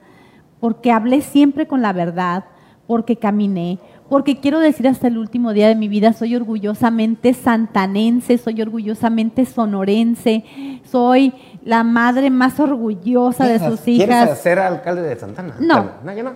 porque 0.64 0.94
hablé 0.94 1.20
siempre 1.20 1.68
con 1.68 1.82
la 1.82 1.92
verdad, 1.92 2.46
porque 2.88 3.18
caminé, 3.18 3.80
porque 4.08 4.40
quiero 4.40 4.62
decir 4.62 4.88
hasta 4.88 5.08
el 5.08 5.18
último 5.18 5.52
día 5.52 5.68
de 5.68 5.76
mi 5.76 5.90
vida, 5.90 6.14
soy 6.14 6.38
orgullosamente 6.38 7.34
santanense, 7.34 8.38
soy 8.38 8.62
orgullosamente 8.62 9.46
sonorense, 9.46 10.46
soy 10.86 11.34
la 11.66 11.84
madre 11.84 12.30
más 12.30 12.62
orgullosa 12.62 13.46
de 13.46 13.60
sus 13.60 13.86
hijas. 13.90 14.08
¿Quieres 14.08 14.38
ser 14.38 14.58
alcalde 14.60 15.02
de 15.02 15.18
Santana? 15.18 15.58
No. 15.60 15.84
No, 16.02 16.14
no. 16.14 16.34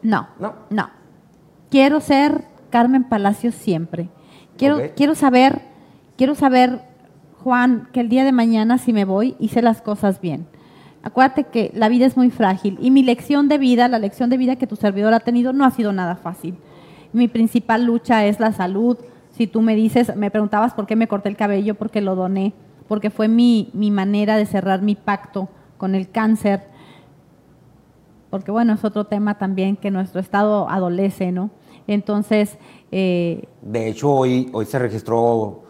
No, 0.00 0.28
No. 0.38 0.54
no. 0.70 0.90
Quiero 1.68 2.00
ser 2.00 2.44
Carmen 2.70 3.02
Palacios 3.02 3.56
siempre. 3.56 4.08
Quiero, 4.56 4.78
quiero 4.94 5.16
saber, 5.16 5.62
quiero 6.16 6.36
saber, 6.36 6.82
Juan, 7.42 7.88
que 7.92 7.98
el 7.98 8.10
día 8.10 8.22
de 8.22 8.30
mañana 8.30 8.78
si 8.78 8.92
me 8.92 9.04
voy 9.04 9.34
hice 9.40 9.60
las 9.60 9.82
cosas 9.82 10.20
bien. 10.20 10.46
Acuérdate 11.06 11.44
que 11.44 11.70
la 11.72 11.88
vida 11.88 12.04
es 12.04 12.16
muy 12.16 12.30
frágil 12.30 12.78
y 12.80 12.90
mi 12.90 13.04
lección 13.04 13.48
de 13.48 13.58
vida, 13.58 13.86
la 13.86 14.00
lección 14.00 14.28
de 14.28 14.36
vida 14.36 14.56
que 14.56 14.66
tu 14.66 14.74
servidor 14.74 15.14
ha 15.14 15.20
tenido 15.20 15.52
no 15.52 15.64
ha 15.64 15.70
sido 15.70 15.92
nada 15.92 16.16
fácil. 16.16 16.56
Mi 17.12 17.28
principal 17.28 17.84
lucha 17.84 18.26
es 18.26 18.40
la 18.40 18.50
salud. 18.50 18.98
Si 19.30 19.46
tú 19.46 19.62
me 19.62 19.76
dices, 19.76 20.16
me 20.16 20.32
preguntabas 20.32 20.74
por 20.74 20.88
qué 20.88 20.96
me 20.96 21.06
corté 21.06 21.28
el 21.28 21.36
cabello, 21.36 21.76
porque 21.76 22.00
lo 22.00 22.16
doné, 22.16 22.54
porque 22.88 23.10
fue 23.10 23.28
mi, 23.28 23.70
mi 23.72 23.92
manera 23.92 24.36
de 24.36 24.46
cerrar 24.46 24.82
mi 24.82 24.96
pacto 24.96 25.48
con 25.78 25.94
el 25.94 26.10
cáncer 26.10 26.64
porque 28.30 28.50
bueno, 28.50 28.74
es 28.74 28.84
otro 28.84 29.04
tema 29.04 29.38
también 29.38 29.76
que 29.76 29.90
nuestro 29.90 30.20
Estado 30.20 30.68
adolece, 30.68 31.30
¿no? 31.32 31.50
Entonces, 31.86 32.58
eh, 32.90 33.44
De 33.62 33.88
hecho, 33.88 34.10
hoy, 34.10 34.50
hoy 34.52 34.66
se 34.66 34.78
registró 34.78 35.62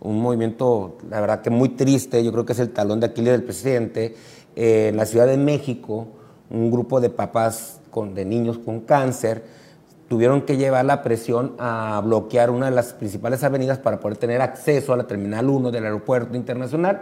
un 0.00 0.20
movimiento, 0.20 0.98
la 1.08 1.20
verdad 1.20 1.40
que 1.40 1.50
muy 1.50 1.70
triste, 1.70 2.22
yo 2.22 2.32
creo 2.32 2.44
que 2.44 2.52
es 2.52 2.58
el 2.58 2.70
talón 2.70 3.00
de 3.00 3.06
Aquiles 3.06 3.32
del 3.32 3.44
presidente, 3.44 4.14
eh, 4.56 4.88
en 4.88 4.96
la 4.96 5.06
Ciudad 5.06 5.26
de 5.26 5.36
México, 5.36 6.08
un 6.50 6.70
grupo 6.70 7.00
de 7.00 7.10
papás 7.10 7.80
con, 7.90 8.14
de 8.14 8.24
niños 8.24 8.58
con 8.58 8.80
cáncer 8.80 9.42
tuvieron 10.12 10.42
que 10.42 10.58
llevar 10.58 10.84
la 10.84 11.02
presión 11.02 11.54
a 11.58 12.02
bloquear 12.04 12.50
una 12.50 12.66
de 12.66 12.72
las 12.72 12.92
principales 12.92 13.42
avenidas 13.44 13.78
para 13.78 13.98
poder 13.98 14.18
tener 14.18 14.42
acceso 14.42 14.92
a 14.92 14.98
la 14.98 15.06
Terminal 15.06 15.48
1 15.48 15.70
del 15.70 15.84
aeropuerto 15.84 16.36
internacional. 16.36 17.00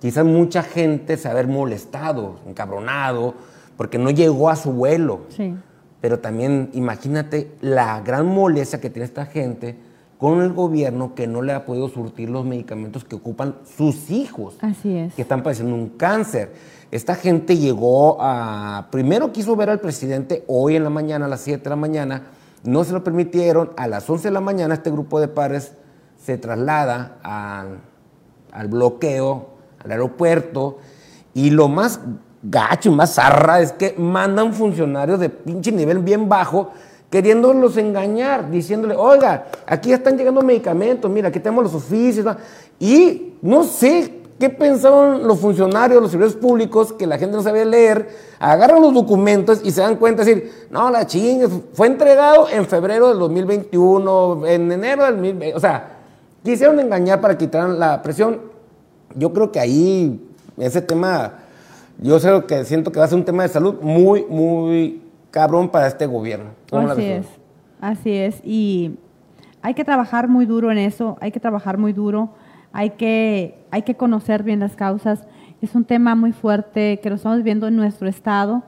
Quizás 0.00 0.24
mucha 0.24 0.64
gente 0.64 1.16
se 1.16 1.28
haber 1.28 1.46
molestado, 1.46 2.40
encabronado, 2.48 3.34
porque 3.76 3.98
no 3.98 4.10
llegó 4.10 4.50
a 4.50 4.56
su 4.56 4.72
vuelo. 4.72 5.20
sí, 5.28 5.54
Pero 6.00 6.18
también 6.18 6.70
imagínate 6.72 7.52
la 7.60 8.00
gran 8.00 8.26
molestia 8.26 8.80
que 8.80 8.90
tiene 8.90 9.04
esta 9.04 9.26
gente 9.26 9.76
con 10.18 10.42
el 10.42 10.52
gobierno 10.52 11.14
que 11.14 11.28
no 11.28 11.42
le 11.42 11.52
ha 11.52 11.64
podido 11.64 11.88
surtir 11.88 12.30
los 12.30 12.44
medicamentos 12.44 13.04
que 13.04 13.14
ocupan 13.14 13.58
sus 13.76 14.10
hijos, 14.10 14.56
así 14.60 14.96
es. 14.96 15.14
que 15.14 15.22
están 15.22 15.44
padeciendo 15.44 15.76
un 15.76 15.90
cáncer. 15.90 16.50
Esta 16.90 17.14
gente 17.14 17.56
llegó 17.56 18.16
a... 18.20 18.88
Primero 18.90 19.32
quiso 19.32 19.54
ver 19.54 19.70
al 19.70 19.80
presidente 19.80 20.44
hoy 20.48 20.76
en 20.76 20.84
la 20.84 20.90
mañana, 20.90 21.26
a 21.26 21.28
las 21.28 21.40
7 21.42 21.62
de 21.62 21.70
la 21.70 21.76
mañana, 21.76 22.22
no 22.64 22.82
se 22.82 22.92
lo 22.92 23.04
permitieron, 23.04 23.70
a 23.76 23.86
las 23.86 24.08
11 24.10 24.28
de 24.28 24.32
la 24.32 24.40
mañana 24.40 24.74
este 24.74 24.90
grupo 24.90 25.20
de 25.20 25.28
padres 25.28 25.72
se 26.20 26.36
traslada 26.36 27.18
al, 28.52 28.68
bloqueo, 28.68 29.50
al 29.82 29.92
aeropuerto, 29.92 30.78
y 31.32 31.50
lo 31.50 31.68
más 31.68 32.00
gacho 32.42 32.90
y 32.90 32.94
más 32.94 33.14
zarra 33.14 33.60
es 33.60 33.72
que 33.72 33.94
mandan 33.96 34.52
funcionarios 34.52 35.20
de 35.20 35.30
pinche 35.30 35.70
nivel 35.70 36.00
bien 36.00 36.28
bajo 36.28 36.70
queriéndolos 37.08 37.76
engañar, 37.76 38.50
diciéndole, 38.50 38.94
oiga, 38.94 39.46
aquí 39.66 39.92
están 39.92 40.16
llegando 40.16 40.42
medicamentos, 40.42 41.10
mira, 41.10 41.28
aquí 41.28 41.40
tenemos 41.40 41.64
los 41.64 41.74
oficios, 41.74 42.24
y 42.78 43.34
no 43.42 43.64
sé 43.64 44.19
qué 44.40 44.48
pensaron 44.48 45.28
los 45.28 45.38
funcionarios, 45.38 46.00
los 46.00 46.10
servidores 46.10 46.36
públicos, 46.36 46.94
que 46.94 47.06
la 47.06 47.18
gente 47.18 47.36
no 47.36 47.42
sabía 47.42 47.66
leer, 47.66 48.08
agarran 48.38 48.80
los 48.80 48.94
documentos 48.94 49.60
y 49.62 49.70
se 49.70 49.82
dan 49.82 49.96
cuenta, 49.96 50.24
decir, 50.24 50.50
no, 50.70 50.90
la 50.90 51.06
chingue, 51.06 51.46
fue 51.74 51.86
entregado 51.86 52.48
en 52.48 52.64
febrero 52.64 53.10
del 53.10 53.18
2021, 53.18 54.46
en 54.46 54.72
enero 54.72 55.04
del 55.04 55.16
2020, 55.16 55.56
o 55.56 55.60
sea, 55.60 55.98
quisieron 56.42 56.80
engañar 56.80 57.20
para 57.20 57.36
quitar 57.36 57.68
la 57.68 58.00
presión. 58.02 58.40
Yo 59.14 59.30
creo 59.34 59.52
que 59.52 59.60
ahí, 59.60 60.26
ese 60.56 60.80
tema, 60.80 61.34
yo 61.98 62.18
sé 62.18 62.42
que 62.48 62.64
siento 62.64 62.90
que 62.90 62.98
va 62.98 63.04
a 63.04 63.08
ser 63.08 63.18
un 63.18 63.26
tema 63.26 63.42
de 63.42 63.50
salud 63.50 63.74
muy, 63.82 64.24
muy 64.24 65.02
cabrón 65.30 65.68
para 65.68 65.86
este 65.86 66.06
gobierno. 66.06 66.50
¿Cómo 66.70 66.86
la 66.86 66.94
Así 66.94 67.04
es, 67.04 67.26
así 67.80 68.16
es. 68.16 68.40
Y 68.42 68.96
hay 69.60 69.74
que 69.74 69.84
trabajar 69.84 70.28
muy 70.28 70.46
duro 70.46 70.72
en 70.72 70.78
eso, 70.78 71.18
hay 71.20 71.30
que 71.30 71.40
trabajar 71.40 71.76
muy 71.76 71.92
duro, 71.92 72.30
hay 72.72 72.90
que, 72.90 73.59
hay 73.70 73.82
que 73.82 73.96
conocer 73.96 74.42
bien 74.42 74.60
las 74.60 74.76
causas. 74.76 75.26
Es 75.60 75.74
un 75.74 75.84
tema 75.84 76.14
muy 76.14 76.32
fuerte 76.32 77.00
que 77.02 77.10
lo 77.10 77.16
estamos 77.16 77.42
viendo 77.42 77.68
en 77.68 77.76
nuestro 77.76 78.08
estado 78.08 78.62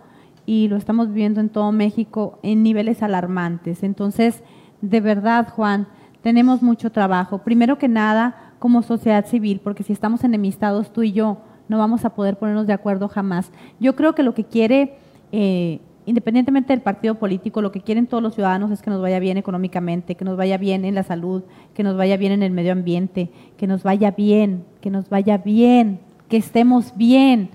y 0.47 0.69
lo 0.69 0.77
estamos 0.77 1.13
viendo 1.13 1.41
en 1.41 1.49
todo 1.49 1.73
México 1.73 2.39
en 2.43 2.63
niveles 2.63 3.03
alarmantes. 3.03 3.83
Entonces, 3.83 4.43
de 4.81 5.01
verdad, 5.01 5.49
Juan, 5.49 5.87
tenemos 6.23 6.63
mucho 6.63 6.91
trabajo. 6.91 7.39
Primero 7.39 7.79
que 7.79 7.89
nada, 7.89 8.53
como 8.59 8.83
sociedad 8.83 9.27
civil, 9.27 9.61
porque 9.63 9.83
si 9.83 9.93
estamos 9.93 10.25
enemistados 10.25 10.93
tú 10.93 11.03
y 11.03 11.13
yo, 11.13 11.39
no 11.69 11.79
vamos 11.79 12.05
a 12.05 12.11
poder 12.11 12.37
ponernos 12.39 12.67
de 12.67 12.73
acuerdo 12.73 13.09
jamás. 13.09 13.51
Yo 13.81 13.97
creo 13.97 14.15
que 14.15 14.23
lo 14.23 14.35
que 14.35 14.45
quiere 14.45 14.99
eh, 15.33 15.81
independientemente 16.07 16.73
del 16.73 16.83
partido 16.83 17.15
político, 17.15 17.63
lo 17.63 17.73
que 17.73 17.81
quieren 17.81 18.07
todos 18.07 18.23
los 18.23 18.35
ciudadanos 18.35 18.71
es 18.71 18.83
que 18.83 18.91
nos 18.91 19.01
vaya 19.01 19.19
bien 19.19 19.37
económicamente, 19.37 20.17
que 20.17 20.25
nos 20.25 20.37
vaya 20.37 20.59
bien 20.59 20.85
en 20.85 20.95
la 20.95 21.03
salud, 21.03 21.45
que 21.75 21.83
nos 21.83 21.97
vaya 21.97 22.17
bien 22.17 22.33
en 22.33 22.43
el 22.43 22.51
medio 22.51 22.73
ambiente, 22.73 23.31
que 23.57 23.67
nos 23.67 23.83
vaya 23.83 24.11
bien, 24.11 24.65
que 24.81 24.91
nos 24.91 25.09
vaya 25.09 25.39
bien, 25.39 26.01
que 26.29 26.37
estemos 26.37 26.97
bien. 26.97 27.51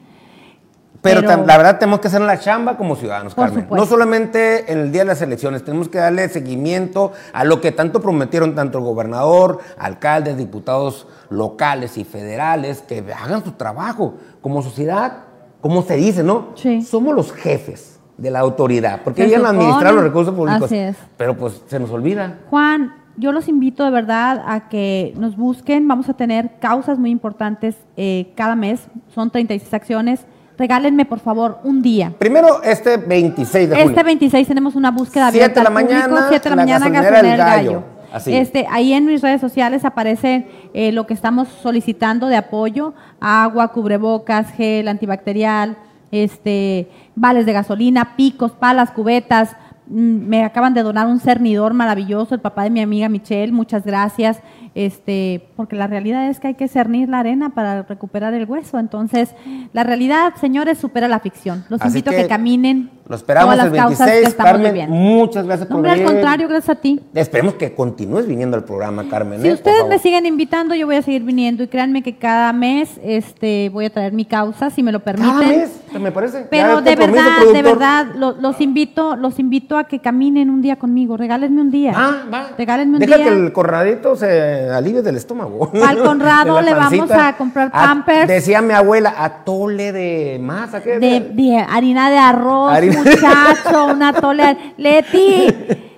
Pero, 1.01 1.21
la 1.21 1.57
verdad 1.57 1.77
tenemos 1.77 1.99
que 1.99 2.07
hacer 2.07 2.21
la 2.21 2.39
chamba 2.39 2.75
como 2.75 2.95
ciudadanos, 2.95 3.35
Carmen. 3.35 3.61
supuesto. 3.61 3.75
No 3.75 3.85
solamente 3.85 4.71
en 4.71 4.79
el 4.79 4.91
día 4.91 5.01
de 5.01 5.09
las 5.09 5.21
elecciones, 5.21 5.63
tenemos 5.63 5.89
que 5.89 5.99
darle 5.99 6.27
seguimiento 6.27 7.13
a 7.33 7.43
lo 7.43 7.61
que 7.61 7.71
tanto 7.71 8.01
prometieron 8.01 8.55
tanto 8.55 8.79
el 8.79 8.83
gobernador, 8.83 9.59
alcaldes, 9.77 10.37
diputados 10.37 11.07
locales 11.29 11.97
y 11.97 12.03
federales, 12.03 12.81
que 12.81 13.05
hagan 13.13 13.43
su 13.43 13.51
trabajo 13.51 14.15
como 14.41 14.63
sociedad, 14.63 15.19
como 15.61 15.83
se 15.83 15.97
dice, 15.97 16.23
¿no? 16.23 16.47
Sí. 16.55 16.81
Somos 16.81 17.15
los 17.15 17.31
jefes 17.31 17.96
de 18.17 18.31
la 18.31 18.39
autoridad, 18.39 19.01
porque 19.03 19.25
ellos 19.25 19.41
van 19.41 19.45
a 19.45 19.49
administrar 19.49 19.89
supone. 19.89 19.95
los 19.95 20.03
recursos 20.03 20.35
públicos. 20.35 20.63
Así 20.63 20.77
es. 20.77 20.97
Pero 21.17 21.37
pues 21.37 21.61
se 21.67 21.79
nos 21.79 21.91
olvida. 21.91 22.39
Juan, 22.49 22.93
yo 23.15 23.31
los 23.31 23.47
invito 23.47 23.83
de 23.83 23.91
verdad 23.91 24.43
a 24.47 24.69
que 24.69 25.13
nos 25.17 25.35
busquen. 25.35 25.87
Vamos 25.87 26.09
a 26.09 26.13
tener 26.13 26.51
causas 26.59 26.99
muy 26.99 27.09
importantes 27.09 27.75
eh, 27.95 28.31
cada 28.35 28.55
mes. 28.55 28.87
Son 29.13 29.29
36 29.29 29.73
acciones. 29.73 30.25
Regálenme, 30.57 31.05
por 31.05 31.19
favor, 31.19 31.59
un 31.63 31.81
día. 31.81 32.13
Primero, 32.17 32.63
este 32.63 32.97
26 32.97 33.69
de 33.69 33.75
junio. 33.75 33.89
Este 33.89 34.03
26 34.03 34.47
tenemos 34.47 34.75
una 34.75 34.89
búsqueda 34.89 35.29
Siete 35.29 35.45
abierta 35.45 35.61
de 35.61 35.63
la 35.63 35.79
al 35.79 35.85
público, 35.85 36.09
mañana, 36.09 36.27
7 36.29 36.43
de 36.43 36.49
la 36.49 36.55
la 36.55 36.61
mañana, 36.63 36.89
gasolinera 36.89 37.19
El 37.19 37.25
El 37.25 37.37
Gallo. 37.37 37.71
Gallo. 37.71 37.83
Así. 38.11 38.35
Este, 38.35 38.65
ahí 38.69 38.93
en 38.93 39.05
mis 39.05 39.21
redes 39.21 39.41
sociales 39.41 39.85
aparece 39.85 40.47
eh, 40.73 40.91
lo 40.91 41.05
que 41.05 41.13
estamos 41.13 41.47
solicitando 41.61 42.27
de 42.27 42.37
apoyo, 42.37 42.93
agua, 43.19 43.67
cubrebocas, 43.67 44.51
gel 44.53 44.87
antibacterial, 44.87 45.77
este, 46.11 46.89
vales 47.15 47.45
de 47.45 47.53
gasolina, 47.53 48.15
picos, 48.15 48.51
palas, 48.51 48.91
cubetas. 48.91 49.55
Mm, 49.87 50.27
Me 50.27 50.43
acaban 50.43 50.73
de 50.73 50.83
donar 50.83 51.07
un 51.07 51.19
cernidor 51.19 51.73
maravilloso, 51.73 52.35
el 52.35 52.41
papá 52.41 52.63
de 52.63 52.69
mi 52.69 52.81
amiga 52.81 53.09
Michelle, 53.09 53.51
muchas 53.51 53.85
gracias. 53.85 54.41
Este, 54.77 55.41
porque 55.55 55.75
la 55.75 55.87
realidad 55.87 56.29
es 56.29 56.39
que 56.39 56.49
hay 56.49 56.53
que 56.53 56.67
cernir 56.67 57.09
la 57.09 57.19
arena 57.19 57.49
para 57.49 57.81
recuperar 57.81 58.35
el 58.35 58.45
hueso. 58.45 58.77
Entonces, 58.77 59.33
la 59.73 59.83
realidad, 59.83 60.33
señores, 60.39 60.77
supera 60.77 61.07
la 61.07 61.19
ficción. 61.19 61.65
Los 61.69 61.81
Así 61.81 61.89
invito 61.97 62.11
a 62.11 62.13
que 62.13 62.21
que 62.21 62.27
caminen. 62.27 62.91
Lo 63.09 63.15
esperamos 63.15 63.55
todas 63.55 63.65
el 63.67 63.71
las 63.73 63.81
causas 63.83 64.05
que 64.05 64.11
26. 64.21 64.27
estamos 64.27 64.51
Carmen, 64.61 64.89
muchas 64.91 65.45
gracias 65.45 65.69
No, 65.69 65.75
por 65.75 65.77
hombre, 65.77 65.91
al 65.91 65.97
venir. 65.99 66.11
contrario, 66.13 66.47
gracias 66.49 66.77
a 66.77 66.81
ti. 66.81 66.99
Esperemos 67.15 67.53
que 67.55 67.73
continúes 67.73 68.27
viniendo 68.27 68.55
al 68.57 68.65
programa, 68.65 69.05
Carmen. 69.09 69.41
Si 69.41 69.47
¿eh? 69.47 69.53
Ustedes 69.53 69.87
me 69.87 69.97
siguen 69.97 70.25
invitando, 70.25 70.75
yo 70.75 70.85
voy 70.85 70.97
a 70.97 71.01
seguir 71.01 71.23
viniendo 71.23 71.63
y 71.63 71.67
créanme 71.69 72.03
que 72.03 72.17
cada 72.17 72.51
mes 72.53 72.99
este, 73.01 73.69
voy 73.69 73.85
a 73.85 73.89
traer 73.91 74.11
mi 74.11 74.25
causa, 74.25 74.69
si 74.69 74.83
me 74.83 74.91
lo 74.91 74.99
permiten. 74.99 75.31
Cada 75.39 75.47
mes, 75.47 75.71
me 76.01 76.11
parece. 76.11 76.47
Pero 76.51 76.79
el 76.79 76.83
de 76.83 76.95
verdad, 76.97 77.23
de 77.53 77.61
verdad, 77.63 78.07
lo- 78.17 78.33
los 78.33 78.59
invito, 78.59 79.15
los 79.15 79.39
invito 79.39 79.77
a 79.77 79.85
que 79.85 79.99
caminen 79.99 80.49
un 80.49 80.61
día 80.61 80.75
conmigo. 80.75 81.15
Regálenme 81.15 81.61
un 81.61 81.71
día. 81.71 81.93
Ah, 81.95 82.23
va. 82.31 82.47
Regálenme 82.57 82.95
un 82.95 82.99
Deja 82.99 83.15
día. 83.15 83.25
que 83.25 83.33
el 83.33 83.53
corradito 83.53 84.17
se 84.17 84.66
alivie 84.73 85.01
del 85.01 85.15
estómago. 85.17 85.71
Al 85.85 85.97
Conrado 85.99 86.61
le 86.61 86.73
vamos 86.73 87.11
a 87.11 87.35
comprar 87.37 87.69
A- 87.73 87.85
Pampers. 87.87 88.27
decía 88.27 88.61
mi 88.61 88.73
abuela, 88.73 89.13
atole 89.17 89.91
de 89.91 90.39
masa. 90.41 90.81
¿qué? 90.81 90.99
de, 90.99 91.19
de 91.33 91.57
harina 91.57 92.09
de 92.09 92.17
arroz, 92.17 92.71
Harina- 92.73 92.97
muchacho, 93.03 93.85
una 93.93 94.13
tole. 94.13 94.73
Leti, 94.77 95.47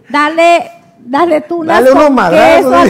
dale 0.09 0.71
Dale 1.01 1.41
tú 1.41 1.61
unas 1.61 1.83
Dale 1.83 1.91
unos 1.91 2.05
con 2.05 2.29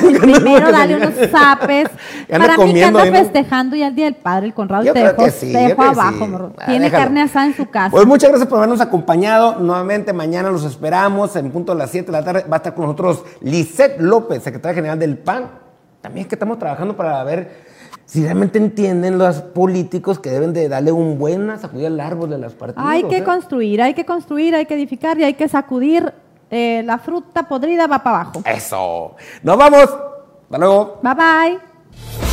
queso, 0.01 0.19
primero 0.19 0.71
dale 0.71 0.97
no. 0.99 1.07
unos 1.07 1.29
zapes. 1.29 1.87
Para 2.27 2.57
mí 2.57 2.73
que 2.73 2.83
anda 2.83 3.05
festejando 3.05 3.75
ya 3.77 3.87
el 3.87 3.95
Día 3.95 4.05
del 4.05 4.15
Padre, 4.15 4.47
el 4.47 4.53
Conrado, 4.53 4.83
Yo 4.83 4.93
te 4.93 4.99
creo 4.99 5.11
dejo, 5.13 5.23
que 5.25 5.31
sí, 5.31 5.53
te 5.53 5.67
que 5.67 5.81
abajo, 5.81 6.25
sí. 6.25 6.53
Ah, 6.59 6.65
Tiene 6.65 6.85
déjalo. 6.85 7.03
carne 7.03 7.21
asada 7.21 7.45
en 7.45 7.55
su 7.55 7.67
casa. 7.69 7.91
Pues 7.91 8.05
muchas 8.07 8.29
gracias 8.29 8.49
por 8.49 8.57
habernos 8.57 8.81
acompañado. 8.81 9.55
Nuevamente 9.59 10.11
mañana 10.11 10.49
los 10.49 10.65
esperamos 10.65 11.33
en 11.37 11.49
punto 11.51 11.71
de 11.73 11.77
las 11.77 11.91
7 11.91 12.07
de 12.07 12.11
la 12.11 12.23
tarde. 12.25 12.45
Va 12.51 12.55
a 12.55 12.57
estar 12.57 12.73
con 12.73 12.85
nosotros 12.85 13.23
Lisette 13.41 14.01
López, 14.01 14.43
secretaria 14.43 14.75
general 14.75 14.99
del 14.99 15.17
PAN. 15.17 15.68
También 16.01 16.23
es 16.23 16.29
que 16.29 16.35
estamos 16.35 16.57
trabajando 16.57 16.95
para 16.95 17.23
ver 17.23 17.69
si 18.05 18.23
realmente 18.23 18.57
entienden 18.57 19.17
los 19.17 19.41
políticos 19.41 20.17
que 20.19 20.29
deben 20.29 20.53
de 20.53 20.67
darle 20.69 20.91
un 20.91 21.19
buen 21.19 21.59
sacudida 21.59 21.87
al 21.87 21.99
árbol 21.99 22.29
de 22.29 22.37
las 22.37 22.53
partidas. 22.53 22.87
Hay 22.87 23.03
que 23.03 23.23
construir, 23.23 23.81
hay 23.81 23.93
que 23.93 24.05
construir, 24.05 24.55
hay 24.55 24.65
que 24.65 24.73
edificar 24.73 25.19
y 25.19 25.23
hay 25.23 25.33
que 25.33 25.47
sacudir. 25.47 26.11
eh, 26.49 26.81
la 26.83 26.97
fruta 26.97 27.47
podrida 27.47 27.85
va 27.85 28.01
para 28.01 28.21
abajo. 28.21 28.41
Eso. 28.45 29.15
Nos 29.43 29.57
vamos. 29.57 29.83
Hasta 29.83 30.57
luego. 30.57 30.99
Bye 31.03 31.13
bye. 31.13 32.28